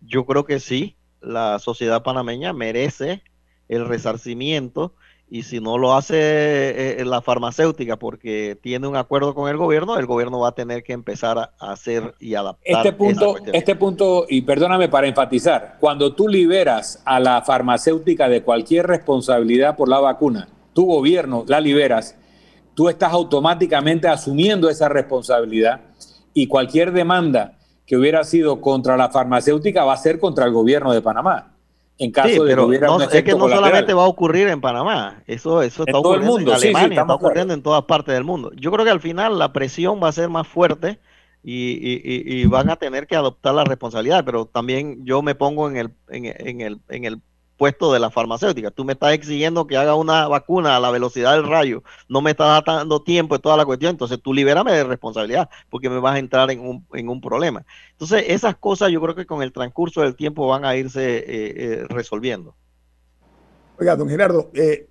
Yo 0.00 0.26
creo 0.26 0.44
que 0.44 0.60
sí, 0.60 0.96
la 1.20 1.58
sociedad 1.58 2.02
panameña 2.02 2.52
merece 2.52 3.22
el 3.68 3.86
resarcimiento 3.86 4.94
y 5.28 5.42
si 5.42 5.60
no 5.60 5.76
lo 5.76 5.94
hace 5.94 7.00
eh, 7.00 7.04
la 7.04 7.20
farmacéutica 7.20 7.96
porque 7.96 8.56
tiene 8.60 8.86
un 8.86 8.96
acuerdo 8.96 9.34
con 9.34 9.48
el 9.48 9.56
gobierno, 9.56 9.98
el 9.98 10.06
gobierno 10.06 10.38
va 10.38 10.50
a 10.50 10.54
tener 10.54 10.84
que 10.84 10.92
empezar 10.92 11.38
a 11.38 11.52
hacer 11.58 12.14
y 12.20 12.34
adaptar. 12.34 12.86
Este 12.86 12.92
punto, 12.92 13.36
este 13.52 13.74
punto, 13.74 14.26
y 14.28 14.42
perdóname 14.42 14.88
para 14.88 15.08
enfatizar, 15.08 15.78
cuando 15.80 16.14
tú 16.14 16.28
liberas 16.28 17.02
a 17.04 17.18
la 17.18 17.42
farmacéutica 17.42 18.28
de 18.28 18.42
cualquier 18.42 18.86
responsabilidad 18.86 19.76
por 19.76 19.88
la 19.88 19.98
vacuna, 19.98 20.48
tu 20.72 20.86
gobierno 20.86 21.44
la 21.48 21.60
liberas, 21.60 22.16
tú 22.74 22.88
estás 22.88 23.12
automáticamente 23.12 24.06
asumiendo 24.06 24.68
esa 24.68 24.88
responsabilidad 24.88 25.80
y 26.34 26.46
cualquier 26.46 26.92
demanda 26.92 27.58
que 27.84 27.96
hubiera 27.96 28.22
sido 28.22 28.60
contra 28.60 28.96
la 28.96 29.10
farmacéutica 29.10 29.84
va 29.84 29.94
a 29.94 29.96
ser 29.96 30.20
contra 30.20 30.44
el 30.44 30.52
gobierno 30.52 30.92
de 30.92 31.02
Panamá 31.02 31.55
en 31.98 32.10
caso 32.10 32.44
de 32.44 32.54
que 32.54 32.60
hubiera 32.60 32.86
no, 32.88 33.00
Es 33.02 33.22
que 33.22 33.32
no 33.32 33.48
solamente 33.48 33.94
va 33.94 34.04
a 34.04 34.08
ocurrir 34.08 34.48
en 34.48 34.60
Panamá, 34.60 35.22
eso, 35.26 35.62
eso 35.62 35.84
está 35.86 35.98
ocurriendo 35.98 36.38
en 36.38 36.50
Alemania, 36.50 37.00
está 37.00 37.14
ocurriendo 37.14 37.54
en 37.54 37.62
todas 37.62 37.84
partes 37.84 38.14
del 38.14 38.24
mundo. 38.24 38.52
Yo 38.54 38.70
creo 38.70 38.84
que 38.84 38.90
al 38.90 39.00
final 39.00 39.38
la 39.38 39.52
presión 39.52 40.00
va 40.02 40.08
a 40.08 40.12
ser 40.12 40.28
más 40.28 40.46
fuerte 40.46 40.98
y, 41.42 42.44
van 42.46 42.70
a 42.70 42.76
tener 42.76 43.06
que 43.06 43.16
adoptar 43.16 43.54
la 43.54 43.64
responsabilidad, 43.64 44.24
pero 44.24 44.46
también 44.46 45.04
yo 45.04 45.22
me 45.22 45.34
pongo 45.34 45.70
en 45.70 45.76
el, 45.76 45.90
en 46.08 46.60
el, 46.60 46.80
en 46.88 47.04
el 47.04 47.20
puesto 47.56 47.92
de 47.92 47.98
la 47.98 48.10
farmacéutica. 48.10 48.70
Tú 48.70 48.84
me 48.84 48.92
estás 48.92 49.12
exigiendo 49.12 49.66
que 49.66 49.76
haga 49.76 49.94
una 49.94 50.28
vacuna 50.28 50.76
a 50.76 50.80
la 50.80 50.90
velocidad 50.90 51.32
del 51.32 51.46
rayo, 51.46 51.82
no 52.08 52.20
me 52.20 52.32
estás 52.32 52.62
dando 52.64 53.02
tiempo 53.02 53.34
y 53.34 53.38
toda 53.38 53.56
la 53.56 53.64
cuestión, 53.64 53.90
entonces 53.90 54.20
tú 54.22 54.32
libérame 54.34 54.72
de 54.72 54.84
responsabilidad 54.84 55.48
porque 55.70 55.90
me 55.90 55.98
vas 55.98 56.16
a 56.16 56.18
entrar 56.18 56.50
en 56.50 56.60
un, 56.60 56.86
en 56.92 57.08
un 57.08 57.20
problema. 57.20 57.64
Entonces, 57.92 58.24
esas 58.28 58.56
cosas 58.56 58.90
yo 58.90 59.00
creo 59.00 59.14
que 59.14 59.26
con 59.26 59.42
el 59.42 59.52
transcurso 59.52 60.02
del 60.02 60.16
tiempo 60.16 60.46
van 60.46 60.64
a 60.64 60.76
irse 60.76 61.18
eh, 61.18 61.24
eh, 61.28 61.84
resolviendo. 61.88 62.54
Oiga, 63.78 63.96
don 63.96 64.08
Gerardo, 64.08 64.50
eh, 64.54 64.88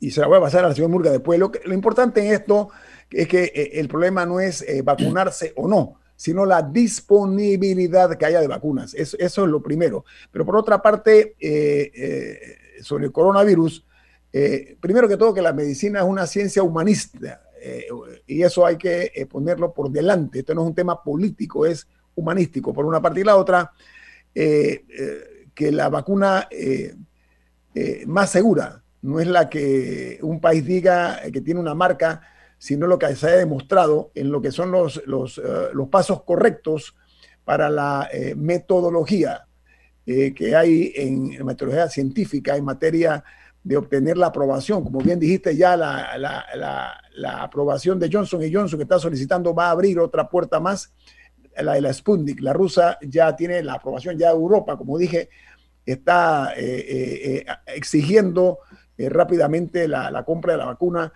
y 0.00 0.10
se 0.10 0.20
la 0.20 0.28
voy 0.28 0.38
a 0.38 0.42
pasar 0.42 0.64
a 0.64 0.68
la 0.68 0.74
señora 0.74 0.92
Murga 0.92 1.10
después, 1.10 1.38
lo, 1.38 1.50
que, 1.50 1.60
lo 1.64 1.74
importante 1.74 2.24
en 2.24 2.32
esto 2.32 2.68
es 3.10 3.26
que 3.26 3.70
el 3.74 3.88
problema 3.88 4.24
no 4.26 4.38
es 4.38 4.64
vacunarse 4.84 5.52
o 5.56 5.66
no, 5.66 5.98
sino 6.18 6.44
la 6.44 6.62
disponibilidad 6.62 8.18
que 8.18 8.26
haya 8.26 8.40
de 8.40 8.48
vacunas. 8.48 8.92
Eso, 8.92 9.16
es 9.20 9.36
lo 9.38 9.62
primero. 9.62 10.04
Pero 10.32 10.44
por 10.44 10.56
otra 10.56 10.82
parte, 10.82 11.36
eh, 11.38 11.92
eh, 11.94 12.82
sobre 12.82 13.06
el 13.06 13.12
coronavirus, 13.12 13.86
eh, 14.32 14.76
primero 14.80 15.06
que 15.06 15.16
todo 15.16 15.32
que 15.32 15.40
la 15.40 15.52
medicina 15.52 16.00
es 16.00 16.04
una 16.04 16.26
ciencia 16.26 16.62
humanista 16.64 17.42
y 18.26 18.42
eso 18.42 18.66
hay 18.66 18.76
que 18.76 19.28
ponerlo 19.30 19.72
por 19.72 19.92
delante. 19.92 20.40
Esto 20.40 20.54
no 20.54 20.62
es 20.62 20.68
un 20.68 20.74
tema 20.74 21.02
político, 21.02 21.64
es 21.64 21.86
humanístico 22.16 22.72
por 22.72 22.84
una 22.84 23.00
parte 23.00 23.20
y 23.20 23.24
la 23.24 23.36
otra, 23.36 23.72
que 24.34 25.72
la 25.72 25.88
vacuna 25.88 26.48
más 28.06 28.30
segura 28.30 28.82
no 29.02 29.20
es 29.20 29.26
la 29.28 29.48
que 29.48 30.18
un 30.22 30.40
país 30.40 30.64
diga 30.64 31.20
que 31.32 31.40
tiene 31.40 31.60
una 31.60 31.74
marca 31.74 32.22
sino 32.58 32.88
lo 32.88 32.98
que 32.98 33.14
se 33.14 33.28
ha 33.28 33.36
demostrado 33.36 34.10
en 34.14 34.30
lo 34.30 34.42
que 34.42 34.50
son 34.50 34.72
los, 34.72 35.00
los, 35.06 35.38
eh, 35.38 35.42
pasos 35.90 36.24
correctos 36.24 36.94
para 37.44 37.70
la 37.70 38.08
eh, 38.12 38.34
metodología 38.34 39.46
eh, 40.04 40.34
que 40.34 40.56
hay 40.56 40.92
en, 40.96 41.44
metodología 41.46 41.88
científica 41.88 42.56
en 42.56 42.64
materia 42.64 43.22
de 43.62 43.76
obtener 43.76 44.16
la 44.16 44.28
aprobación. 44.28 44.82
Como 44.82 44.98
bien 44.98 45.20
dijiste, 45.20 45.56
ya 45.56 45.76
la, 45.76 46.18
la, 46.18 47.42
aprobación 47.42 47.98
de 47.98 48.08
Johnson 48.10 48.42
y 48.42 48.52
Johnson 48.52 48.78
que 48.78 48.84
está 48.84 48.98
solicitando 48.98 49.54
va 49.54 49.66
a 49.66 49.70
abrir 49.70 49.98
otra 49.98 50.28
puerta 50.28 50.58
más, 50.58 50.92
la 51.56 51.74
de 51.74 51.80
la 51.80 51.92
Sputnik. 51.92 52.40
La 52.40 52.52
rusa 52.52 52.98
ya 53.02 53.34
tiene 53.36 53.62
la 53.62 53.74
aprobación, 53.74 54.16
ya 54.18 54.30
Europa, 54.30 54.76
como 54.76 54.96
dije, 54.96 55.28
está 55.84 56.54
exigiendo 57.66 58.60
rápidamente 58.96 59.86
la 59.88 60.24
compra 60.24 60.52
de 60.52 60.58
la 60.58 60.66
vacuna 60.66 61.12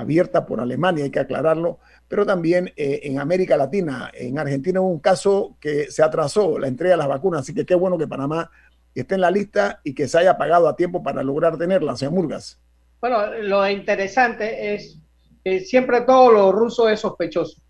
abierta 0.00 0.46
por 0.46 0.60
Alemania, 0.60 1.04
hay 1.04 1.10
que 1.10 1.20
aclararlo, 1.20 1.78
pero 2.08 2.24
también 2.24 2.72
eh, 2.76 3.00
en 3.04 3.18
América 3.18 3.56
Latina, 3.56 4.10
en 4.14 4.38
Argentina 4.38 4.80
hubo 4.80 4.88
un 4.88 5.00
caso 5.00 5.56
que 5.60 5.90
se 5.90 6.02
atrasó 6.02 6.58
la 6.58 6.68
entrega 6.68 6.94
de 6.94 6.98
las 6.98 7.08
vacunas, 7.08 7.42
así 7.42 7.54
que 7.54 7.66
qué 7.66 7.74
bueno 7.74 7.98
que 7.98 8.08
Panamá 8.08 8.50
esté 8.94 9.14
en 9.14 9.20
la 9.20 9.30
lista 9.30 9.80
y 9.84 9.94
que 9.94 10.08
se 10.08 10.18
haya 10.18 10.36
pagado 10.36 10.68
a 10.68 10.76
tiempo 10.76 11.02
para 11.02 11.22
lograr 11.22 11.56
tenerlas, 11.56 11.98
señor 11.98 12.14
Murgas. 12.14 12.58
Bueno, 13.00 13.32
lo 13.42 13.68
interesante 13.68 14.74
es 14.74 14.98
que 15.44 15.60
siempre 15.60 16.00
todo 16.00 16.32
lo 16.32 16.52
ruso 16.52 16.88
es 16.88 17.00
sospechoso, 17.00 17.60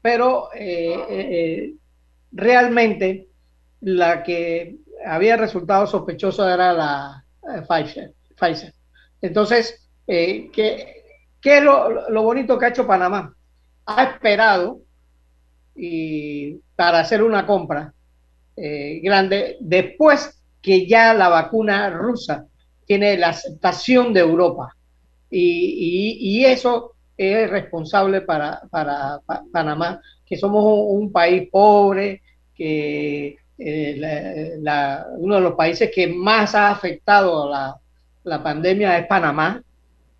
pero 0.00 0.50
eh, 0.54 1.06
eh, 1.08 1.74
realmente 2.32 3.28
la 3.80 4.22
que 4.22 4.76
había 5.04 5.36
resultado 5.36 5.86
sospechoso 5.86 6.48
era 6.48 6.72
la 6.72 7.24
Pfizer. 7.66 8.12
Pfizer. 8.38 8.72
Entonces, 9.22 9.88
que 10.06 10.99
¿Qué 11.40 11.58
es 11.58 11.64
lo, 11.64 12.22
bonito 12.22 12.58
que 12.58 12.66
ha 12.66 12.68
hecho 12.68 12.86
Panamá? 12.86 13.34
Ha 13.86 14.04
esperado 14.04 14.80
y 15.74 16.56
para 16.76 17.00
hacer 17.00 17.22
una 17.22 17.46
compra 17.46 17.92
eh, 18.56 19.00
grande 19.02 19.56
después 19.60 20.38
que 20.60 20.86
ya 20.86 21.14
la 21.14 21.28
vacuna 21.28 21.88
rusa 21.88 22.44
tiene 22.84 23.16
la 23.16 23.28
aceptación 23.28 24.12
de 24.12 24.20
Europa. 24.20 24.76
Y, 25.30 26.44
eso 26.44 26.94
es 27.16 27.48
responsable 27.48 28.22
para, 28.22 28.60
Panamá, 29.52 30.00
que 30.26 30.36
somos 30.36 30.64
un, 30.66 31.12
país 31.12 31.48
pobre, 31.50 32.20
que 32.54 33.36
eh, 33.56 34.58
uno 35.18 35.34
de 35.36 35.40
los 35.40 35.54
países 35.54 35.90
que 35.94 36.08
más 36.08 36.54
ha 36.54 36.70
afectado 36.70 37.48
la, 37.48 37.76
la 38.24 38.42
pandemia 38.42 38.98
es 38.98 39.06
Panamá 39.06 39.62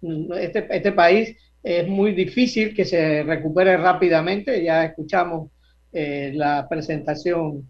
este, 0.03 0.67
este 0.71 0.93
país 0.93 1.37
es 1.63 1.87
muy 1.87 2.13
difícil 2.13 2.75
que 2.75 2.85
se 2.85 3.23
recupere 3.23 3.77
rápidamente. 3.77 4.63
Ya 4.63 4.85
escuchamos 4.85 5.51
eh, 5.93 6.33
la 6.35 6.67
presentación 6.69 7.69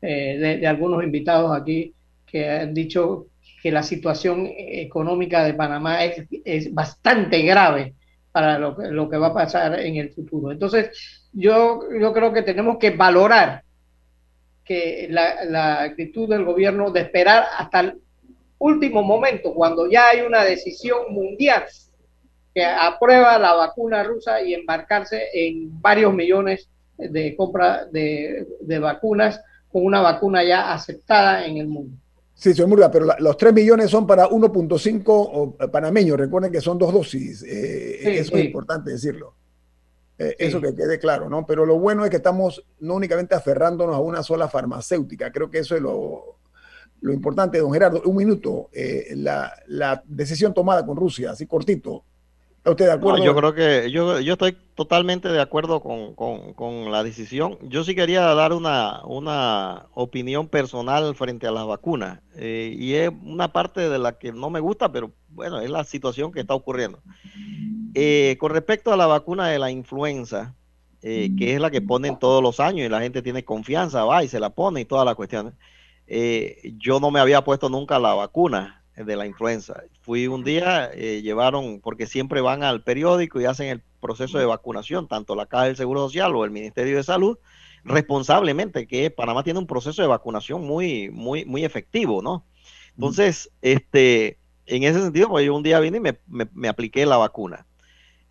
eh, 0.00 0.58
de, 0.60 0.66
algunos 0.66 1.02
invitados 1.02 1.58
aquí 1.58 1.92
que 2.26 2.48
han 2.48 2.74
dicho 2.74 3.26
que 3.62 3.72
la 3.72 3.82
situación 3.82 4.48
económica 4.56 5.42
de 5.44 5.54
Panamá 5.54 6.04
es, 6.04 6.26
es 6.44 6.72
bastante 6.72 7.42
grave 7.42 7.94
para 8.30 8.58
lo, 8.58 8.76
lo, 8.78 9.08
que 9.08 9.16
va 9.16 9.28
a 9.28 9.34
pasar 9.34 9.80
en 9.80 9.96
el 9.96 10.10
futuro. 10.10 10.52
Entonces, 10.52 11.28
yo, 11.32 11.80
yo 12.00 12.12
creo 12.12 12.32
que 12.32 12.42
tenemos 12.42 12.78
que 12.78 12.90
valorar 12.90 13.62
que 14.64 15.08
la, 15.10 15.44
la 15.44 15.82
actitud 15.82 16.28
del 16.28 16.44
gobierno 16.44 16.90
de 16.90 17.00
esperar 17.00 17.44
hasta 17.56 17.94
último 18.58 19.02
momento, 19.02 19.54
cuando 19.54 19.90
ya 19.90 20.08
hay 20.08 20.20
una 20.20 20.44
decisión 20.44 21.12
mundial 21.12 21.64
que 22.54 22.64
aprueba 22.64 23.38
la 23.38 23.54
vacuna 23.54 24.02
rusa 24.02 24.42
y 24.42 24.54
embarcarse 24.54 25.28
en 25.32 25.80
varios 25.80 26.12
millones 26.12 26.68
de 26.96 27.36
compra 27.36 27.86
de, 27.86 28.46
vacunas 28.80 29.40
con 29.70 29.84
una 29.84 30.00
vacuna 30.00 30.42
ya 30.42 30.72
aceptada 30.72 31.46
en 31.46 31.58
el 31.58 31.68
mundo. 31.68 31.96
Sí, 32.34 32.54
señor 32.54 32.68
Murga, 32.68 32.90
pero 32.90 33.06
los 33.18 33.36
3 33.36 33.52
millones 33.52 33.90
son 33.90 34.06
para 34.06 34.28
1.5 34.28 35.70
panameños. 35.70 36.16
Recuerden 36.16 36.52
que 36.52 36.60
son 36.60 36.78
dos 36.78 36.92
dosis. 36.92 37.42
Eh, 37.42 38.18
eso 38.18 38.36
es 38.36 38.44
importante 38.44 38.90
decirlo. 38.90 39.34
Eh, 40.18 40.36
eso 40.38 40.60
que 40.60 40.74
quede 40.74 40.98
claro, 40.98 41.28
¿no? 41.28 41.46
Pero 41.46 41.66
lo 41.66 41.78
bueno 41.78 42.04
es 42.04 42.10
que 42.10 42.16
estamos 42.16 42.64
no 42.80 42.94
únicamente 42.94 43.34
aferrándonos 43.34 43.94
a 43.94 44.00
una 44.00 44.22
sola 44.22 44.48
farmacéutica. 44.48 45.30
Creo 45.32 45.50
que 45.50 45.58
eso 45.58 45.76
es 45.76 45.82
lo, 45.82 46.37
lo 47.00 47.12
importante, 47.12 47.58
don 47.58 47.72
Gerardo, 47.72 48.02
un 48.04 48.16
minuto, 48.16 48.70
eh, 48.72 49.14
la, 49.14 50.02
decisión 50.06 50.52
tomada 50.52 50.84
con 50.84 50.96
Rusia, 50.96 51.30
así 51.30 51.46
cortito. 51.46 52.04
¿Está 52.58 52.70
usted 52.72 52.86
de 52.86 52.92
acuerdo? 52.92 53.24
yo 53.24 53.36
creo 53.36 53.54
que 53.54 53.90
yo, 53.90 54.18
yo 54.18 54.32
estoy 54.32 54.56
totalmente 54.74 55.28
de 55.28 55.40
acuerdo 55.40 55.80
con, 55.80 56.90
la 56.90 57.04
decisión. 57.04 57.56
Yo 57.62 57.84
sí 57.84 57.94
quería 57.94 58.22
dar 58.22 58.52
una, 58.52 59.04
una 59.04 59.86
opinión 59.94 60.48
personal 60.48 61.14
frente 61.14 61.46
a 61.46 61.52
las 61.52 61.66
vacunas. 61.66 62.20
Eh, 62.34 62.74
y 62.76 62.94
es 62.94 63.10
una 63.22 63.52
parte 63.52 63.88
de 63.88 63.98
la 63.98 64.18
que 64.18 64.32
no 64.32 64.50
me 64.50 64.58
gusta, 64.58 64.90
pero 64.90 65.12
bueno, 65.28 65.60
es 65.60 65.70
la 65.70 65.84
situación 65.84 66.32
que 66.32 66.40
está 66.40 66.54
ocurriendo. 66.54 67.00
Eh, 67.94 68.36
con 68.40 68.50
respecto 68.50 68.92
a 68.92 68.96
la 68.96 69.06
vacuna 69.06 69.48
de 69.48 69.60
la 69.60 69.70
influenza, 69.70 70.54
que 71.00 71.54
es 71.54 71.60
la 71.60 71.70
que 71.70 71.80
ponen 71.80 72.18
todos 72.18 72.42
los 72.42 72.58
años 72.58 72.84
y 72.84 72.88
la 72.88 73.00
gente 73.00 73.22
tiene 73.22 73.44
confianza, 73.44 74.04
va 74.04 74.24
y 74.24 74.28
se 74.28 74.40
la 74.40 74.50
pone 74.50 74.80
y 74.80 74.84
toda 74.84 75.04
la 75.04 75.14
cuestión. 75.14 75.54
Eh, 76.08 76.74
yo 76.78 77.00
no 77.00 77.10
me 77.10 77.20
había 77.20 77.44
puesto 77.44 77.68
nunca 77.68 77.98
la 77.98 78.14
vacuna 78.14 78.82
de 78.96 79.14
la 79.14 79.26
influenza. 79.26 79.82
Fui 80.00 80.26
un 80.26 80.42
día, 80.42 80.90
eh, 80.92 81.22
llevaron, 81.22 81.80
porque 81.80 82.06
siempre 82.06 82.40
van 82.40 82.62
al 82.62 82.82
periódico 82.82 83.40
y 83.40 83.44
hacen 83.44 83.68
el 83.68 83.82
proceso 84.00 84.38
de 84.38 84.46
vacunación, 84.46 85.06
tanto 85.06 85.36
la 85.36 85.46
Caja 85.46 85.64
del 85.64 85.76
Seguro 85.76 86.00
Social 86.00 86.34
o 86.34 86.44
el 86.44 86.50
Ministerio 86.50 86.96
de 86.96 87.02
Salud, 87.02 87.38
responsablemente, 87.84 88.86
que 88.86 89.10
Panamá 89.10 89.44
tiene 89.44 89.58
un 89.58 89.66
proceso 89.66 90.02
de 90.02 90.08
vacunación 90.08 90.66
muy, 90.66 91.10
muy, 91.10 91.44
muy 91.44 91.64
efectivo, 91.64 92.22
¿no? 92.22 92.44
Entonces, 92.96 93.50
este, 93.62 94.38
en 94.66 94.82
ese 94.82 95.00
sentido, 95.00 95.28
pues 95.28 95.46
yo 95.46 95.54
un 95.54 95.62
día 95.62 95.78
vine 95.78 95.98
y 95.98 96.00
me, 96.00 96.18
me, 96.26 96.68
apliqué 96.68 97.06
la 97.06 97.16
vacuna. 97.16 97.66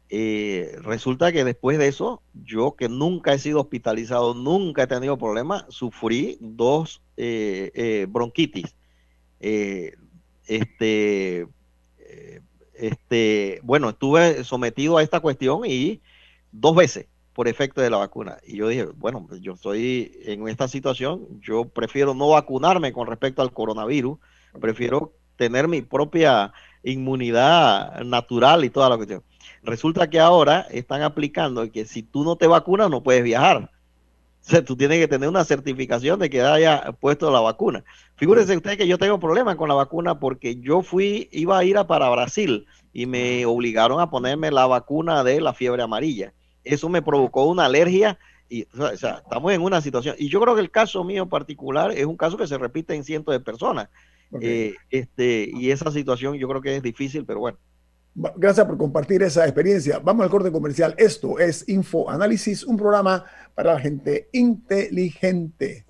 Eh, 0.09 0.77
resulta 0.83 1.31
que 1.31 1.43
después 1.43 1.77
de 1.77 1.87
eso, 1.87 2.21
yo 2.45 2.75
que 2.77 2.87
nunca 2.87 3.33
he 3.33 3.39
sido 3.39 3.61
hospitalizado, 3.61 4.33
nunca 4.33 4.83
he 4.83 4.87
tenido 4.87 5.17
problemas, 5.17 5.65
sufrí 5.69 6.37
dos 6.39 7.01
eh, 7.17 7.71
eh, 7.73 8.07
bronquitis. 8.09 8.75
este, 9.39 11.47
este, 12.73 13.59
bueno, 13.63 13.89
estuve 13.89 14.43
sometido 14.43 14.97
a 14.97 15.03
esta 15.03 15.19
cuestión 15.19 15.61
y 15.65 16.01
dos 16.51 16.75
veces 16.75 17.07
por 17.33 17.47
efecto 17.47 17.81
de 17.81 17.89
la 17.89 17.97
vacuna. 17.97 18.37
Y 18.45 18.57
yo 18.57 18.67
dije, 18.67 18.85
bueno, 18.85 19.27
yo 19.41 19.53
estoy 19.53 20.11
en 20.25 20.47
esta 20.47 20.67
situación, 20.67 21.27
yo 21.41 21.65
prefiero 21.65 22.13
no 22.13 22.29
vacunarme 22.29 22.93
con 22.93 23.07
respecto 23.07 23.41
al 23.41 23.53
coronavirus, 23.53 24.19
prefiero 24.59 25.13
tener 25.35 25.67
mi 25.67 25.81
propia 25.81 26.53
inmunidad 26.83 28.01
natural 28.03 28.63
y 28.63 28.69
toda 28.69 28.89
la 28.89 28.95
cuestión. 28.95 29.23
Resulta 29.63 30.09
que 30.09 30.19
ahora 30.19 30.67
están 30.71 31.01
aplicando 31.01 31.69
que 31.71 31.85
si 31.85 32.03
tú 32.03 32.23
no 32.23 32.35
te 32.35 32.47
vacunas 32.47 32.89
no 32.89 33.03
puedes 33.03 33.23
viajar. 33.23 33.71
O 34.41 34.49
sea, 34.49 34.63
tú 34.63 34.77
tienes 34.77 34.99
que 34.99 35.07
tener 35.07 35.27
una 35.27 35.43
certificación 35.43 36.19
de 36.19 36.29
que 36.29 36.41
haya 36.41 36.93
puesto 37.01 37.29
la 37.31 37.41
vacuna. 37.41 37.83
Figúrense 38.15 38.55
ustedes 38.55 38.77
que 38.77 38.87
yo 38.87 38.97
tengo 38.97 39.19
problemas 39.19 39.57
con 39.57 39.67
la 39.67 39.75
vacuna 39.75 40.19
porque 40.19 40.55
yo 40.61 40.81
fui, 40.81 41.27
iba 41.31 41.57
a 41.57 41.63
ir 41.65 41.77
a 41.77 41.87
para 41.87 42.09
Brasil 42.09 42.65
y 42.93 43.05
me 43.05 43.45
obligaron 43.45 43.99
a 43.99 44.09
ponerme 44.09 44.51
la 44.51 44.65
vacuna 44.65 45.23
de 45.23 45.41
la 45.41 45.53
fiebre 45.53 45.83
amarilla 45.83 46.33
eso 46.67 46.89
me 46.89 47.01
provocó 47.01 47.45
una 47.45 47.65
alergia 47.65 48.17
y 48.49 48.63
o 48.77 48.95
sea, 48.95 49.21
estamos 49.23 49.51
en 49.51 49.61
una 49.61 49.81
situación. 49.81 50.15
Y 50.17 50.29
yo 50.29 50.39
creo 50.39 50.55
que 50.55 50.61
el 50.61 50.71
caso 50.71 51.03
mío 51.03 51.27
particular 51.27 51.91
es 51.91 52.05
un 52.05 52.15
caso 52.15 52.37
que 52.37 52.47
se 52.47 52.57
repite 52.57 52.95
en 52.95 53.03
cientos 53.03 53.33
de 53.33 53.39
personas. 53.39 53.89
Eh, 54.41 54.75
este, 54.89 55.49
y 55.53 55.71
esa 55.71 55.91
situación 55.91 56.35
yo 56.35 56.47
creo 56.47 56.61
que 56.61 56.75
es 56.75 56.83
difícil, 56.83 57.25
pero 57.25 57.39
bueno. 57.39 57.57
Gracias 58.35 58.65
por 58.65 58.77
compartir 58.77 59.21
esa 59.21 59.45
experiencia. 59.45 59.99
Vamos 59.99 60.23
al 60.23 60.31
corte 60.31 60.51
comercial. 60.51 60.95
Esto 60.97 61.37
es 61.37 61.69
Info 61.69 62.09
Análisis, 62.09 62.63
un 62.63 62.75
programa 62.75 63.23
para 63.53 63.73
la 63.73 63.79
gente 63.79 64.29
inteligente. 64.31 65.85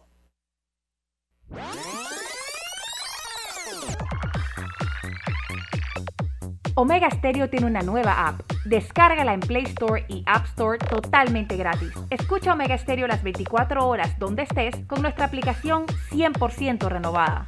Omega 6.76 7.10
Stereo 7.10 7.50
tiene 7.50 7.66
una 7.66 7.82
nueva 7.82 8.28
app. 8.28 8.42
Descárgala 8.66 9.34
en 9.34 9.40
Play 9.40 9.64
Store 9.64 10.06
y 10.10 10.24
App 10.28 10.46
Store 10.48 10.78
totalmente 10.78 11.56
gratis. 11.56 11.92
Escucha 12.10 12.54
Omega 12.54 12.78
Stereo 12.78 13.08
las 13.08 13.24
24 13.24 13.88
horas 13.88 14.20
donde 14.20 14.44
estés 14.44 14.76
con 14.86 15.02
nuestra 15.02 15.26
aplicación 15.26 15.86
100% 16.12 16.90
renovada. 16.90 17.48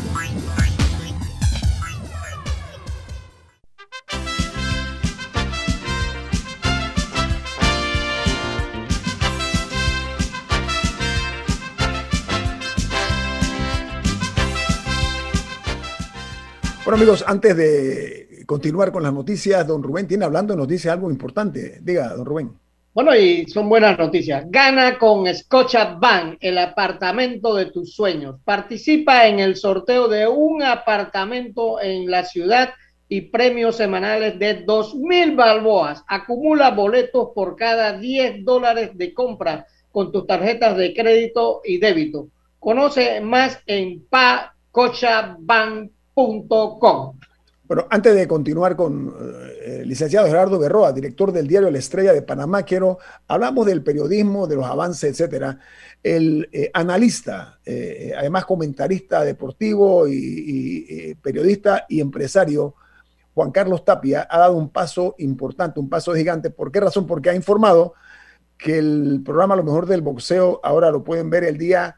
Amigos, 16.93 17.23
antes 17.25 17.55
de 17.55 18.43
continuar 18.45 18.91
con 18.91 19.01
las 19.03 19.13
noticias, 19.13 19.65
don 19.65 19.81
Rubén 19.81 20.07
tiene 20.07 20.25
hablando 20.25 20.53
de 20.53 20.59
noticias 20.59 20.93
algo 20.93 21.09
importante. 21.09 21.79
Diga, 21.81 22.09
don 22.09 22.25
Rubén. 22.25 22.51
Bueno, 22.93 23.15
y 23.15 23.45
son 23.45 23.69
buenas 23.69 23.97
noticias. 23.97 24.43
Gana 24.49 24.99
con 24.99 25.25
Scotia 25.33 25.95
Bank 25.95 26.37
el 26.41 26.57
apartamento 26.57 27.55
de 27.55 27.67
tus 27.67 27.95
sueños. 27.95 28.41
Participa 28.43 29.27
en 29.27 29.39
el 29.39 29.55
sorteo 29.55 30.09
de 30.09 30.27
un 30.27 30.63
apartamento 30.63 31.81
en 31.81 32.11
la 32.11 32.25
ciudad 32.25 32.71
y 33.07 33.21
premios 33.21 33.77
semanales 33.77 34.37
de 34.37 34.63
dos 34.65 34.93
mil 34.95 35.35
balboas. 35.35 36.03
Acumula 36.07 36.71
boletos 36.71 37.29
por 37.33 37.55
cada 37.55 37.97
10 37.97 38.43
dólares 38.43 38.91
de 38.95 39.13
compra 39.13 39.65
con 39.91 40.11
tus 40.11 40.27
tarjetas 40.27 40.75
de 40.75 40.93
crédito 40.93 41.61
y 41.63 41.77
débito. 41.77 42.27
Conoce 42.59 43.21
más 43.21 43.59
en 43.65 44.03
pacochabank.com 44.09 46.00
bueno, 47.71 47.87
antes 47.89 48.13
de 48.13 48.27
continuar 48.27 48.75
con 48.75 49.15
eh, 49.17 49.79
el 49.79 49.87
licenciado 49.87 50.27
Gerardo 50.27 50.59
Berroa, 50.59 50.91
director 50.91 51.31
del 51.31 51.47
diario 51.47 51.71
La 51.71 51.77
Estrella 51.77 52.11
de 52.11 52.21
Panamá, 52.21 52.63
quiero, 52.63 52.97
hablamos 53.29 53.65
del 53.65 53.81
periodismo, 53.81 54.45
de 54.45 54.57
los 54.57 54.65
avances, 54.65 55.11
etcétera. 55.11 55.57
El 56.03 56.49
eh, 56.51 56.69
analista, 56.73 57.59
eh, 57.63 58.11
además 58.17 58.43
comentarista 58.43 59.23
deportivo 59.23 60.05
y, 60.05 61.15
periodista 61.21 61.85
y 61.87 62.01
empresario, 62.01 62.75
Juan 63.33 63.51
Carlos 63.51 63.85
Tapia, 63.85 64.27
ha 64.29 64.39
dado 64.39 64.57
un 64.57 64.67
paso 64.67 65.15
importante, 65.19 65.79
un 65.79 65.87
paso 65.87 66.13
gigante. 66.13 66.49
¿Por 66.49 66.73
qué 66.73 66.81
razón? 66.81 67.07
Porque 67.07 67.29
ha 67.29 67.35
informado 67.35 67.93
que 68.57 68.79
el 68.79 69.21
programa 69.23 69.55
Lo 69.55 69.63
Mejor 69.63 69.85
del 69.85 70.01
Boxeo 70.01 70.59
ahora 70.61 70.91
lo 70.91 71.05
pueden 71.05 71.29
ver 71.29 71.45
el 71.45 71.57
día, 71.57 71.95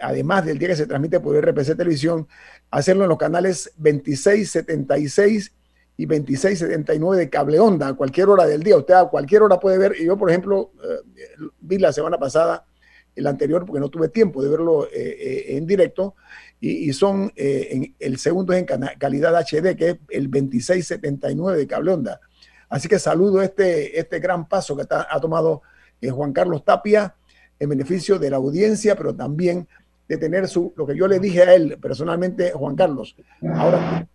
además 0.00 0.44
del 0.44 0.58
día 0.58 0.68
que 0.68 0.76
se 0.76 0.86
transmite 0.86 1.20
por 1.20 1.36
RPC 1.36 1.76
Televisión, 1.76 2.28
hacerlo 2.70 3.04
en 3.04 3.08
los 3.08 3.18
canales 3.18 3.72
2676 3.76 5.52
y 5.96 6.06
2679 6.06 7.16
de 7.16 7.30
cable 7.30 7.58
onda 7.58 7.88
a 7.88 7.94
cualquier 7.94 8.28
hora 8.28 8.46
del 8.46 8.62
día. 8.62 8.76
Usted 8.76 8.94
a 8.94 9.08
cualquier 9.08 9.42
hora 9.42 9.58
puede 9.58 9.78
ver. 9.78 9.94
Y 9.98 10.04
yo, 10.04 10.16
por 10.16 10.28
ejemplo, 10.28 10.72
eh, 10.82 11.46
vi 11.60 11.78
la 11.78 11.92
semana 11.92 12.18
pasada 12.18 12.66
el 13.14 13.26
anterior 13.26 13.64
porque 13.64 13.80
no 13.80 13.88
tuve 13.88 14.08
tiempo 14.08 14.42
de 14.42 14.50
verlo 14.50 14.86
eh, 14.86 14.90
eh, 14.94 15.56
en 15.56 15.66
directo. 15.66 16.14
Y, 16.58 16.92
son, 16.94 17.32
en, 17.36 17.94
el 17.98 18.18
segundo 18.18 18.52
es 18.54 18.60
en 18.60 18.66
calidad 18.98 19.34
HD, 19.36 19.76
que 19.76 19.90
es 19.90 19.96
el 20.08 20.30
2679 20.30 21.58
de 21.58 21.66
cable 21.66 21.92
onda. 21.92 22.20
Así 22.68 22.88
que 22.88 22.98
saludo 22.98 23.42
este, 23.42 24.00
este 24.00 24.18
gran 24.20 24.48
paso 24.48 24.74
que 24.74 24.84
ha 24.88 25.20
tomado 25.20 25.62
Juan 26.02 26.32
Carlos 26.32 26.64
Tapia 26.64 27.14
en 27.58 27.68
beneficio 27.68 28.18
de 28.18 28.30
la 28.30 28.36
audiencia, 28.36 28.96
pero 28.96 29.14
también 29.14 29.66
de 30.08 30.16
tener 30.18 30.48
su, 30.48 30.72
lo 30.76 30.86
que 30.86 30.96
yo 30.96 31.08
le 31.08 31.18
dije 31.18 31.42
a 31.42 31.54
él 31.54 31.78
personalmente, 31.80 32.52
Juan 32.52 32.76
Carlos. 32.76 33.16
Ahora, 33.54 34.06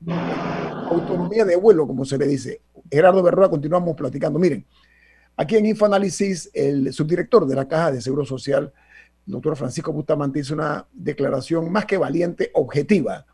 autonomía 0.89 1.45
de 1.45 1.55
vuelo, 1.55 1.85
como 1.85 2.05
se 2.05 2.17
le 2.17 2.27
dice. 2.27 2.61
Gerardo 2.89 3.21
Berroa, 3.23 3.49
continuamos 3.49 3.95
platicando. 3.95 4.39
Miren, 4.39 4.65
aquí 5.35 5.57
en 5.57 5.65
Infoanálisis, 5.65 6.49
el 6.53 6.93
subdirector 6.93 7.45
de 7.45 7.55
la 7.55 7.67
Caja 7.67 7.91
de 7.91 8.01
Seguro 8.01 8.25
Social, 8.25 8.71
doctor 9.25 9.55
Francisco 9.55 9.91
Bustamante, 9.91 10.39
hizo 10.39 10.53
una 10.53 10.87
declaración 10.93 11.71
más 11.71 11.85
que 11.85 11.97
valiente, 11.97 12.51
objetiva, 12.53 13.25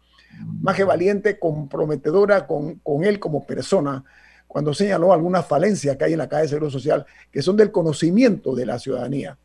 más 0.62 0.76
que 0.76 0.84
valiente, 0.84 1.39
comprometedora 1.39 2.47
con, 2.47 2.76
con 2.76 3.03
él 3.03 3.20
como 3.20 3.45
persona, 3.45 4.03
cuando 4.47 4.74
señaló 4.74 5.14
algunas 5.14 5.45
falencias 5.45 5.97
que 5.97 6.05
hay 6.05 6.14
en 6.14 6.20
la 6.20 6.30
Caja 6.30 6.43
de 6.43 6.47
Seguro 6.47 6.70
Social 6.70 7.05
que 7.32 7.41
son 7.41 7.58
del 7.58 7.72
conocimiento 7.72 8.55
de 8.55 8.66
la 8.66 8.80
ciudadanía. 8.80 9.38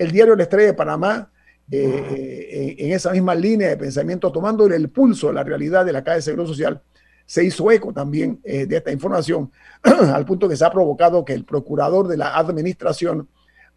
El 0.00 0.10
diario 0.10 0.34
La 0.34 0.44
Estrella 0.44 0.68
de 0.68 0.74
Panamá, 0.74 1.30
eh, 1.70 2.76
en 2.78 2.92
esa 2.92 3.12
misma 3.12 3.34
línea 3.34 3.68
de 3.68 3.76
pensamiento, 3.76 4.32
tomando 4.32 4.66
el 4.66 4.88
pulso 4.88 5.28
de 5.28 5.34
la 5.34 5.44
realidad 5.44 5.84
de 5.84 5.92
la 5.92 6.02
Caja 6.02 6.16
de 6.16 6.22
Seguro 6.22 6.46
Social, 6.46 6.82
se 7.26 7.44
hizo 7.44 7.70
eco 7.70 7.92
también 7.92 8.40
de 8.42 8.76
esta 8.76 8.90
información, 8.90 9.52
al 9.82 10.24
punto 10.24 10.48
que 10.48 10.56
se 10.56 10.64
ha 10.64 10.70
provocado 10.70 11.24
que 11.24 11.32
el 11.32 11.44
procurador 11.44 12.08
de 12.08 12.16
la 12.16 12.36
administración 12.36 13.28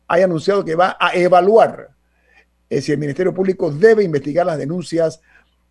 haya 0.07 0.25
anunciado 0.25 0.65
que 0.65 0.73
va 0.73 0.97
a 0.99 1.13
evaluar 1.15 1.91
si 2.81 2.91
el 2.91 2.97
Ministerio 2.97 3.33
Público 3.33 3.69
debe 3.69 4.03
investigar 4.03 4.45
las 4.45 4.57
denuncias 4.57 5.21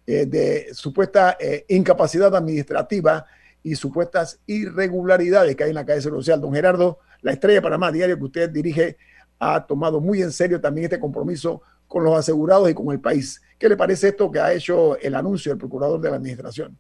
eh, 0.05 0.27
de 0.27 0.75
supuesta 0.75 1.37
eh, 1.39 1.65
incapacidad 1.69 2.35
administrativa 2.35 3.25
y 3.63 3.77
supuestas 3.77 4.41
irregularidades 4.47 5.55
que 5.55 5.63
hay 5.63 5.71
en 5.71 5.77
la 5.77 5.87
calle 5.87 6.01
social. 6.01 6.41
Don 6.41 6.53
Gerardo, 6.53 6.99
la 7.21 7.31
estrella 7.31 7.61
de 7.61 7.63
Panamá, 7.63 7.93
diario 7.93 8.19
que 8.19 8.25
usted 8.25 8.51
dirige, 8.51 8.97
ha 9.45 9.67
tomado 9.67 10.01
muy 10.01 10.23
en 10.23 10.31
serio 10.31 10.61
también 10.61 10.85
este 10.85 11.01
compromiso 11.01 11.63
con 11.89 12.05
los 12.05 12.17
asegurados 12.17 12.71
y 12.71 12.75
con 12.75 12.93
el 12.93 13.01
país. 13.01 13.43
¿Qué 13.59 13.69
le 13.69 13.77
parece 13.77 14.09
esto 14.09 14.31
que 14.31 14.39
ha 14.39 14.53
hecho 14.53 14.97
el 14.99 15.17
anuncio 15.17 15.51
del 15.51 15.59
procurador 15.59 16.01
de 16.01 16.11
la 16.11 16.17
administración? 16.17 16.79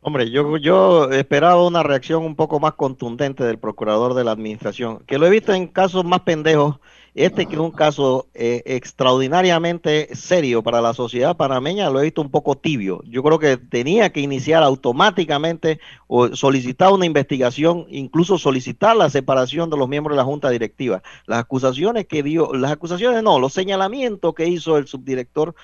Hombre, 0.00 0.30
yo, 0.30 0.58
yo 0.58 1.10
esperaba 1.10 1.66
una 1.66 1.82
reacción 1.82 2.22
un 2.22 2.36
poco 2.36 2.60
más 2.60 2.74
contundente 2.74 3.44
del 3.44 3.58
procurador 3.58 4.12
de 4.12 4.24
la 4.24 4.32
administración, 4.32 5.02
que 5.06 5.16
lo 5.16 5.26
he 5.26 5.30
visto 5.30 5.54
en 5.54 5.66
casos 5.66 6.04
más 6.04 6.20
pendejos. 6.20 6.78
Este 7.14 7.46
que 7.46 7.54
es 7.54 7.60
un 7.60 7.70
caso 7.70 8.26
eh, 8.34 8.62
extraordinariamente 8.66 10.14
serio 10.16 10.64
para 10.64 10.80
la 10.80 10.94
sociedad 10.94 11.36
panameña, 11.36 11.88
lo 11.88 12.00
he 12.00 12.04
visto 12.04 12.20
un 12.20 12.30
poco 12.30 12.56
tibio. 12.56 13.02
Yo 13.06 13.22
creo 13.22 13.38
que 13.38 13.56
tenía 13.56 14.10
que 14.10 14.20
iniciar 14.20 14.64
automáticamente 14.64 15.78
o 16.08 16.34
solicitar 16.34 16.92
una 16.92 17.06
investigación, 17.06 17.86
incluso 17.88 18.36
solicitar 18.36 18.96
la 18.96 19.10
separación 19.10 19.70
de 19.70 19.76
los 19.76 19.88
miembros 19.88 20.16
de 20.16 20.22
la 20.22 20.24
junta 20.24 20.50
directiva. 20.50 21.04
Las 21.26 21.38
acusaciones 21.38 22.06
que 22.06 22.24
dio, 22.24 22.52
las 22.52 22.72
acusaciones 22.72 23.22
no, 23.22 23.38
los 23.38 23.52
señalamientos 23.52 24.34
que 24.34 24.48
hizo 24.48 24.76
el 24.76 24.88
subdirector 24.88 25.54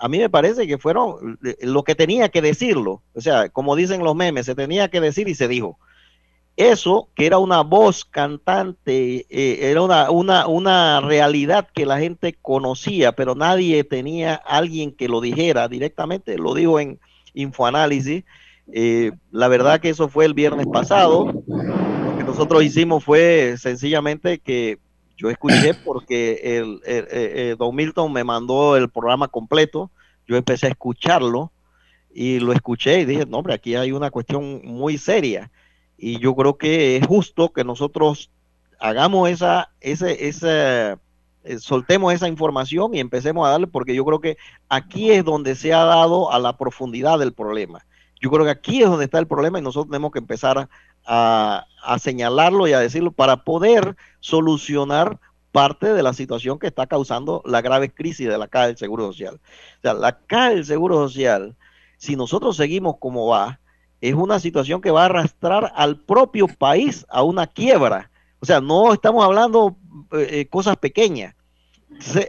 a 0.00 0.08
mí 0.08 0.18
me 0.18 0.30
parece 0.30 0.66
que 0.66 0.78
fueron 0.78 1.38
eh, 1.44 1.56
lo 1.60 1.84
que 1.84 1.94
tenía 1.94 2.30
que 2.30 2.40
decirlo. 2.40 3.02
O 3.14 3.20
sea, 3.20 3.50
como 3.50 3.76
dicen 3.76 4.02
los 4.02 4.16
memes, 4.16 4.46
se 4.46 4.54
tenía 4.54 4.88
que 4.88 5.00
decir 5.00 5.28
y 5.28 5.34
se 5.34 5.46
dijo. 5.46 5.78
Eso, 6.56 7.08
que 7.14 7.26
era 7.26 7.38
una 7.38 7.62
voz 7.62 8.04
cantante, 8.04 9.26
eh, 9.30 9.70
era 9.70 9.80
una, 9.80 10.10
una, 10.10 10.46
una, 10.46 11.00
realidad 11.00 11.68
que 11.72 11.86
la 11.86 11.98
gente 11.98 12.36
conocía, 12.40 13.12
pero 13.12 13.34
nadie 13.34 13.82
tenía 13.84 14.34
alguien 14.34 14.92
que 14.92 15.08
lo 15.08 15.20
dijera 15.20 15.68
directamente, 15.68 16.36
lo 16.36 16.54
dijo 16.54 16.78
en 16.78 17.00
Infoanálisis. 17.32 18.24
Eh, 18.72 19.12
la 19.30 19.48
verdad 19.48 19.80
que 19.80 19.88
eso 19.88 20.08
fue 20.08 20.26
el 20.26 20.34
viernes 20.34 20.66
pasado. 20.66 21.32
Lo 21.46 22.18
que 22.18 22.24
nosotros 22.24 22.62
hicimos 22.62 23.04
fue 23.04 23.56
sencillamente 23.56 24.38
que 24.38 24.78
yo 25.16 25.30
escuché 25.30 25.72
porque 25.84 26.58
el, 26.58 26.80
el, 26.84 27.56
Don 27.56 27.74
Milton 27.74 28.12
me 28.12 28.24
mandó 28.24 28.76
el 28.76 28.90
programa 28.90 29.28
completo, 29.28 29.90
yo 30.28 30.36
empecé 30.36 30.66
a 30.66 30.70
escucharlo 30.70 31.52
y 32.12 32.38
lo 32.38 32.52
escuché 32.52 33.00
y 33.00 33.04
dije, 33.06 33.24
no, 33.24 33.38
hombre, 33.38 33.54
aquí 33.54 33.76
hay 33.76 33.92
una 33.92 34.10
cuestión 34.10 34.60
muy 34.64 34.98
seria 34.98 35.50
y 36.00 36.18
yo 36.18 36.34
creo 36.34 36.56
que 36.56 36.96
es 36.96 37.06
justo 37.06 37.52
que 37.52 37.62
nosotros 37.62 38.30
hagamos 38.80 39.28
esa, 39.28 39.70
ese, 39.80 40.28
ese, 40.28 40.96
eh, 41.44 41.58
soltemos 41.58 42.14
esa 42.14 42.26
información 42.26 42.94
y 42.94 43.00
empecemos 43.00 43.46
a 43.46 43.50
darle, 43.50 43.66
porque 43.66 43.94
yo 43.94 44.04
creo 44.06 44.20
que 44.20 44.38
aquí 44.70 45.10
es 45.10 45.24
donde 45.24 45.54
se 45.54 45.74
ha 45.74 45.84
dado 45.84 46.32
a 46.32 46.38
la 46.38 46.56
profundidad 46.56 47.18
del 47.18 47.34
problema. 47.34 47.84
Yo 48.18 48.30
creo 48.30 48.44
que 48.44 48.50
aquí 48.50 48.82
es 48.82 48.88
donde 48.88 49.04
está 49.04 49.18
el 49.18 49.26
problema 49.26 49.58
y 49.58 49.62
nosotros 49.62 49.90
tenemos 49.90 50.10
que 50.10 50.18
empezar 50.18 50.68
a, 51.06 51.66
señalarlo 51.98 52.66
y 52.66 52.72
a 52.72 52.80
decirlo 52.80 53.10
para 53.10 53.44
poder 53.44 53.96
solucionar 54.20 55.18
parte 55.52 55.92
de 55.92 56.02
la 56.02 56.12
situación 56.12 56.58
que 56.58 56.66
está 56.66 56.86
causando 56.86 57.42
la 57.44 57.60
grave 57.60 57.90
crisis 57.90 58.28
de 58.28 58.38
la 58.38 58.48
caja 58.48 58.68
del 58.68 58.76
Seguro 58.76 59.06
Social. 59.06 59.34
O 59.34 59.80
sea, 59.82 59.94
la 59.94 60.18
caja 60.18 60.50
del 60.50 60.64
Seguro 60.64 60.96
Social, 60.96 61.56
si 61.98 62.16
nosotros 62.16 62.56
seguimos 62.56 62.96
como 62.98 63.26
va, 63.26 63.60
es 64.00 64.14
una 64.14 64.40
situación 64.40 64.80
que 64.80 64.90
va 64.90 65.02
a 65.02 65.06
arrastrar 65.06 65.72
al 65.76 65.96
propio 65.96 66.48
país 66.48 67.06
a 67.08 67.22
una 67.22 67.46
quiebra. 67.46 68.10
O 68.40 68.46
sea, 68.46 68.60
no 68.60 68.92
estamos 68.92 69.24
hablando 69.24 69.76
eh, 70.12 70.28
eh 70.30 70.46
cosas 70.46 70.76
pequeñas. 70.76 71.34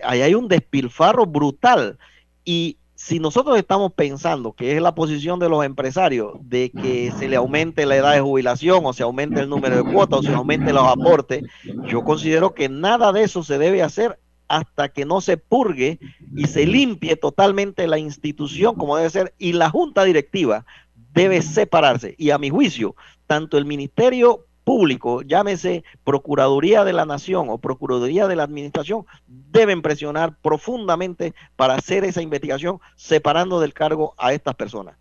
ahí 0.04 0.22
hay 0.22 0.36
un 0.36 0.48
despilfarro 0.48 1.26
brutal. 1.26 1.98
Y 2.44 2.78
si 2.96 3.20
nosotros 3.20 3.58
estamos 3.58 3.94
pensando 3.94 4.54
que 4.54 4.76
es 4.76 4.82
la 4.82 4.94
posición 4.94 5.40
de 5.40 5.50
los 5.50 5.66
empresarios 5.66 6.34
de 6.42 6.70
que 6.70 7.12
se 7.18 7.28
le 7.28 7.36
aumente 7.36 7.86
la 7.86 7.96
edad 7.96 8.14
de 8.14 8.22
jubilación 8.22 8.86
o 8.86 8.94
se 8.94 9.02
aumente 9.02 9.40
el 9.40 9.50
número 9.50 9.78
de 9.78 9.92
cuotas 9.92 10.20
o 10.20 10.24
se 10.24 10.34
aumente 10.34 10.72
los 10.72 10.88
aportes, 10.88 11.44
yo 11.88 12.04
considero 12.04 12.54
que 12.54 12.70
nada 12.70 13.12
de 13.12 13.24
eso 13.24 13.44
se 13.44 13.58
debe 13.58 13.82
hacer 13.82 14.20
hasta 14.50 14.90
que 14.90 15.06
no 15.06 15.22
se 15.22 15.38
purgue 15.38 15.98
y 16.36 16.46
se 16.46 16.68
limpie 16.68 17.16
totalmente 17.16 17.88
la 17.88 17.98
institución 17.98 18.76
como 18.76 18.98
debe 18.98 19.10
ser 19.10 19.34
y 19.40 19.54
la 19.54 19.70
junta 19.70 20.04
directiva 20.04 20.66
debe 21.14 21.42
separarse. 21.42 22.16
Y 22.18 22.32
a 22.32 22.38
mi 22.38 22.50
juicio, 22.50 22.96
tanto 23.28 23.58
el 23.58 23.66
Ministerio 23.66 24.46
público, 24.64 25.22
llámese 25.22 25.84
Procuraduría 26.04 26.84
de 26.84 26.94
la 26.94 27.06
Nación 27.06 27.50
o 27.50 27.58
Procuraduría 27.58 28.28
de 28.28 28.36
la 28.36 28.44
Administración, 28.44 29.06
deben 29.28 29.82
presionar 29.82 30.38
profundamente 30.42 31.34
para 31.56 31.76
hacer 31.76 32.04
esa 32.04 32.22
investigación 32.22 32.80
separando 32.96 33.60
del 33.60 33.74
cargo 33.74 34.14
a 34.18 34.34
estas 34.34 34.56
personas. 34.56 34.96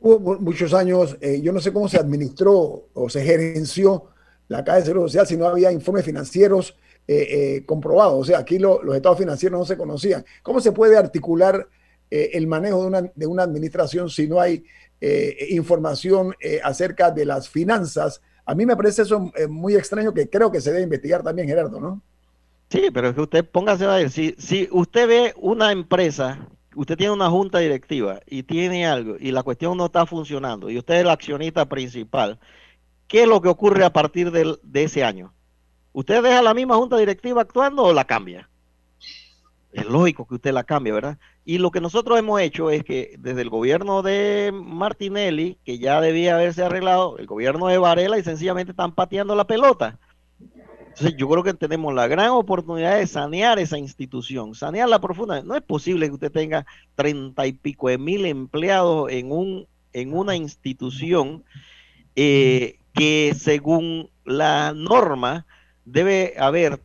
Hubo 0.00 0.40
muchos 0.40 0.74
años, 0.74 1.16
eh, 1.20 1.40
yo 1.42 1.52
no 1.52 1.60
sé 1.60 1.72
cómo 1.72 1.88
se 1.88 1.98
administró 1.98 2.88
o 2.92 3.08
se 3.08 3.22
gerenció 3.22 4.06
la 4.48 4.64
Caja 4.64 4.78
de 4.78 4.84
Seguro 4.86 5.02
Social 5.08 5.26
si 5.26 5.36
no 5.36 5.46
había 5.46 5.70
informes 5.70 6.04
financieros 6.04 6.76
eh, 7.06 7.26
eh, 7.30 7.66
comprobados. 7.66 8.20
O 8.20 8.24
sea, 8.24 8.38
aquí 8.38 8.58
los 8.58 8.80
estados 8.94 9.18
financieros 9.18 9.58
no 9.58 9.64
se 9.64 9.76
conocían. 9.76 10.24
¿Cómo 10.42 10.60
se 10.60 10.72
puede 10.72 10.96
articular 10.96 11.68
el 12.12 12.46
manejo 12.46 12.82
de 12.82 12.86
una, 12.86 13.02
de 13.14 13.26
una 13.26 13.42
administración 13.42 14.10
si 14.10 14.28
no 14.28 14.40
hay 14.40 14.64
eh, 15.04 15.48
información 15.50 16.32
eh, 16.38 16.60
acerca 16.62 17.10
de 17.10 17.24
las 17.24 17.48
finanzas. 17.48 18.22
A 18.46 18.54
mí 18.54 18.64
me 18.64 18.76
parece 18.76 19.02
eso 19.02 19.32
eh, 19.34 19.48
muy 19.48 19.74
extraño 19.74 20.14
que 20.14 20.30
creo 20.30 20.52
que 20.52 20.60
se 20.60 20.70
debe 20.70 20.84
investigar 20.84 21.24
también, 21.24 21.48
Gerardo, 21.48 21.80
¿no? 21.80 22.00
Sí, 22.68 22.88
pero 22.94 23.08
es 23.08 23.14
que 23.16 23.20
usted 23.22 23.44
póngase 23.44 23.84
a 23.84 23.96
ver, 23.96 24.10
si, 24.10 24.36
si 24.38 24.68
usted 24.70 25.08
ve 25.08 25.34
una 25.38 25.72
empresa, 25.72 26.46
usted 26.76 26.96
tiene 26.96 27.12
una 27.12 27.28
junta 27.30 27.58
directiva 27.58 28.20
y 28.26 28.44
tiene 28.44 28.86
algo 28.86 29.16
y 29.18 29.32
la 29.32 29.42
cuestión 29.42 29.76
no 29.76 29.86
está 29.86 30.06
funcionando 30.06 30.70
y 30.70 30.78
usted 30.78 30.94
es 30.94 31.00
el 31.00 31.10
accionista 31.10 31.68
principal, 31.68 32.38
¿qué 33.08 33.22
es 33.22 33.28
lo 33.28 33.42
que 33.42 33.48
ocurre 33.48 33.84
a 33.84 33.92
partir 33.92 34.30
de 34.30 34.84
ese 34.84 35.02
año? 35.02 35.34
¿Usted 35.92 36.22
deja 36.22 36.42
la 36.42 36.54
misma 36.54 36.76
junta 36.76 36.96
directiva 36.96 37.42
actuando 37.42 37.82
o 37.82 37.92
la 37.92 38.04
cambia? 38.04 38.48
Es 39.72 39.86
lógico 39.86 40.26
que 40.26 40.34
usted 40.34 40.52
la 40.52 40.64
cambie, 40.64 40.92
¿verdad? 40.92 41.18
Y 41.46 41.56
lo 41.56 41.70
que 41.70 41.80
nosotros 41.80 42.18
hemos 42.18 42.40
hecho 42.40 42.70
es 42.70 42.84
que 42.84 43.16
desde 43.18 43.40
el 43.40 43.48
gobierno 43.48 44.02
de 44.02 44.52
Martinelli, 44.52 45.58
que 45.64 45.78
ya 45.78 46.00
debía 46.00 46.34
haberse 46.34 46.62
arreglado, 46.62 47.16
el 47.16 47.26
gobierno 47.26 47.68
de 47.68 47.78
Varela 47.78 48.18
y 48.18 48.22
sencillamente 48.22 48.72
están 48.72 48.94
pateando 48.94 49.34
la 49.34 49.46
pelota. 49.46 49.98
Entonces 50.92 51.16
yo 51.16 51.26
creo 51.26 51.42
que 51.42 51.54
tenemos 51.54 51.94
la 51.94 52.06
gran 52.06 52.30
oportunidad 52.30 52.98
de 52.98 53.06
sanear 53.06 53.58
esa 53.58 53.78
institución, 53.78 54.54
sanearla 54.54 55.00
profunda. 55.00 55.42
No 55.42 55.56
es 55.56 55.62
posible 55.62 56.06
que 56.06 56.14
usted 56.14 56.30
tenga 56.30 56.66
treinta 56.94 57.46
y 57.46 57.54
pico 57.54 57.88
de 57.88 57.96
mil 57.96 58.26
empleados 58.26 59.10
en, 59.10 59.32
un, 59.32 59.66
en 59.94 60.12
una 60.12 60.36
institución 60.36 61.44
eh, 62.14 62.78
que 62.92 63.34
según 63.38 64.10
la 64.26 64.74
norma 64.74 65.46
debe 65.86 66.34
haber 66.38 66.82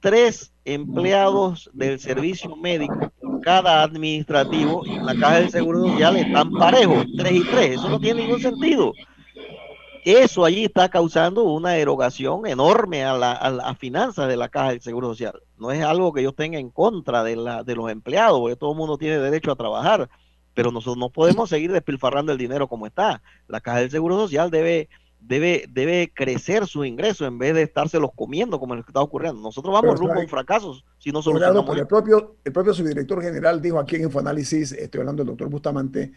tres 0.00 0.52
empleados 0.64 1.70
del 1.72 1.98
servicio 2.00 2.56
médico 2.56 3.12
cada 3.40 3.82
administrativo 3.82 4.84
en 4.86 5.04
la 5.04 5.14
caja 5.14 5.40
del 5.40 5.50
seguro 5.50 5.86
social 5.86 6.16
están 6.16 6.50
parejos, 6.52 7.06
tres 7.16 7.32
y 7.32 7.44
tres. 7.44 7.70
Eso 7.76 7.88
no 7.88 7.98
tiene 7.98 8.22
ningún 8.22 8.40
sentido. 8.40 8.92
Eso 10.04 10.44
allí 10.44 10.64
está 10.64 10.88
causando 10.88 11.44
una 11.44 11.76
erogación 11.76 12.46
enorme 12.46 13.04
a 13.04 13.14
la, 13.14 13.32
a 13.32 13.74
finanzas 13.74 14.28
de 14.28 14.36
la 14.36 14.48
caja 14.48 14.70
del 14.70 14.80
seguro 14.80 15.08
social. 15.08 15.42
No 15.58 15.70
es 15.72 15.82
algo 15.82 16.12
que 16.12 16.22
yo 16.22 16.32
tenga 16.32 16.58
en 16.58 16.70
contra 16.70 17.22
de, 17.22 17.36
la, 17.36 17.64
de 17.64 17.74
los 17.74 17.90
empleados, 17.90 18.40
porque 18.40 18.56
todo 18.56 18.72
el 18.72 18.78
mundo 18.78 18.96
tiene 18.96 19.18
derecho 19.18 19.52
a 19.52 19.56
trabajar, 19.56 20.08
pero 20.54 20.72
nosotros 20.72 20.96
no 20.96 21.10
podemos 21.10 21.50
seguir 21.50 21.70
despilfarrando 21.70 22.32
el 22.32 22.38
dinero 22.38 22.66
como 22.66 22.86
está. 22.86 23.22
La 23.46 23.60
caja 23.60 23.80
del 23.80 23.90
seguro 23.90 24.16
social 24.16 24.50
debe 24.50 24.88
debe, 25.20 25.66
debe 25.70 26.12
crecer 26.14 26.66
su 26.66 26.84
ingreso 26.84 27.26
en 27.26 27.38
vez 27.38 27.54
de 27.54 27.62
estárselos 27.62 28.10
comiendo 28.14 28.58
como 28.58 28.74
lo 28.74 28.82
que 28.82 28.90
está 28.90 29.00
ocurriendo. 29.00 29.40
Nosotros 29.40 29.72
vamos 29.72 29.98
rumbo 29.98 30.14
a 30.14 30.20
un 30.20 30.28
fracaso 30.28 30.74
si 30.98 31.10
no 31.10 31.22
solucionamos. 31.22 31.76
el 31.78 31.86
propio, 31.86 32.36
el 32.44 32.52
propio 32.52 32.74
subdirector 32.74 33.22
general 33.22 33.60
dijo 33.62 33.78
aquí 33.78 33.96
en 33.96 34.02
Infoanálisis, 34.02 34.72
estoy 34.72 35.00
hablando 35.00 35.22
del 35.22 35.28
doctor 35.28 35.48
Bustamante, 35.48 36.12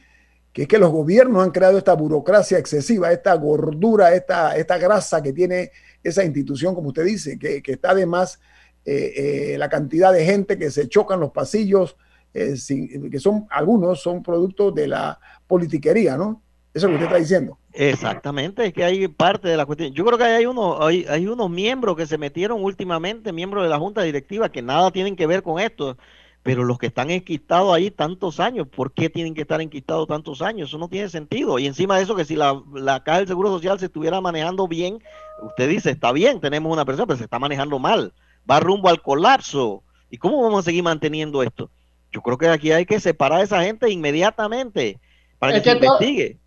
que 0.52 0.64
es 0.64 0.68
que 0.68 0.78
los 0.78 0.92
gobiernos 0.92 1.44
han 1.44 1.52
creado 1.52 1.78
esta 1.78 1.94
burocracia 1.94 2.58
excesiva, 2.58 3.12
esta 3.12 3.34
gordura, 3.36 4.14
esta, 4.14 4.56
esta 4.56 4.78
grasa 4.78 5.22
que 5.22 5.34
tiene 5.34 5.72
esa 6.04 6.24
institución, 6.24 6.76
como 6.76 6.90
usted 6.90 7.06
dice, 7.06 7.40
que, 7.40 7.62
que 7.62 7.74
está 7.74 7.92
además 7.92 8.40
eh, 8.86 9.54
eh, 9.54 9.58
la 9.58 9.70
cantidad 9.70 10.12
de 10.12 10.26
gente 10.26 10.58
que 10.58 10.70
se 10.70 10.90
chocan 10.90 11.20
los 11.20 11.32
pasillos, 11.32 11.98
eh, 12.34 12.56
que 13.10 13.20
son 13.20 13.48
algunos 13.50 14.02
son 14.02 14.22
productos 14.22 14.76
de 14.76 14.88
la 14.88 15.20
politiquería, 15.48 16.18
¿no? 16.18 16.42
Eso 16.74 16.88
es 16.88 16.92
lo 16.94 16.98
que 16.98 17.06
usted 17.06 17.16
está 17.16 17.20
diciendo. 17.20 17.58
Exactamente, 17.74 18.68
es 18.68 18.74
que 18.74 18.84
hay 18.84 19.08
parte 19.08 19.48
de 19.48 19.58
la 19.58 19.66
cuestión. 19.66 19.94
Yo 19.94 20.06
creo 20.06 20.18
que 20.18 20.24
hay 20.24 20.46
unos, 20.46 20.80
hay, 20.80 21.06
hay 21.10 21.28
unos 21.28 21.50
miembros 21.50 21.98
que 21.98 22.06
se 22.06 22.20
metieron 22.20 22.64
últimamente, 22.64 23.34
miembros 23.34 23.64
de 23.64 23.70
la 23.70 23.80
Junta 23.80 24.04
Directiva, 24.04 24.50
que 24.50 24.62
nada 24.62 24.92
tienen 24.92 25.16
que 25.16 25.26
ver 25.26 25.42
con 25.42 25.60
esto, 25.60 25.98
pero 26.44 26.64
los 26.66 26.78
que 26.78 26.88
están 26.88 27.10
enquistados 27.10 27.74
ahí 27.74 27.90
tantos 27.90 28.40
años, 28.40 28.68
¿por 28.68 28.92
qué 28.92 29.10
tienen 29.10 29.34
que 29.34 29.42
estar 29.42 29.60
enquistados 29.60 30.08
tantos 30.08 30.42
años? 30.42 30.70
Eso 30.70 30.78
no 30.78 30.88
tiene 30.88 31.10
sentido. 31.10 31.58
Y 31.58 31.66
encima 31.66 31.98
de 31.98 32.04
eso, 32.04 32.16
que 32.16 32.26
si 32.26 32.36
la, 32.36 32.62
la 32.74 33.02
Caja 33.04 33.20
del 33.20 33.28
Seguro 33.28 33.50
Social 33.50 33.80
se 33.80 33.86
estuviera 33.86 34.22
manejando 34.22 34.68
bien, 34.68 35.00
usted 35.42 35.68
dice, 35.68 35.90
está 35.90 36.12
bien, 36.12 36.42
tenemos 36.42 36.72
una 36.72 36.86
persona, 36.86 37.08
pero 37.08 37.18
se 37.18 37.24
está 37.24 37.40
manejando 37.40 37.80
mal, 37.80 38.14
va 38.50 38.60
rumbo 38.60 38.90
al 38.90 39.02
colapso. 39.02 39.84
¿Y 40.12 40.18
cómo 40.18 40.44
vamos 40.44 40.60
a 40.60 40.64
seguir 40.64 40.84
manteniendo 40.84 41.42
esto? 41.42 41.72
Yo 42.12 42.22
creo 42.22 42.38
que 42.38 42.50
aquí 42.50 42.72
hay 42.72 42.86
que 42.86 43.00
separar 43.00 43.40
a 43.40 43.44
esa 43.44 43.64
gente 43.64 43.90
inmediatamente 43.90 45.00
para 45.40 45.54
que, 45.54 45.62
se 45.62 45.72
investigue. 45.72 46.38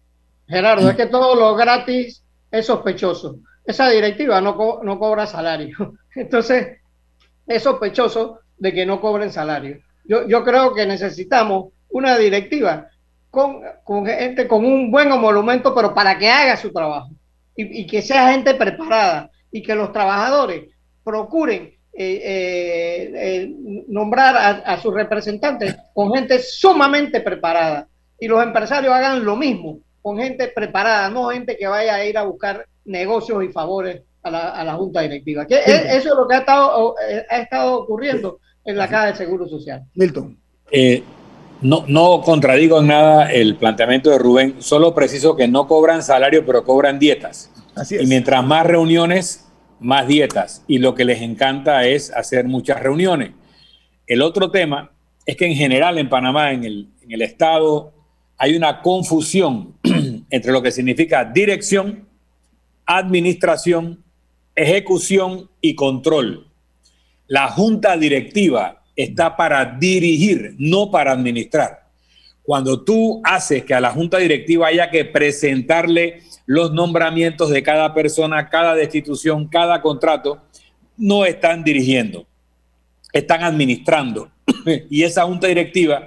Gerardo, 0.48 0.90
es 0.90 0.96
que 0.96 1.06
todo 1.06 1.34
lo 1.34 1.54
gratis 1.56 2.22
es 2.50 2.66
sospechoso. 2.66 3.38
Esa 3.64 3.88
directiva 3.90 4.40
no, 4.40 4.80
no 4.82 4.98
cobra 4.98 5.26
salario. 5.26 5.94
Entonces, 6.14 6.78
es 7.46 7.62
sospechoso 7.62 8.40
de 8.56 8.72
que 8.72 8.86
no 8.86 9.00
cobren 9.00 9.32
salario. 9.32 9.78
Yo, 10.04 10.26
yo 10.26 10.44
creo 10.44 10.74
que 10.74 10.86
necesitamos 10.86 11.72
una 11.88 12.16
directiva 12.16 12.88
con, 13.30 13.60
con, 13.84 14.06
gente 14.06 14.46
con 14.46 14.64
un 14.64 14.90
buen 14.90 15.08
monumento, 15.08 15.74
pero 15.74 15.92
para 15.92 16.18
que 16.18 16.30
haga 16.30 16.56
su 16.56 16.72
trabajo 16.72 17.10
y, 17.56 17.82
y 17.82 17.86
que 17.86 18.02
sea 18.02 18.32
gente 18.32 18.54
preparada 18.54 19.30
y 19.50 19.62
que 19.62 19.74
los 19.74 19.92
trabajadores 19.92 20.70
procuren 21.02 21.76
eh, 21.98 22.20
eh, 22.22 23.12
eh, 23.14 23.54
nombrar 23.88 24.36
a, 24.36 24.48
a, 24.72 24.80
sus 24.80 24.92
representantes 24.92 25.74
con 25.94 26.12
gente 26.12 26.40
sumamente 26.40 27.22
preparada 27.22 27.88
y 28.20 28.28
los 28.28 28.42
empresarios 28.42 28.92
hagan 28.92 29.24
lo 29.24 29.34
mismo 29.34 29.78
con 30.06 30.18
gente 30.18 30.46
preparada, 30.46 31.10
no 31.10 31.30
gente 31.30 31.56
que 31.56 31.66
vaya 31.66 31.96
a 31.96 32.04
ir 32.04 32.16
a 32.16 32.22
buscar 32.22 32.64
negocios 32.84 33.42
y 33.42 33.48
favores 33.48 34.02
a 34.22 34.30
la, 34.30 34.50
a 34.50 34.62
la 34.62 34.74
junta 34.74 35.00
directiva. 35.00 35.44
Que 35.48 35.58
eso 35.58 35.96
es 35.96 36.14
lo 36.16 36.28
que 36.28 36.36
ha 36.36 36.38
estado, 36.38 36.94
eh, 37.10 37.24
ha 37.28 37.38
estado 37.40 37.80
ocurriendo 37.80 38.38
en 38.64 38.76
la 38.76 38.86
Caja 38.86 39.06
de 39.06 39.16
Seguro 39.16 39.48
Social. 39.48 39.82
Milton. 39.96 40.38
Eh, 40.70 41.02
no, 41.60 41.86
no 41.88 42.20
contradigo 42.20 42.78
en 42.78 42.86
nada 42.86 43.32
el 43.32 43.56
planteamiento 43.56 44.10
de 44.10 44.18
Rubén, 44.18 44.54
solo 44.60 44.94
preciso 44.94 45.34
que 45.34 45.48
no 45.48 45.66
cobran 45.66 46.04
salario, 46.04 46.46
pero 46.46 46.62
cobran 46.62 47.00
dietas. 47.00 47.50
Así 47.74 47.96
es. 47.96 48.04
Y 48.04 48.06
mientras 48.06 48.44
más 48.44 48.64
reuniones, 48.64 49.48
más 49.80 50.06
dietas. 50.06 50.62
Y 50.68 50.78
lo 50.78 50.94
que 50.94 51.04
les 51.04 51.20
encanta 51.20 51.84
es 51.84 52.12
hacer 52.12 52.44
muchas 52.44 52.80
reuniones. 52.80 53.32
El 54.06 54.22
otro 54.22 54.52
tema 54.52 54.92
es 55.24 55.36
que 55.36 55.46
en 55.46 55.56
general 55.56 55.98
en 55.98 56.08
Panamá, 56.08 56.52
en 56.52 56.62
el, 56.62 56.90
en 57.02 57.10
el 57.10 57.22
Estado, 57.22 57.92
hay 58.38 58.54
una 58.54 58.82
confusión 58.82 59.74
entre 60.30 60.52
lo 60.52 60.62
que 60.62 60.70
significa 60.70 61.24
dirección, 61.24 62.06
administración, 62.84 64.02
ejecución 64.54 65.50
y 65.60 65.74
control. 65.74 66.46
La 67.26 67.48
junta 67.48 67.96
directiva 67.96 68.82
está 68.94 69.36
para 69.36 69.76
dirigir, 69.78 70.54
no 70.58 70.90
para 70.90 71.12
administrar. 71.12 71.86
Cuando 72.42 72.82
tú 72.82 73.20
haces 73.24 73.64
que 73.64 73.74
a 73.74 73.80
la 73.80 73.90
junta 73.90 74.18
directiva 74.18 74.68
haya 74.68 74.88
que 74.90 75.04
presentarle 75.04 76.22
los 76.46 76.72
nombramientos 76.72 77.50
de 77.50 77.62
cada 77.62 77.92
persona, 77.92 78.48
cada 78.48 78.74
destitución, 78.74 79.48
cada 79.48 79.82
contrato, 79.82 80.40
no 80.96 81.24
están 81.24 81.64
dirigiendo, 81.64 82.24
están 83.12 83.42
administrando. 83.42 84.30
y 84.90 85.02
esa 85.02 85.24
junta 85.24 85.48
directiva 85.48 86.06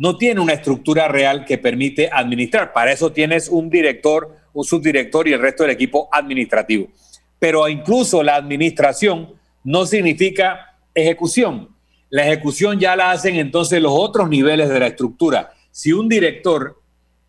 no 0.00 0.16
tiene 0.16 0.40
una 0.40 0.54
estructura 0.54 1.08
real 1.08 1.44
que 1.44 1.58
permite 1.58 2.08
administrar. 2.10 2.72
Para 2.72 2.90
eso 2.90 3.12
tienes 3.12 3.50
un 3.50 3.68
director, 3.68 4.34
un 4.54 4.64
subdirector 4.64 5.28
y 5.28 5.34
el 5.34 5.40
resto 5.40 5.62
del 5.62 5.72
equipo 5.72 6.08
administrativo. 6.10 6.88
Pero 7.38 7.68
incluso 7.68 8.22
la 8.22 8.36
administración 8.36 9.34
no 9.62 9.84
significa 9.84 10.78
ejecución. 10.94 11.68
La 12.08 12.26
ejecución 12.26 12.80
ya 12.80 12.96
la 12.96 13.10
hacen 13.10 13.36
entonces 13.36 13.82
los 13.82 13.92
otros 13.94 14.30
niveles 14.30 14.70
de 14.70 14.80
la 14.80 14.86
estructura. 14.86 15.52
Si 15.70 15.92
un 15.92 16.08
director 16.08 16.80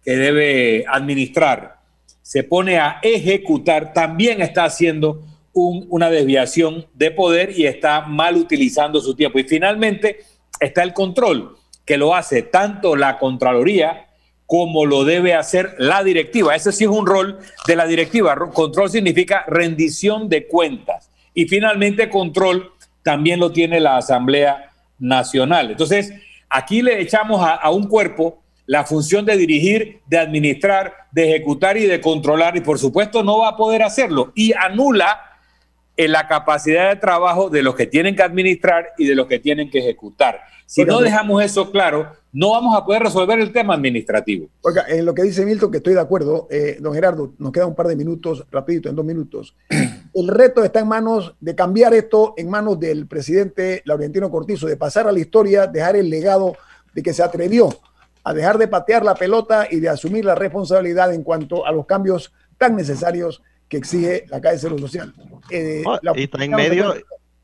que 0.01 0.15
debe 0.15 0.85
administrar 0.87 1.81
se 2.21 2.45
pone 2.45 2.79
a 2.79 2.99
ejecutar, 3.01 3.91
también 3.91 4.41
está 4.41 4.63
haciendo 4.63 5.21
un, 5.51 5.87
una 5.89 6.09
desviación 6.09 6.87
de 6.93 7.11
poder 7.11 7.51
y 7.53 7.65
está 7.65 7.99
mal 7.99 8.37
utilizando 8.37 9.01
su 9.01 9.13
tiempo. 9.13 9.39
Y 9.39 9.43
finalmente 9.43 10.19
está 10.61 10.83
el 10.83 10.93
control 10.93 11.57
que 11.91 11.97
lo 11.97 12.15
hace 12.15 12.41
tanto 12.41 12.95
la 12.95 13.19
Contraloría 13.19 14.07
como 14.45 14.85
lo 14.85 15.03
debe 15.03 15.33
hacer 15.33 15.75
la 15.77 16.05
directiva. 16.05 16.55
Ese 16.55 16.71
sí 16.71 16.85
es 16.85 16.89
un 16.89 17.05
rol 17.05 17.39
de 17.67 17.75
la 17.75 17.85
directiva. 17.85 18.33
Control 18.53 18.89
significa 18.89 19.43
rendición 19.45 20.29
de 20.29 20.47
cuentas. 20.47 21.09
Y 21.33 21.49
finalmente 21.49 22.07
control 22.07 22.71
también 23.03 23.41
lo 23.41 23.51
tiene 23.51 23.81
la 23.81 23.97
Asamblea 23.97 24.71
Nacional. 24.99 25.71
Entonces, 25.71 26.13
aquí 26.49 26.81
le 26.81 27.01
echamos 27.01 27.41
a, 27.41 27.55
a 27.55 27.71
un 27.71 27.89
cuerpo 27.89 28.41
la 28.67 28.85
función 28.85 29.25
de 29.25 29.35
dirigir, 29.35 29.99
de 30.07 30.17
administrar, 30.17 30.93
de 31.11 31.29
ejecutar 31.29 31.75
y 31.75 31.87
de 31.87 31.99
controlar, 31.99 32.55
y 32.55 32.61
por 32.61 32.79
supuesto 32.79 33.21
no 33.21 33.39
va 33.39 33.49
a 33.49 33.57
poder 33.57 33.83
hacerlo. 33.83 34.31
Y 34.33 34.53
anula 34.53 35.19
en 35.97 36.13
la 36.13 36.29
capacidad 36.29 36.87
de 36.87 36.95
trabajo 36.95 37.49
de 37.49 37.63
los 37.63 37.75
que 37.75 37.85
tienen 37.85 38.15
que 38.15 38.23
administrar 38.23 38.91
y 38.97 39.07
de 39.07 39.15
los 39.15 39.27
que 39.27 39.39
tienen 39.39 39.69
que 39.69 39.79
ejecutar. 39.79 40.39
Si 40.71 40.85
no 40.85 41.01
dejamos 41.01 41.43
eso 41.43 41.69
claro, 41.69 42.13
no 42.31 42.51
vamos 42.51 42.77
a 42.77 42.85
poder 42.85 43.03
resolver 43.03 43.37
el 43.41 43.51
tema 43.51 43.73
administrativo. 43.73 44.47
Oiga, 44.61 44.85
en 44.87 45.03
lo 45.03 45.13
que 45.13 45.23
dice 45.23 45.45
Milton, 45.45 45.69
que 45.69 45.79
estoy 45.79 45.95
de 45.95 45.99
acuerdo, 45.99 46.47
eh, 46.49 46.77
don 46.79 46.93
Gerardo, 46.93 47.33
nos 47.39 47.51
queda 47.51 47.65
un 47.65 47.75
par 47.75 47.87
de 47.87 47.97
minutos, 47.97 48.45
rapidito, 48.49 48.87
en 48.87 48.95
dos 48.95 49.03
minutos. 49.03 49.53
El 50.13 50.29
reto 50.29 50.63
está 50.63 50.79
en 50.79 50.87
manos 50.87 51.35
de 51.41 51.55
cambiar 51.55 51.93
esto, 51.93 52.35
en 52.37 52.49
manos 52.49 52.79
del 52.79 53.05
presidente 53.05 53.81
Laurentino 53.83 54.31
Cortizo, 54.31 54.65
de 54.65 54.77
pasar 54.77 55.09
a 55.09 55.11
la 55.11 55.19
historia, 55.19 55.67
dejar 55.67 55.97
el 55.97 56.09
legado 56.09 56.55
de 56.93 57.03
que 57.03 57.11
se 57.11 57.21
atrevió 57.21 57.67
a 58.23 58.33
dejar 58.33 58.57
de 58.57 58.69
patear 58.69 59.03
la 59.03 59.15
pelota 59.15 59.67
y 59.69 59.81
de 59.81 59.89
asumir 59.89 60.23
la 60.23 60.35
responsabilidad 60.35 61.13
en 61.13 61.23
cuanto 61.23 61.65
a 61.65 61.73
los 61.73 61.85
cambios 61.85 62.31
tan 62.57 62.77
necesarios 62.77 63.43
que 63.67 63.75
exige 63.75 64.25
la 64.29 64.39
calle 64.39 64.57
Cero 64.57 64.77
Social. 64.77 65.13
Eh, 65.49 65.83
no, 65.83 66.15
y 66.15 66.23
está 66.23 66.43
en 66.45 66.51
medio, 66.51 66.93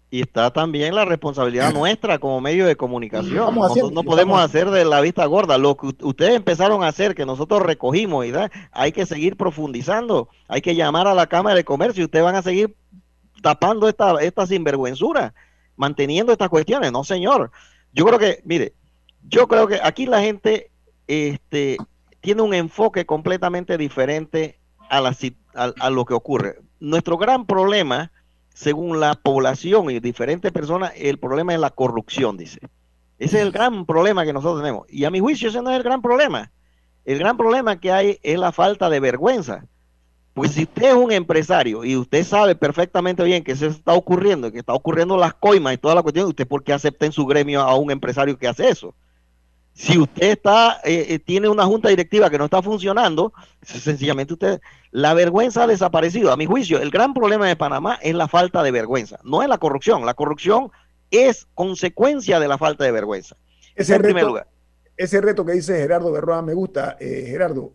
y 0.09 0.21
está 0.21 0.51
también 0.51 0.95
la 0.95 1.03
responsabilidad 1.03 1.73
nuestra 1.73 2.17
como 2.19 2.39
medio 2.39 2.65
de 2.65 2.77
comunicación. 2.77 3.53
Nosotros 3.53 3.91
no 3.91 4.03
podemos 4.03 4.39
hacer 4.39 4.69
de 4.69 4.85
la 4.85 5.01
vista 5.01 5.25
gorda. 5.25 5.57
Lo 5.57 5.75
que 5.75 5.87
ustedes 6.01 6.35
empezaron 6.35 6.83
a 6.83 6.87
hacer, 6.87 7.13
que 7.13 7.25
nosotros 7.25 7.61
recogimos, 7.61 8.25
y 8.25 8.31
hay 8.71 8.91
que 8.93 9.05
seguir 9.05 9.35
profundizando. 9.35 10.29
Hay 10.47 10.61
que 10.61 10.75
llamar 10.75 11.07
a 11.07 11.13
la 11.13 11.27
Cámara 11.27 11.55
de 11.55 11.65
Comercio 11.65 12.01
y 12.01 12.05
ustedes 12.05 12.23
van 12.23 12.35
a 12.35 12.41
seguir 12.41 12.75
tapando 13.41 13.89
esta, 13.89 14.21
esta 14.21 14.47
sinvergüenzura, 14.47 15.33
manteniendo 15.75 16.31
estas 16.31 16.49
cuestiones. 16.49 16.91
No, 16.91 17.03
señor. 17.03 17.51
Yo 17.91 18.05
creo 18.05 18.19
que, 18.19 18.41
mire, 18.45 18.73
yo 19.27 19.47
creo 19.47 19.67
que 19.67 19.79
aquí 19.83 20.05
la 20.05 20.21
gente 20.21 20.71
este, 21.07 21.77
tiene 22.21 22.41
un 22.41 22.53
enfoque 22.53 23.05
completamente 23.05 23.77
diferente 23.77 24.59
a, 24.89 25.01
la, 25.01 25.15
a, 25.53 25.89
lo 25.89 26.05
que 26.05 26.13
ocurre. 26.13 26.59
Nuestro 26.79 27.17
gran 27.17 27.45
problema, 27.45 28.11
según 28.57 28.99
la 28.99 29.13
población 29.13 29.91
y 29.91 29.99
diferentes 29.99 30.51
personas, 30.51 30.91
el 30.95 31.19
problema 31.19 31.53
es 31.53 31.59
la 31.59 31.69
corrupción, 31.69 32.37
dice. 32.37 32.59
Ese 33.19 33.37
es 33.37 33.43
el 33.43 33.51
gran 33.51 33.85
problema 33.85 34.25
que 34.25 34.33
nosotros 34.33 34.63
tenemos. 34.63 34.87
Y 34.89 35.05
a 35.05 35.11
mi 35.11 35.19
juicio 35.19 35.49
ese 35.49 35.61
no 35.61 35.69
es 35.69 35.77
el 35.77 35.83
gran 35.83 36.01
problema. 36.01 36.51
El 37.05 37.19
gran 37.19 37.37
problema 37.37 37.79
que 37.79 37.91
hay 37.91 38.17
es 38.23 38.39
la 38.39 38.51
falta 38.51 38.89
de 38.89 38.99
vergüenza. 38.99 39.65
Pues 40.33 40.53
si 40.53 40.63
usted 40.63 40.89
es 40.89 40.95
un 40.95 41.11
empresario 41.11 41.85
y 41.85 41.95
usted 41.95 42.23
sabe 42.23 42.55
perfectamente 42.55 43.23
bien 43.23 43.43
que 43.43 43.51
eso 43.51 43.67
está 43.67 43.93
ocurriendo, 43.93 44.51
que 44.51 44.57
está 44.57 44.73
ocurriendo 44.73 45.17
las 45.17 45.35
coimas 45.35 45.75
y 45.75 45.77
toda 45.77 45.93
la 45.93 46.01
cuestión, 46.01 46.25
¿usted 46.25 46.47
por 46.47 46.63
qué 46.63 46.73
acepta 46.73 47.05
en 47.05 47.11
su 47.11 47.27
gremio 47.27 47.61
a 47.61 47.75
un 47.75 47.91
empresario 47.91 48.39
que 48.39 48.47
hace 48.47 48.69
eso? 48.69 48.95
Si 49.77 49.95
usted 49.95 50.31
está, 50.31 50.81
eh, 50.83 51.05
eh, 51.09 51.19
tiene 51.19 51.47
una 51.47 51.63
junta 51.65 51.89
directiva 51.89 52.31
que 52.31 52.39
no 52.39 52.45
está 52.45 52.63
funcionando, 52.63 53.31
sencillamente 53.61 54.33
usted, 54.33 54.59
la 54.89 55.13
vergüenza 55.13 55.63
ha 55.63 55.67
desaparecido. 55.67 56.31
A 56.31 56.37
mi 56.37 56.47
juicio, 56.47 56.81
el 56.81 56.89
gran 56.89 57.13
problema 57.13 57.47
de 57.47 57.55
Panamá 57.55 57.99
es 58.01 58.15
la 58.15 58.27
falta 58.27 58.63
de 58.63 58.71
vergüenza, 58.71 59.19
no 59.23 59.43
es 59.43 59.49
la 59.49 59.59
corrupción. 59.59 60.03
La 60.03 60.15
corrupción 60.15 60.71
es 61.11 61.47
consecuencia 61.53 62.39
de 62.39 62.47
la 62.47 62.57
falta 62.57 62.85
de 62.85 62.91
vergüenza. 62.91 63.37
Ese, 63.75 63.93
en 63.93 63.99
reto, 63.99 64.07
primer 64.07 64.23
lugar. 64.25 64.47
ese 64.97 65.21
reto 65.21 65.45
que 65.45 65.51
dice 65.51 65.77
Gerardo 65.77 66.11
Berroa 66.11 66.41
me 66.41 66.55
gusta. 66.55 66.97
Eh, 66.99 67.25
Gerardo, 67.27 67.73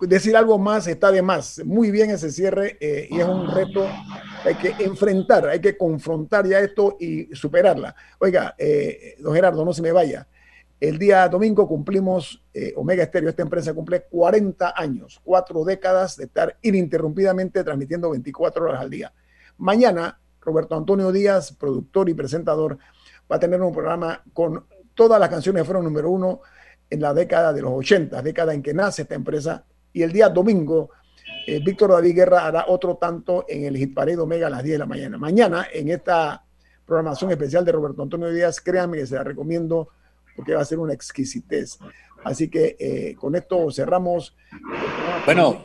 decir 0.00 0.34
algo 0.34 0.58
más 0.58 0.86
está 0.86 1.12
de 1.12 1.20
más. 1.20 1.60
Muy 1.62 1.90
bien 1.90 2.08
ese 2.08 2.30
cierre 2.30 2.78
eh, 2.80 3.06
y 3.10 3.20
es 3.20 3.26
un 3.26 3.54
reto 3.54 3.86
hay 4.46 4.54
que 4.54 4.82
enfrentar, 4.82 5.46
hay 5.46 5.60
que 5.60 5.76
confrontar 5.76 6.46
ya 6.46 6.60
esto 6.60 6.96
y 6.98 7.34
superarla. 7.34 7.94
Oiga, 8.18 8.54
eh, 8.56 9.16
don 9.18 9.34
Gerardo, 9.34 9.62
no 9.62 9.74
se 9.74 9.82
me 9.82 9.92
vaya. 9.92 10.26
El 10.80 10.98
día 10.98 11.28
domingo 11.28 11.66
cumplimos, 11.66 12.42
eh, 12.54 12.72
Omega 12.76 13.02
Estéreo, 13.02 13.30
esta 13.30 13.42
empresa 13.42 13.74
cumple 13.74 14.02
40 14.08 14.74
años, 14.76 15.20
cuatro 15.24 15.64
décadas 15.64 16.16
de 16.16 16.24
estar 16.24 16.56
ininterrumpidamente 16.62 17.64
transmitiendo 17.64 18.10
24 18.10 18.64
horas 18.64 18.80
al 18.80 18.90
día. 18.90 19.12
Mañana, 19.58 20.20
Roberto 20.40 20.76
Antonio 20.76 21.10
Díaz, 21.10 21.52
productor 21.52 22.08
y 22.08 22.14
presentador, 22.14 22.78
va 23.30 23.36
a 23.36 23.40
tener 23.40 23.60
un 23.60 23.72
programa 23.72 24.22
con 24.32 24.64
todas 24.94 25.18
las 25.18 25.28
canciones 25.28 25.62
que 25.62 25.66
fueron 25.66 25.84
número 25.84 26.10
uno 26.10 26.42
en 26.88 27.00
la 27.00 27.12
década 27.12 27.52
de 27.52 27.62
los 27.62 27.72
80, 27.72 28.22
década 28.22 28.54
en 28.54 28.62
que 28.62 28.72
nace 28.72 29.02
esta 29.02 29.16
empresa. 29.16 29.64
Y 29.92 30.02
el 30.02 30.12
día 30.12 30.28
domingo 30.28 30.90
Eh, 31.46 31.60
Víctor 31.64 31.92
David 31.92 32.14
Guerra 32.14 32.46
hará 32.46 32.66
otro 32.68 32.96
tanto 32.96 33.44
en 33.48 33.64
el 33.64 33.76
Hit 33.76 33.94
Parade 33.94 34.18
Omega 34.18 34.48
a 34.48 34.50
las 34.50 34.62
10 34.62 34.74
de 34.74 34.78
la 34.78 34.86
mañana. 34.86 35.18
Mañana, 35.18 35.66
en 35.72 35.88
esta 35.88 36.44
programación 36.84 37.30
especial 37.30 37.64
de 37.64 37.72
Roberto 37.72 38.02
Antonio 38.02 38.30
Díaz, 38.30 38.60
créanme 38.60 38.98
que 38.98 39.06
se 39.06 39.14
la 39.14 39.24
recomiendo 39.24 39.88
porque 40.38 40.54
va 40.54 40.62
a 40.62 40.64
ser 40.64 40.78
una 40.78 40.92
exquisitez. 40.92 41.80
Así 42.22 42.48
que 42.48 42.76
eh, 42.78 43.16
con 43.18 43.34
esto 43.34 43.72
cerramos. 43.72 44.36
Bueno, 45.24 45.62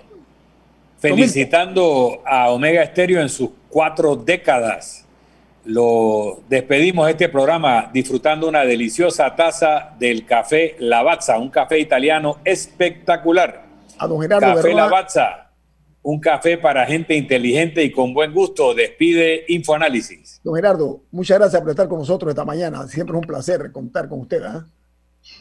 felicitando 0.97 2.24
a 2.26 2.49
Omega 2.49 2.82
Estéreo 2.82 3.21
en 3.21 3.30
sus 3.30 3.51
cuatro 3.69 4.15
décadas. 4.15 5.05
Lo 5.65 6.41
despedimos 6.49 7.07
este 7.07 7.30
programa 7.30 7.91
disfrutando 7.93 8.49
una 8.49 8.65
deliciosa 8.65 9.36
taza 9.36 9.93
del 9.99 10.26
café 10.26 10.76
Lavazza, 10.80 11.38
un 11.38 11.51
café 11.51 11.78
italiano 11.78 12.39
espectacular. 12.43 13.65
A 13.99 14.07
don 14.07 14.19
Gerardo 14.19 14.55
Café 14.55 14.74
Lavazza, 14.74 15.42
un 16.04 16.20
café 16.20 16.58
para 16.58 16.86
gente 16.86 17.16
inteligente 17.16 17.84
y 17.84 17.91
con 17.91 18.14
buen 18.14 18.34
gusto. 18.34 18.74
Despide 18.74 19.45
Infoanálisis. 19.47 20.41
Don 20.43 20.54
Gerardo, 20.56 21.01
muchas 21.12 21.39
gracias 21.39 21.62
por 21.62 21.72
estar 21.72 21.88
con 21.88 21.99
nosotros 21.99 22.30
esta 22.30 22.45
mañana. 22.45 22.86
Siempre 22.88 23.16
es 23.16 23.22
un 23.22 23.28
placer 23.28 23.72
contar 23.72 24.10
con 24.10 24.20
usted. 24.20 24.43
¿eh? 24.43 24.62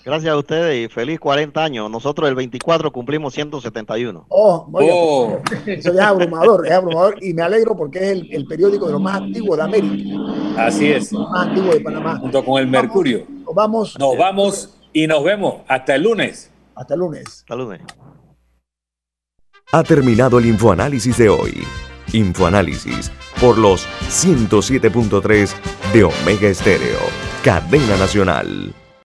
Gracias 0.04 0.32
a 0.32 0.36
ustedes 0.36 0.86
y 0.86 0.88
feliz 0.88 1.18
40 1.18 1.62
años. 1.62 1.90
Nosotros 1.90 2.28
el 2.28 2.36
24 2.36 2.92
cumplimos 2.92 3.34
171. 3.34 4.26
Oh, 4.28 4.68
oh. 4.72 5.38
eso 5.66 5.92
ya 5.92 6.02
es 6.02 6.06
abrumador, 6.06 6.66
es 6.66 6.72
abrumador 6.72 7.22
y 7.22 7.34
me 7.34 7.42
alegro 7.42 7.76
porque 7.76 7.98
es 7.98 8.22
el, 8.30 8.46
periódico 8.46 8.86
de 8.86 8.92
los 8.92 9.00
más 9.00 9.16
antiguos 9.16 9.56
de 9.58 9.64
América. 9.64 10.16
Así 10.56 10.92
es. 10.92 11.12
más 11.12 11.48
antiguo 11.48 11.74
de 11.74 11.80
Panamá. 11.80 12.18
Junto 12.20 12.44
con 12.44 12.60
el 12.60 12.68
Mercurio. 12.68 13.26
Nos 13.44 13.54
vamos. 13.54 13.98
Nos 13.98 14.16
vamos 14.16 14.78
y 14.92 15.08
nos 15.08 15.24
vemos. 15.24 15.56
Hasta 15.66 15.96
el 15.96 16.02
lunes. 16.02 16.50
Hasta 16.76 16.94
el 16.94 17.00
lunes. 17.00 17.24
Hasta 17.26 17.54
el 17.54 17.60
lunes. 17.60 17.80
Ha 19.74 19.82
terminado 19.82 20.38
el 20.38 20.44
infoanálisis 20.44 21.16
de 21.16 21.30
hoy. 21.30 21.64
Infoanálisis 22.12 23.10
por 23.40 23.56
los 23.56 23.86
107.3 24.10 25.54
de 25.94 26.04
Omega 26.04 26.48
Estéreo, 26.48 27.00
cadena 27.42 27.96
nacional. 27.96 28.74